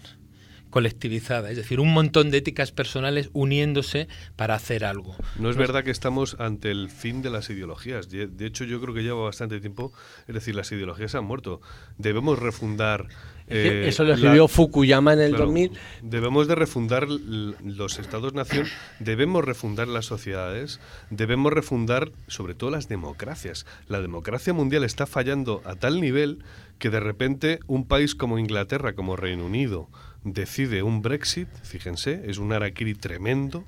[0.70, 5.16] colectivizada, es decir, un montón de éticas personales uniéndose para hacer algo.
[5.34, 8.08] No es verdad que estamos ante el fin de las ideologías.
[8.08, 9.92] De hecho, yo creo que lleva bastante tiempo.
[10.28, 11.60] Es decir, las ideologías han muerto.
[11.98, 13.08] Debemos refundar.
[13.48, 15.72] Eh, Eso lo la- escribió Fukuyama en el Claro, 2000.
[16.02, 18.66] Debemos de refundar los estados-nación,
[18.98, 23.66] debemos refundar las sociedades, debemos refundar sobre todo las democracias.
[23.88, 26.44] La democracia mundial está fallando a tal nivel
[26.78, 29.88] que de repente un país como Inglaterra, como Reino Unido,
[30.24, 33.64] decide un Brexit, fíjense, es un araquiri tremendo,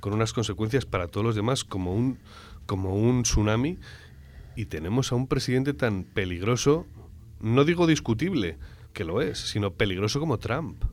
[0.00, 2.18] con unas consecuencias para todos los demás como un,
[2.66, 3.78] como un tsunami,
[4.56, 6.86] y tenemos a un presidente tan peligroso,
[7.40, 8.56] no digo discutible,
[8.92, 10.84] que lo es, sino peligroso como Trump.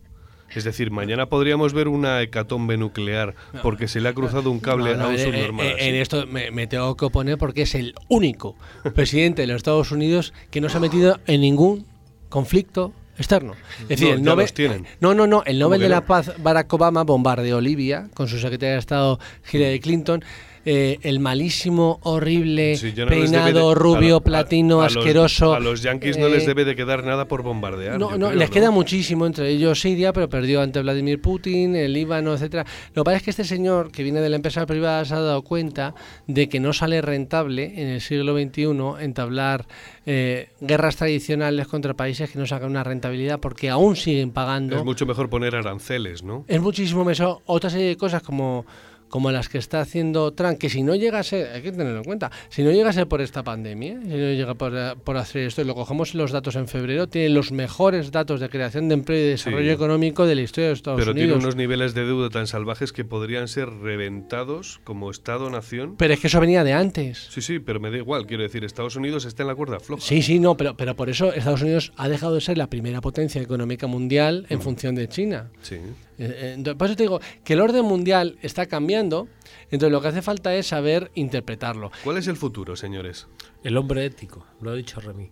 [0.54, 4.92] Es decir, mañana podríamos ver una hecatombe nuclear porque se le ha cruzado un cable
[4.92, 5.66] No, no, a un en- subnormal.
[5.66, 5.84] en, así.
[5.90, 8.56] en esto me, me tengo que oponer porque es el único
[8.94, 11.86] presidente de los Estados Unidos que no se ha metido en ningún
[12.30, 13.54] conflicto externo.
[13.82, 14.86] Es decir, No, el Nobel, tienen.
[15.00, 16.06] no, no, no, el Nobel de la?
[16.06, 19.20] Paz Barack Obama bombardeó Libia con su secretaria de Estado
[19.52, 20.24] Hillary Clinton.
[20.66, 25.54] Eh, el malísimo, horrible, Sí, no peinado, de- rubio, a- platino, a asqueroso.
[25.54, 28.00] a los yanquis no les eh, debe de quedar nada por bombardear.
[28.00, 31.94] no, no, creo, les queda muchísimo, entre ellos Siria, pero perdió ante Vladimir Putin, el
[31.94, 32.66] Líbano, etcétera.
[32.94, 35.20] Lo que pasa es que este señor, que viene de la empresa privada, se ha
[35.20, 35.94] dado cuenta
[36.28, 38.66] de que no sale rentable en el siglo XXI
[39.04, 39.66] entablar
[40.08, 44.76] eh, guerras tradicionales contra países que no sacan una rentabilidad porque aún siguen pagando.
[44.78, 46.44] Es mucho mejor poner aranceles, ¿no?
[46.48, 48.66] Es muchísimo mejor otra serie de cosas como
[49.10, 51.98] como las que está haciendo Trump, que si no llega a ser, hay que tenerlo
[52.00, 54.74] en cuenta, si no llega a ser por esta pandemia, si no llega por,
[55.04, 58.50] por hacer esto, y lo cogemos los datos en febrero, tiene los mejores datos de
[58.50, 59.74] creación de empleo y desarrollo Sí.
[59.76, 61.44] económico de la historia de Estados Pero tiene Unidos.
[61.44, 65.96] unos niveles de deuda tan salvajes que podrían ser reventados como Estado-nación.
[65.98, 67.28] Pero es que eso venía de antes.
[67.30, 68.26] Sí, sí, pero me da igual.
[68.28, 70.02] Quiero decir, Estados Unidos está en la cuerda floja.
[70.04, 73.02] Sí, sí, no, pero, pero por eso Estados Unidos ha dejado de ser la primera
[73.02, 75.50] potencia económica mundial en función de China.
[75.62, 75.78] Sí.
[76.18, 79.28] Eh, eh, entonces, por eso te digo que el orden mundial está cambiando,
[79.72, 81.92] entonces lo que hace falta es saber interpretarlo.
[82.04, 83.28] ¿Cuál es el futuro, señores?
[83.64, 85.30] El hombre ético, lo ha dicho Remy.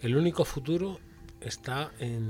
[0.00, 0.98] El único futuro
[1.40, 2.28] está en,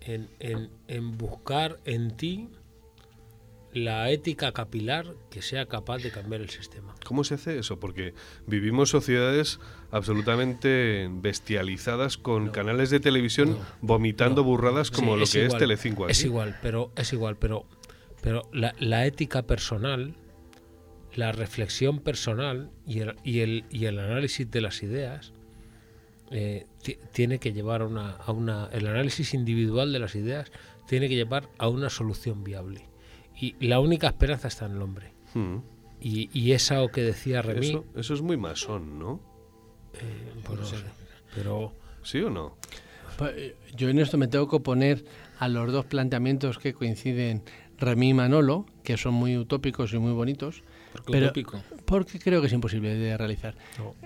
[0.00, 2.48] en, en- en buscar en ti
[3.74, 6.94] la ética capilar que sea capaz de cambiar el sistema.
[7.04, 7.80] ¿Cómo se hace eso?
[7.80, 8.14] Porque
[8.46, 9.58] vivimos sociedades
[9.90, 14.48] absolutamente bestializadas con canales de televisión vomitando No.
[14.48, 16.12] burradas como Sí, lo que es Telecinco aquí.
[16.12, 17.66] Es igual, pero es igual, pero
[18.22, 20.14] pero la, la ética personal,
[21.14, 25.32] la reflexión personal y el, y el, y el análisis de las ideas
[26.30, 30.50] eh, ti- tiene que llevar a una, a una el análisis individual de las ideas
[30.86, 32.86] tiene que llevar a una solución viable
[33.38, 35.56] y la única esperanza está en el hombre Mm.
[36.00, 39.20] y, y esa o que decía Remy Eso, eso es muy masón, ¿no?
[39.94, 40.76] eh, pues no sé,
[41.34, 42.56] pero ¿Sí o no?
[43.20, 45.04] Eh, Yo en esto me tengo que oponer
[45.38, 47.42] a los dos planteamientos que coinciden
[47.78, 50.62] Remy y Manolo, que son muy utópicos y muy bonitos,
[50.94, 51.60] Porque Pero- utópico.
[51.84, 53.54] porque creo que es imposible de realizar.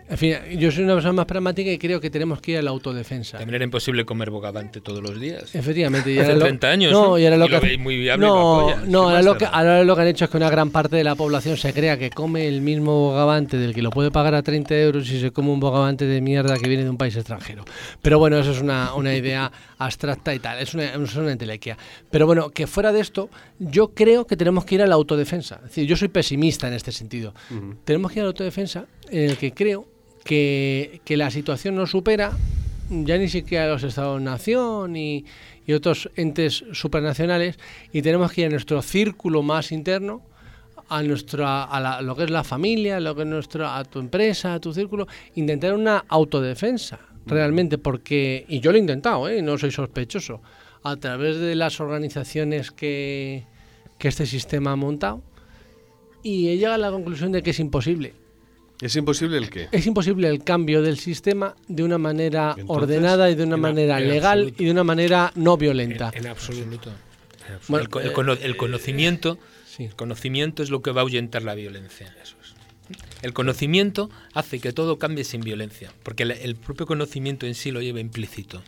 [0.09, 2.63] En fin, yo soy una persona más pragmática y creo que tenemos que ir a
[2.63, 3.39] la autodefensa.
[3.39, 5.55] También era imposible comer bogavante todos los días.
[5.55, 7.19] Efectivamente, y Hace ahora lo- 30 años, No, ¿no?
[7.19, 9.95] y ahora lo Y que lo hace- veis muy viable No, no, que, ahora lo
[9.95, 12.49] que han hecho es que una gran parte de la población se crea que come
[12.49, 15.61] el mismo bogavante del que lo puede pagar a 30 euros y se come un
[15.61, 17.65] bogavante de mierda que viene de un país extranjero.
[18.03, 21.77] Pero bueno, eso es una, una idea abstracta y tal, es una, es una entelequia.
[22.11, 23.29] Pero bueno, que fuera de esto,
[23.59, 25.57] yo creo que tenemos que ir a la autodefensa.
[25.57, 27.35] Es decir, yo soy pesimista en este sentido.
[27.51, 27.77] Ujú.
[27.85, 29.87] Tenemos que ir a la autodefensa en el que creo
[30.25, 32.33] que, que la situación nos supera
[32.91, 35.25] ya ni siquiera los Estados-nación y,
[35.67, 37.59] y otros entes supranacionales
[37.93, 40.23] y tenemos que ir a nuestro círculo más interno,
[40.89, 43.99] a nuestra a la- lo que es la familia, lo que es nuestra a tu
[43.99, 49.43] empresa, a tu círculo, intentar una autodefensa realmente porque y yo lo he intentado, ¿eh?
[49.43, 50.41] no soy sospechoso,
[50.83, 53.45] a través de las organizaciones que,
[53.99, 55.23] que este sistema ha montado
[56.29, 58.13] y he llegado a la conclusión de que es imposible.
[58.81, 59.69] ¿Es imposible el qué?
[59.73, 63.61] Es imposible el cambio del sistema de una manera Entonces, ordenada y de una en
[63.61, 64.63] manera en legal absoluto.
[64.63, 66.13] y de una manera no violenta.
[66.15, 66.91] en absoluto.
[67.49, 68.01] En absoluto.
[68.13, 69.85] Bueno, el, el eh, el conocimiento, sí.
[69.85, 72.15] el conocimiento es lo que va a ahuyentar la violencia.
[72.23, 72.55] Eso es.
[73.23, 77.71] El conocimiento hace que todo cambie sin violencia, porque el, el propio conocimiento en sí
[77.71, 78.63] lo lleva implícito.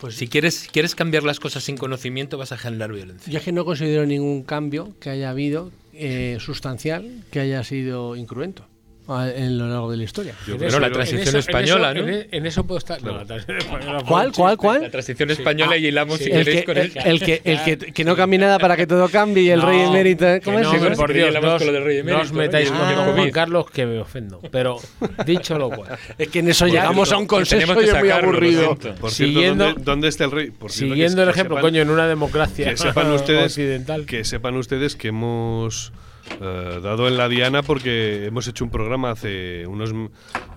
[0.00, 3.32] Pues si quieres, quieres cambiar las cosas sin conocimiento, vas a generar violencia.
[3.32, 8.16] Yo es que no considero ningún cambio que haya habido eh, sustancial que haya sido
[8.16, 8.66] incruento
[9.08, 10.34] a- en lo largo de la historia.
[10.46, 12.12] Yo la en transición eso- española, en eso- ¿no?
[12.12, 13.02] En, en eso puedo estar.
[13.02, 14.82] no, la transición española fue ¿Cuál, cuál, cuál?
[14.82, 17.62] La transición española y hilamos si El queréis que, con el, el, el que, el
[17.62, 20.26] que, que no cambie nada para que todo cambie y el No, rey emérito.
[20.26, 20.40] ¿eh?
[20.44, 20.64] ¿Cómo es?
[20.64, 22.68] no, Sí, sí, por sí, Dios, no, con lo del rey os- no os metáis
[22.68, 22.72] ¿eh?
[22.72, 23.12] con Ah.
[23.14, 24.40] Juan Carlos que me ofendo.
[24.50, 24.78] Pero
[25.24, 28.10] dicho lo cual, Es que en eso llegamos a un consenso que y es muy
[28.10, 28.76] aburrido.
[29.00, 30.52] Por Siguiendo- cierto, ¿dónde, dónde está el rey?
[30.68, 34.06] Siguiendo el ejemplo, coño, en una democracia Que sepan ustedes occidental.
[34.06, 35.92] que sepan ustedes que hemos
[36.40, 39.92] eh, dado en la diana porque hemos hecho un programa hace unos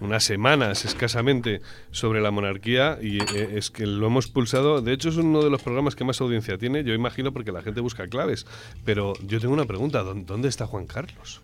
[0.02, 4.82] unas semanas escasamente sobre la monarquía y eh, es que lo hemos pulsado.
[4.82, 6.84] De hecho es uno de los programas que más audiencia tiene.
[6.84, 8.46] Yo imagino porque la gente busca claves.
[8.86, 11.42] Pero yo tengo una pregunta: ¿dó- ¿dónde está Juan Carlos?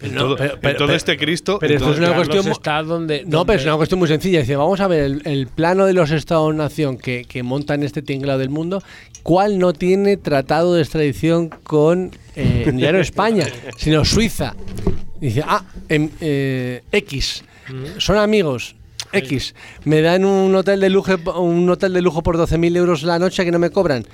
[0.00, 1.58] En no, todo, pero- en pero- todo este Cristo.
[1.58, 4.08] pero en esto es una Carlos cuestión está donde, No, pero es una cuestión muy
[4.08, 4.40] sencilla.
[4.40, 8.38] Dice, vamos a ver el, el plano de los Estados-nación que, que montan este tinglado
[8.40, 8.82] del mundo,
[9.22, 13.46] ¿cuál no tiene tratado de extradición con, eh, ya no España,
[13.78, 14.54] sino Suiza?
[15.20, 17.44] Dice, ah, em, eh, X,
[17.98, 18.74] son amigos.
[19.12, 19.54] X,
[19.84, 23.44] me dan un hotel de lujo, un hotel de lujo por 12.000 euros la noche
[23.44, 24.04] que no me cobran.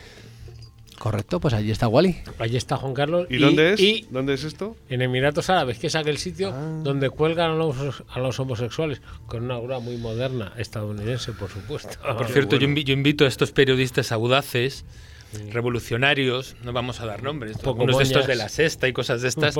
[1.01, 2.17] Correcto, pues allí está Wally.
[2.39, 3.27] Allí está Juan Carlos.
[3.31, 3.81] ¿Y, dónde es?
[3.81, 4.77] Y ¿Dónde es esto?
[4.91, 6.81] en Emiratos Árabes, que es aquel sitio Ah.
[6.85, 7.77] donde cuelgan a los,
[8.11, 11.97] a los homosexuales, con una obra muy moderna, estadounidense, por supuesto.
[12.03, 14.85] Por cierto, yo, invi- yo invito a estos periodistas audaces,
[15.53, 19.29] revolucionarios, no vamos a dar nombres, unos de estos de la sexta y cosas de
[19.29, 19.57] estas,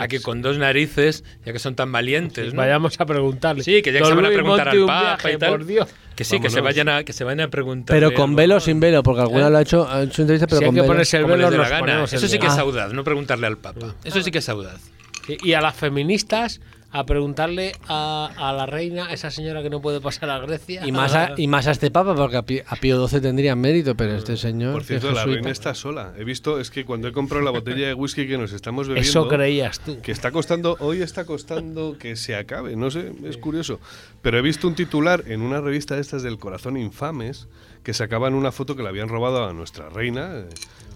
[0.00, 2.58] a que con dos narices, ya que son tan valientes, ¿no?
[2.62, 3.62] Vayamos a preguntarle.
[3.62, 5.50] Sí, que ya que se van a preguntar al Papa viaje, y tal.
[5.50, 5.88] Por Dios.
[6.20, 7.96] Que sí, que se vayan a que se vayan a preguntar.
[7.96, 9.50] Pero con velo o sin velo, porque alguna ¿Eh?
[9.50, 10.92] lo ha hecho, ha hecho entrevista, pero Si hay con que velo.
[10.92, 13.94] ponerse el velo, nos Eso sí que es audaz, no preguntarle al Papa.
[14.04, 14.82] Eso sí que es audaz.
[15.26, 16.60] Y a las feministas
[16.92, 20.86] a preguntarle a, a la reina, esa señora que no puede pasar a Grecia.
[20.86, 23.54] Y más, a, y más a este papa, porque a Pío, a Pío XII tendría
[23.54, 24.72] mérito, pero este señor.
[24.72, 26.12] Por cierto, la reina está sola.
[26.18, 29.08] He visto, es que cuando he comprado la botella de whisky que nos estamos bebiendo.
[29.08, 30.00] Eso creías tú.
[30.00, 33.78] Que está costando, hoy está costando que se acabe, no sé, es curioso.
[34.22, 37.48] Pero he visto un titular en una revista de estas del Corazón Infames
[37.84, 40.48] que sacaban una foto que le habían robado a nuestra reina, eh,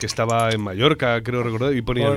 [0.05, 2.11] que estaba en Mallorca, creo recordar, y ponía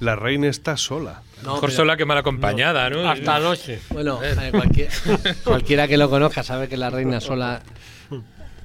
[0.00, 1.20] la, reina está sola.
[1.42, 3.06] No, Mejor pero- sola que mal acompañada, ¿no?
[3.06, 3.80] Hasta anoche.
[3.90, 4.88] Bueno, eh, cualquier-
[5.44, 7.60] cualquiera que lo conozca sabe que la reina sola.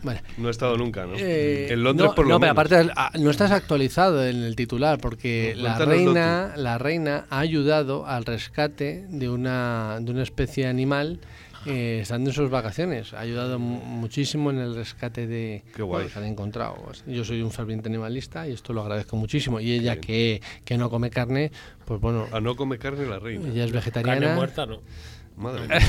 [0.02, 1.16] Bueno, No ha estado nunca, ¿no?
[1.18, 4.56] Eh, en Londres no, por lo no, pero aparte ah, no estás actualizado en el
[4.56, 10.24] titular porque No, la reina, la reina ha ayudado al rescate de una, de una
[10.24, 11.20] especie de animal
[11.66, 13.14] eh, estando en sus vacaciones.
[13.14, 16.76] Ha ayudado mu- muchísimo en el rescate de bueno, que han encontrado.
[17.08, 19.60] Yo soy un ferviente animalista y esto lo agradezco muchísimo.
[19.60, 21.52] Y ella que, que no come carne,
[21.86, 23.48] pues bueno, A no come carne la reina.
[23.50, 24.36] ella es Carne vegetariana.
[24.36, 24.82] muerta, no.
[25.38, 25.80] Madre mía.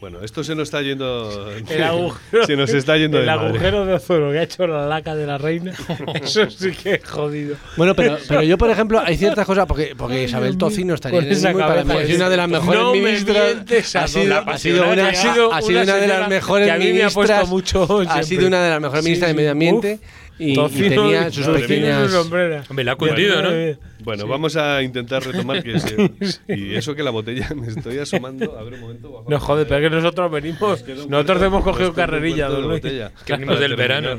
[0.00, 1.50] Bueno, esto se nos está yendo.
[1.70, 3.48] El agujero, se nos está yendo el de madre.
[3.48, 5.72] agujero de ozono que ha hecho la laca de la reina.
[6.22, 7.56] Eso sí que es jodido.
[7.78, 11.24] Bueno, pero, pero yo, por ejemplo, hay ciertas cosas, porque, porque Isabel Tocino estaría en
[11.26, 13.96] el esa mismo y para mí cabeza sido una de las mejores no me ministras.
[13.96, 16.72] Ha sido, ha sido una, Ha sido ha sido una una de las mejores que
[16.72, 17.48] a mí me ha puesto ministras.
[17.48, 20.25] mucho ha sido una de las mejores Sí, ministras sí, de medio ambiente uf.
[20.38, 22.12] Y, tenía sus pequeñas.
[22.14, 23.50] Hombre, le ha cundido, ¿no?
[24.06, 26.12] Bueno, vamos a intentar retomar que se-
[26.48, 28.56] y eso que la botella me estoy asomando.
[28.56, 29.10] A ver un momento.
[29.10, 30.84] bajo No la joder, pero es que nosotros venimos.
[31.08, 32.82] Nosotros hemos cogido carrerilla, don Luis.
[32.82, 33.12] botella.
[33.24, 34.16] Que venimos del verano.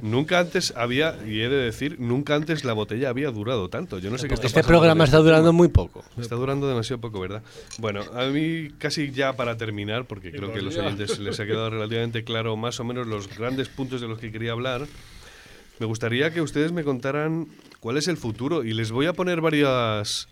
[0.00, 3.98] Nunca antes había, y he de decir, nunca antes la botella había durado tanto.
[3.98, 6.04] Yo no sé qué está Este programa está durando muy poco.
[6.18, 7.42] Está durando demasiado poco, ¿verdad?
[7.78, 11.46] Bueno, a mí casi ya para terminar, porque creo que a los oyentes les ha
[11.46, 14.86] quedado relativamente claro más o menos los grandes puntos de los que quería hablar,
[15.78, 17.48] me gustaría que ustedes me contaran
[17.80, 20.28] cuál es el futuro y les voy a poner varias...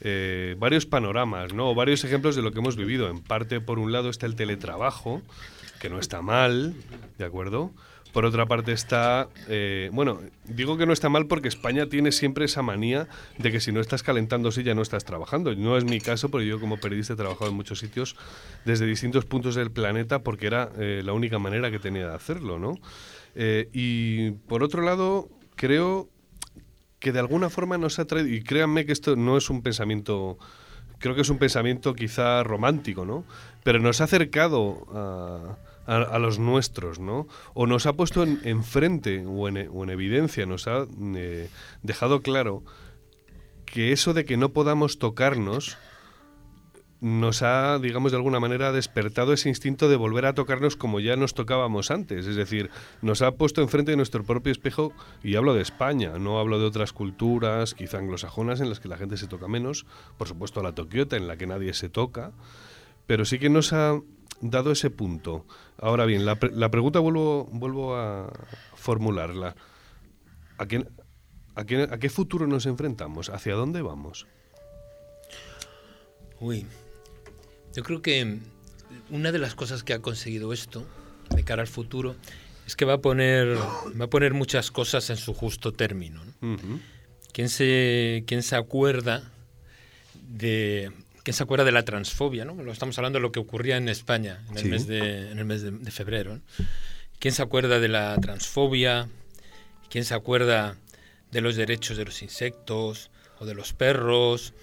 [0.00, 1.74] eh, varios panoramas, ¿no?
[1.74, 3.08] Varios ejemplos de lo que hemos vivido.
[3.08, 5.22] En parte, por un lado, está el teletrabajo,
[5.80, 6.74] que no está mal,
[7.18, 7.72] ¿de acuerdo?
[8.12, 12.46] Por otra parte está, eh, bueno, digo que no está mal porque España tiene siempre
[12.46, 15.54] esa manía de que si no estás calentando ya no estás trabajando.
[15.54, 18.16] No es mi caso, porque yo como periodista he trabajado en muchos sitios
[18.64, 22.58] desde distintos puntos del planeta porque era eh, la única manera que tenía de hacerlo,
[22.58, 22.78] ¿no?
[23.36, 26.08] Eh, y por otro lado, creo
[26.98, 30.38] que de alguna forma nos ha traído, y créanme que esto no es un pensamiento,
[30.98, 33.24] creo que es un pensamiento quizá romántico, ¿no?
[33.62, 34.86] Pero nos ha acercado
[35.86, 37.28] a, a- a los nuestros, ¿no?
[37.52, 41.50] O nos ha puesto en- enfrente o en, o en evidencia, nos ha eh,
[41.82, 42.64] dejado claro
[43.66, 45.76] que eso de que no podamos tocarnos
[47.00, 51.14] nos ha, digamos, de alguna manera despertado ese instinto de volver a tocarnos como ya
[51.16, 52.26] nos tocábamos antes.
[52.26, 52.70] Es decir,
[53.02, 54.92] nos ha puesto enfrente de nuestro propio espejo,
[55.22, 58.96] y hablo de España, no hablo de otras culturas, quizá anglosajonas, en las que la
[58.96, 59.84] gente se toca menos,
[60.16, 62.32] por supuesto la toquiota, en la que nadie se toca,
[63.06, 64.00] pero sí que nos ha
[64.40, 65.44] dado ese punto.
[65.78, 68.32] Ahora bien, la, pre- la pregunta vuelvo, vuelvo a
[68.74, 69.54] formularla.
[70.58, 70.86] ¿A qué,
[71.54, 73.28] a, qué, ¿A qué futuro nos enfrentamos?
[73.28, 74.26] ¿Hacia dónde vamos?
[76.40, 76.66] Uy,
[77.76, 78.38] yo creo que
[79.10, 80.86] una de las cosas que ha conseguido esto
[81.30, 82.16] de cara al futuro
[82.66, 86.22] es que va a poner, va a poner muchas cosas en su justo término.
[87.32, 89.30] ¿Quién se, quién se acuerda
[90.14, 90.90] de
[91.22, 92.44] quién se acuerda de la transfobia?
[92.44, 92.54] ¿no?
[92.62, 94.68] Lo estamos hablando de lo que ocurría en España en el Sí.
[94.68, 96.34] mes de, en el mes de, de febrero.
[96.36, 96.40] ¿no?
[97.18, 99.08] ¿Quién se acuerda de la transfobia?
[99.90, 100.76] ¿Quién se acuerda
[101.30, 104.54] de los derechos de los insectos o de los perros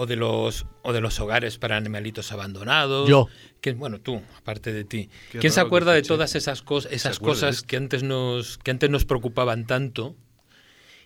[0.00, 3.08] o de los o de los hogares para animalitos abandonados?
[3.08, 3.26] Yo.
[3.60, 5.10] ¿Quién- bueno, tú, aparte de ti.
[5.32, 8.70] Qué ¿Quién se que acuerda de todas esas cosas, esas cosas que antes nos que
[8.70, 10.14] antes nos preocupaban tanto?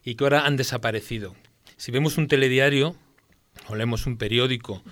[0.05, 1.36] y que ahora han desaparecido.
[1.77, 2.97] Si vemos un telediario
[3.69, 4.82] o leemos un periódico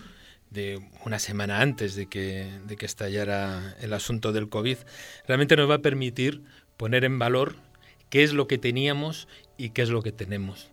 [0.51, 4.77] de una semana antes de que, de que estallara el asunto del COVID,
[5.27, 6.43] realmente nos va a permitir
[6.77, 7.57] poner en valor
[8.09, 9.27] qué es lo que teníamos
[9.59, 10.71] y qué es lo que tenemos.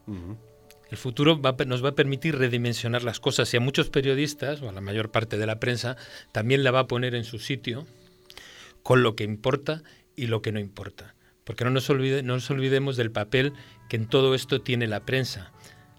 [0.89, 4.73] El futuro nos va a permitir redimensionar las cosas y a muchos periodistas, o a
[4.73, 5.97] la mayor parte de la prensa,
[6.31, 7.85] también la va a poner en su sitio
[8.83, 9.83] con lo que importa
[10.15, 11.13] y lo que no importa.
[11.43, 13.53] porque no nos, olvide, no nos olvidemos del papel
[13.87, 15.53] que en todo esto tiene la prensa.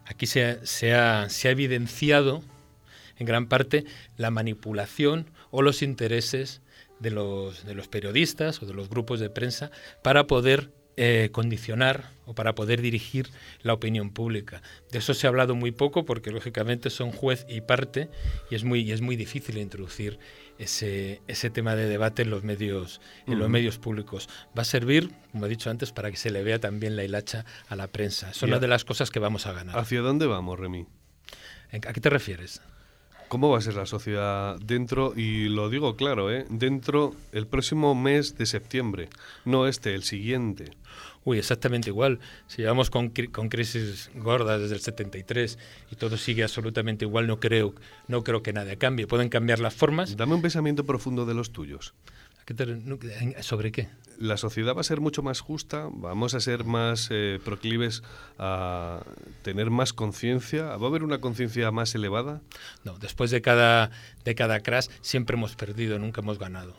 [0.05, 2.43] Aquí se ha, evidenciado
[3.16, 3.86] en gran parte
[4.19, 6.60] la manipulación o los intereses
[6.98, 9.70] de los periodistas o de los grupos de prensa
[10.02, 13.30] para poder eh, condicionar o para poder dirigir
[13.62, 14.62] la opinión pública.
[14.90, 18.08] De eso se ha hablado muy poco porque lógicamente son juez y parte
[18.50, 20.18] y es muy, y es muy difícil introducir
[20.58, 24.28] ese, ese tema de debate en los medios en los medios públicos.
[24.58, 27.44] Va a servir, como he dicho antes, para que se le vea también la hilacha
[27.68, 28.30] a la prensa.
[28.30, 29.78] Es una de las cosas que vamos a ganar.
[29.78, 30.84] ¿Hacia dónde vamos, Remy?
[31.70, 32.60] ¿A qué te refieres?
[33.28, 35.12] ¿Cómo va a ser la sociedad dentro?
[35.14, 36.46] Y lo digo claro, ¿eh?
[36.48, 39.10] dentro el próximo mes de septiembre,
[39.44, 40.70] no este, el siguiente.
[41.24, 42.20] Uy, exactamente igual.
[42.46, 45.59] Si llevamos con, con, crisis gordas desde el 73
[45.90, 47.74] y todo sigue absolutamente igual, no creo,
[48.06, 49.06] no creo que nada cambie.
[49.06, 50.16] Pueden cambiar las formas.
[50.16, 51.92] Dame un pensamiento profundo de los tuyos.
[53.40, 53.88] ¿Sobre qué?
[54.18, 58.02] La sociedad va a ser mucho más justa, vamos a ser más eh, proclives
[58.38, 59.00] a
[59.42, 62.40] tener más conciencia, ¿va a haber una conciencia más elevada?
[62.84, 63.90] No, después de cada,
[64.24, 66.74] de cada crash siempre hemos perdido, nunca hemos ganado.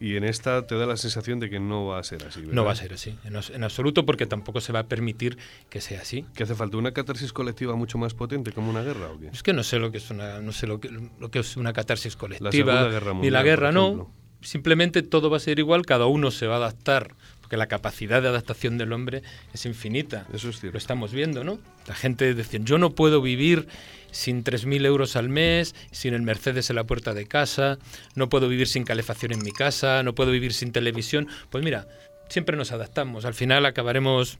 [0.00, 2.42] Y en esta te da la sensación de que no va a ser así.
[2.50, 5.38] No va a ser así, en, absoluto, porque tampoco se va a permitir
[5.70, 6.24] que sea así.
[6.34, 9.28] ¿Que hace falta una catarsis colectiva mucho más potente como una guerra o qué?
[9.28, 11.56] Es que no sé lo que es una, no sé lo que, lo que es
[11.56, 12.48] una catarsis colectiva.
[12.50, 14.21] La Segunda Guerra Mundial, ni la guerra no.
[14.42, 18.22] Simplemente todo va a ser igual, cada uno se va a adaptar porque la capacidad
[18.22, 20.26] de adaptación del hombre es infinita.
[20.32, 20.74] Eso es cierto.
[20.74, 21.58] Lo estamos viendo, ¿no?
[21.86, 23.66] La gente decía, yo no puedo vivir
[24.10, 27.78] sin 3.000 euros al mes, sin el Mercedes en la puerta de casa,
[28.14, 31.28] no puedo vivir sin calefacción en mi casa, no puedo vivir sin televisión.
[31.50, 31.88] Pues mira,
[32.28, 33.24] siempre nos adaptamos.
[33.24, 34.38] Al final acabaremos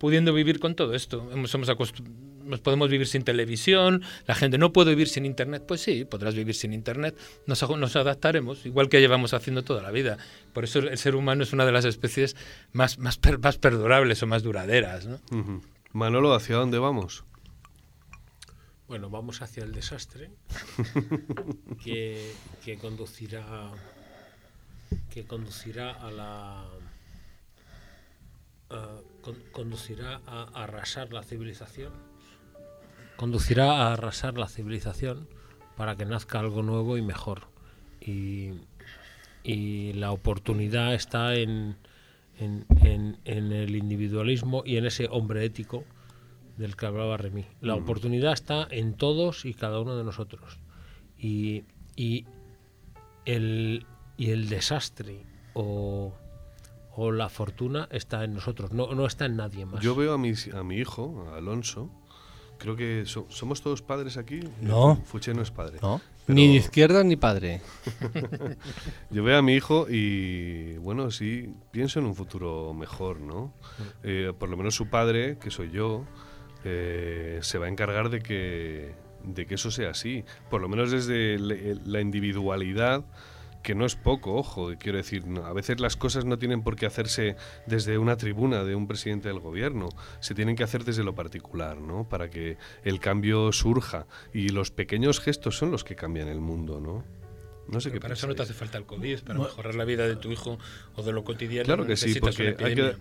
[0.00, 1.30] pudiendo vivir con todo esto.
[1.30, 1.54] Hemos,
[2.44, 5.62] nos podemos vivir sin televisión, la gente no puede vivir sin internet.
[5.68, 7.16] Pues sí, podrás vivir sin internet.
[7.46, 10.16] Nos, nos adaptaremos, igual que llevamos haciendo toda la vida.
[10.54, 12.34] Por eso el ser humano es una de las especies
[12.72, 15.06] más, más, más perdurables o más duraderas.
[15.06, 15.20] ¿no?
[15.92, 17.24] Manolo, ¿hacia dónde vamos?
[18.88, 20.30] Bueno, vamos hacia el desastre
[21.84, 22.32] que,
[22.80, 23.70] conducirá
[25.10, 26.64] que conducirá a la
[29.52, 31.92] conducirá a arrasar la civilización
[33.16, 35.28] conducirá a arrasar la civilización
[35.76, 37.48] para que nazca algo nuevo y mejor
[38.00, 38.52] y,
[39.42, 41.76] y la oportunidad está en,
[42.38, 42.66] en,
[43.24, 45.84] en el individualismo y en ese hombre ético
[46.60, 47.46] del que hablaba Remy.
[47.62, 47.82] La mm.
[47.82, 50.58] oportunidad está en todos y cada uno de nosotros.
[51.18, 51.64] Y,
[51.96, 52.26] y,
[53.24, 53.86] el,
[54.18, 55.24] y el desastre
[55.54, 56.14] o,
[57.02, 59.82] o, la fortuna está en nosotros, no, no está en nadie más.
[59.82, 61.90] Yo veo a mi, a mi hijo, a Alonso,
[62.60, 64.40] creo que somos todos padres aquí.
[64.60, 64.96] No.
[65.06, 65.78] Fuche no es padre.
[65.82, 66.00] No.
[66.28, 67.60] Ni de izquierda ni padre.
[69.10, 73.52] Yo veo a mi hijo y, bueno, sí, pienso en un futuro mejor, ¿no?
[74.04, 76.04] Eh, por lo menos su padre, que soy yo,
[76.62, 78.94] eh, se va a encargar de que,
[79.24, 80.24] de que eso sea así.
[80.50, 83.04] Por lo menos desde la individualidad,
[83.62, 86.86] que no es poco, ojo, quiero decir, a veces las cosas no tienen por qué
[86.86, 89.88] hacerse desde una tribuna de un presidente del gobierno,
[90.20, 92.08] se tienen que hacer desde lo particular, ¿no?
[92.08, 94.06] Para que el cambio surja.
[94.32, 97.04] Y los pequeños gestos son los que cambian el mundo, ¿no?
[97.68, 100.08] No sé qué para eso no te hace falta el COVID, para mejorar la vida
[100.08, 100.58] de tu hijo
[100.96, 101.66] o de lo cotidiano.
[101.66, 102.96] Claro que sí, porque hay que,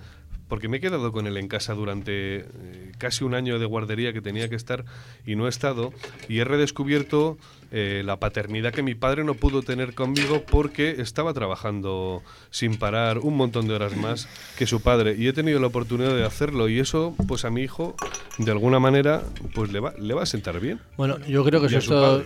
[0.49, 4.11] porque me he quedado con él en casa durante eh, casi un año de guardería
[4.11, 4.83] que tenía que estar
[5.25, 5.93] y no he estado
[6.27, 7.37] y he redescubierto
[7.71, 13.19] eh, la paternidad que mi padre no pudo tener conmigo porque estaba trabajando sin parar
[13.19, 14.27] un montón de horas más
[14.57, 15.15] que su padre.
[15.17, 17.95] Y he tenido la oportunidad de hacerlo y eso pues a mi hijo
[18.37, 19.21] de alguna manera
[19.53, 20.79] pues le va, le va a sentar bien.
[20.97, 22.23] Bueno, yo creo que sois todo,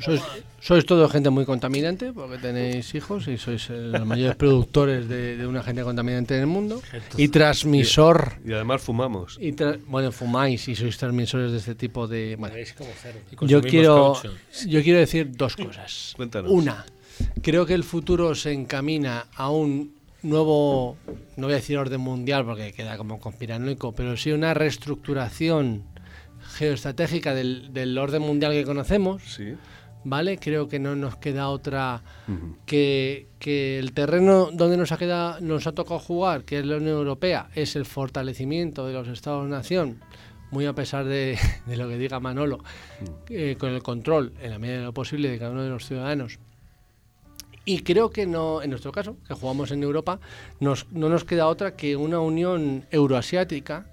[0.60, 5.62] sois, todo gente muy contaminante porque tenéis hijos y sois los mayores productores de, una
[5.62, 6.80] gente contaminante en el mundo.
[7.16, 8.32] Y transmisor.
[8.44, 9.38] Y, además fumamos.
[9.40, 9.54] Y
[9.86, 12.36] bueno fumáis y sois transmisores de este tipo de
[13.42, 14.14] yo quiero
[14.66, 16.14] yo quiero decir dos cosas.
[16.46, 16.86] Una,
[17.42, 20.96] creo que el futuro se encamina a un nuevo,
[21.36, 25.82] no voy a decir orden mundial porque queda como conspiranoico, pero sí una reestructuración
[26.54, 29.22] geoestratégica del, orden mundial que conocemos.
[30.08, 30.38] ¿Vale?
[30.38, 32.04] Creo que no nos queda otra
[32.64, 36.76] que, que, el terreno donde nos ha, quedado, nos ha tocado jugar, que es la
[36.76, 39.98] Unión Europea, es el fortalecimiento de los Estados-nación
[40.50, 43.04] muy a pesar de, lo que diga Manolo, mm.
[43.30, 45.86] eh, con el control, en la medida de lo posible, de cada uno de los
[45.86, 46.38] ciudadanos.
[47.64, 50.20] Y creo que no, en nuestro caso, que jugamos en Europa,
[50.60, 53.86] nos, no nos queda otra que una unión euroasiática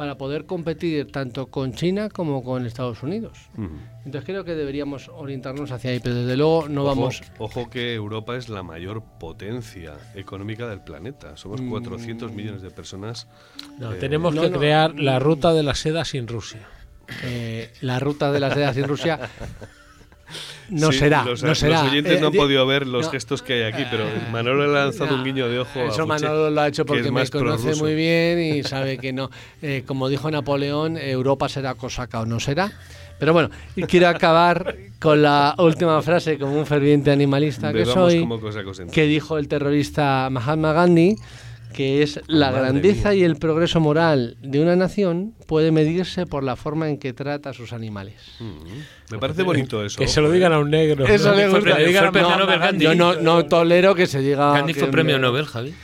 [0.00, 3.50] para poder competir tanto con China como con Estados Unidos.
[3.98, 7.20] Entonces creo que deberíamos orientarnos hacia ahí, pero desde luego no vamos...
[7.36, 11.36] Ojo que Europa es la mayor potencia económica del planeta.
[11.36, 12.34] Somos 400 mm.
[12.34, 13.28] millones de personas.
[13.78, 16.66] No, eh, tenemos que crear la ruta de la seda sin Rusia.
[17.22, 19.20] Eh, la ruta de la seda sin Rusia
[20.68, 21.24] no será.
[21.24, 21.84] Los, no será.
[21.84, 24.84] oyentes no han eh, podido ver los gestos que hay aquí, pero Manolo le ha
[24.84, 25.80] lanzado un guiño de ojo.
[25.80, 29.30] Eso Manolo lo ha hecho porque me conoce muy bien y sabe que no.
[29.62, 32.72] Eh, como dijo Napoleón, Europa será cosaca o no será.
[33.18, 33.50] Pero bueno,
[33.86, 38.26] quiero acabar con la última frase como un ferviente animalista que soy,
[38.90, 41.16] que dijo el terrorista Mahatma Gandhi
[41.72, 46.56] que es la grandeza y el progreso moral de una nación puede medirse por la
[46.56, 48.14] forma en que trata a sus animales.
[48.38, 49.12] Mm.
[49.12, 49.98] Me parece bonito eso.
[49.98, 51.06] Que se lo digan a un negro.
[51.06, 52.72] Eso le gusta.
[52.72, 54.52] Yo no, no, tolero que se diga.
[54.52, 55.74] Gandhi fue premio Nobel, Javi.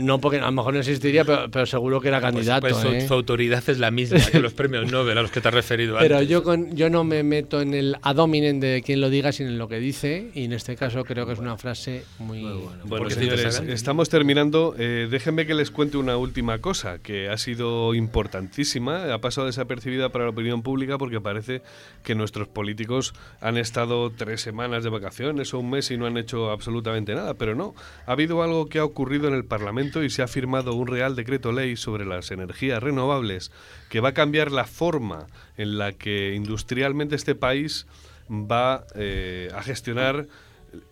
[0.00, 2.60] No, porque a lo mejor no existiría, pero, seguro que era pues, candidato.
[2.68, 3.06] Pues, ¿eh?
[3.06, 5.96] su, autoridad es la misma que los premios Nobel a los que te has referido
[5.98, 9.50] pero yo, con, yo no me meto en el adominen de quien lo diga, sino
[9.50, 12.42] en lo que dice, y en este caso creo que es una frase muy.
[12.42, 14.74] Bueno, bueno señores, estamos terminando.
[14.78, 20.10] Eh, déjenme que les cuente una última cosa que ha sido importantísima, ha pasado desapercibida
[20.10, 21.62] para la opinión pública porque parece
[22.02, 26.16] que nuestros políticos han estado tres semanas de vacaciones o un mes y no han
[26.16, 27.74] hecho absolutamente nada, pero no.
[28.06, 31.16] Ha habido algo que ha ocurrido en el Parlamento y se ha firmado un Real
[31.16, 33.50] Decreto Ley sobre las energías renovables
[33.88, 35.26] que va a cambiar la forma
[35.56, 37.86] en la que industrialmente este país
[38.30, 40.26] va eh, a gestionar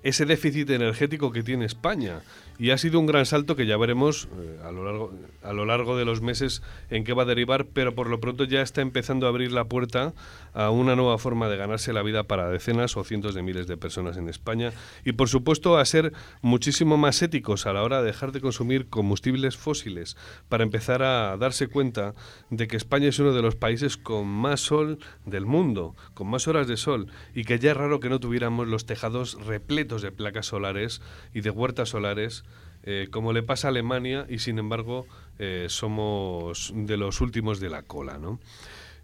[0.03, 2.21] ese déficit energético que tiene España.
[2.63, 5.13] Y ha sido un gran salto que ya veremos eh, a, lo largo,
[5.43, 8.45] a lo largo de los meses en qué va a derivar, pero por lo pronto
[8.45, 10.15] ya está empezando a abrir la puerta
[10.55, 13.77] a una nueva forma de ganarse la vida para decenas o cientos de miles de
[13.77, 14.73] personas en España
[15.05, 18.89] y por supuesto a ser muchísimo más éticos a la hora de dejar de consumir
[18.89, 20.17] combustibles fósiles
[20.49, 22.15] para empezar a darse cuenta
[22.51, 26.47] de que España es uno de los países con más sol del mundo, con más
[26.47, 30.13] horas de sol y que ya es raro que no tuviéramos los tejados repletos de
[30.13, 31.03] placas solares
[31.35, 32.45] y de huertas solares
[32.85, 35.07] eh, como le pasa a Alemania y sin embargo
[35.39, 38.41] eh, somos de los últimos de la cola, ¿no?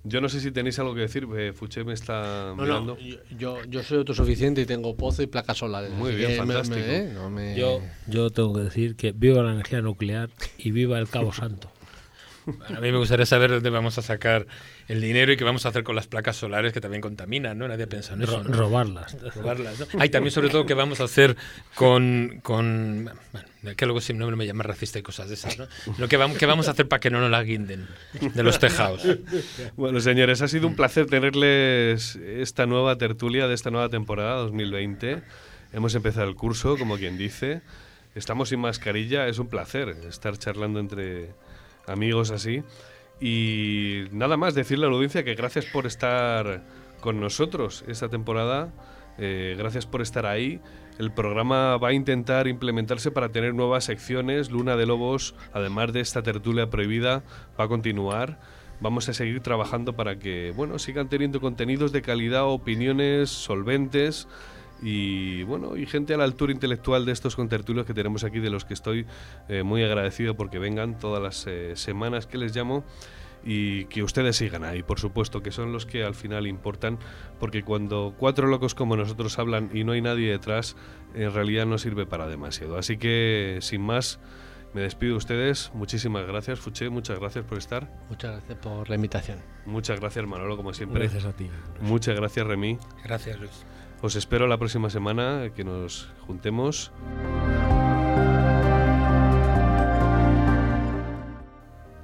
[0.05, 2.96] Yo no sé si tenéis algo que decir, eh, Fuché me está mirando.
[3.36, 5.90] yo, yo soy autosuficiente y tengo pozo y placas solares.
[5.90, 6.80] Muy bien, fantástico.
[7.56, 11.70] yo, yo tengo que decir que viva la energía nuclear y viva el Cabo Santo
[12.76, 14.46] a mí me gustaría saber dónde vamos a sacar
[14.88, 17.68] el dinero y qué vamos a hacer con las placas solares que también contaminan, ¿no?
[17.68, 18.42] Nadie piensa en eso.
[18.42, 19.16] Robarlas.
[19.34, 19.86] Robarlas, ¿no?
[19.98, 21.36] Hay también, sobre todo, qué vamos a hacer
[21.74, 22.40] con...
[22.42, 23.10] con
[23.62, 25.66] bueno, que luego si no me llama racista y cosas de esas, ¿no?
[25.98, 27.86] Lo que, vamos, vamos a hacer para que no nos la guinden
[28.20, 29.02] de los tejados.
[29.76, 35.22] Bueno, señores, ha sido un placer tenerles esta nueva tertulia de esta nueva temporada 2020.
[35.72, 37.60] Hemos empezado el curso, como quien dice.
[38.14, 41.30] Estamos sin mascarilla, es un placer estar charlando entre
[41.89, 42.62] amigos así.
[43.20, 46.62] Y nada más decirle a la audiencia que gracias por estar
[47.01, 48.73] con nosotros esta temporada,
[49.19, 50.60] eh, gracias por estar ahí.
[50.98, 54.51] El programa va a intentar implementarse para tener nuevas secciones.
[54.51, 57.23] Luna de Lobos, además de esta tertulia prohibida,
[57.59, 58.40] va a continuar.
[58.81, 64.28] Vamos a seguir trabajando para que, bueno, sigan teniendo contenidos de calidad, opiniones solventes
[64.82, 68.50] y bueno, y gente a la altura intelectual de estos contertulios que tenemos aquí, de
[68.50, 69.06] los que estoy
[69.48, 72.84] eh, muy agradecido porque vengan todas las eh, semanas que les llamo
[73.44, 76.98] y que ustedes sigan ahí, por supuesto, que son los que al final importan,
[77.38, 80.76] porque cuando cuatro locos como nosotros hablan y no hay nadie detrás,
[81.14, 82.76] en realidad no sirve para demasiado.
[82.78, 84.18] Así que, sin más,
[84.74, 85.70] me despido de ustedes.
[85.74, 86.90] Muchísimas gracias, Fuché.
[86.90, 87.90] Muchas gracias por estar.
[88.09, 89.38] Muchas gracias por la invitación.
[89.66, 91.00] Muchas gracias, Manolo, como siempre.
[91.00, 91.48] Gracias a ti.
[91.80, 92.78] Muchas gracias, Remy.
[93.05, 93.64] Gracias, Luis.
[94.00, 96.92] Os espero la próxima semana que nos juntemos.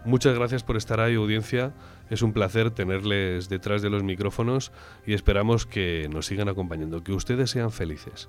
[0.05, 1.73] Muchas gracias por estar ahí, audiencia.
[2.11, 4.73] Es un placer tenerles detrás de los micrófonos
[5.07, 8.29] y esperamos que nos sigan acompañando, que ustedes sean felices.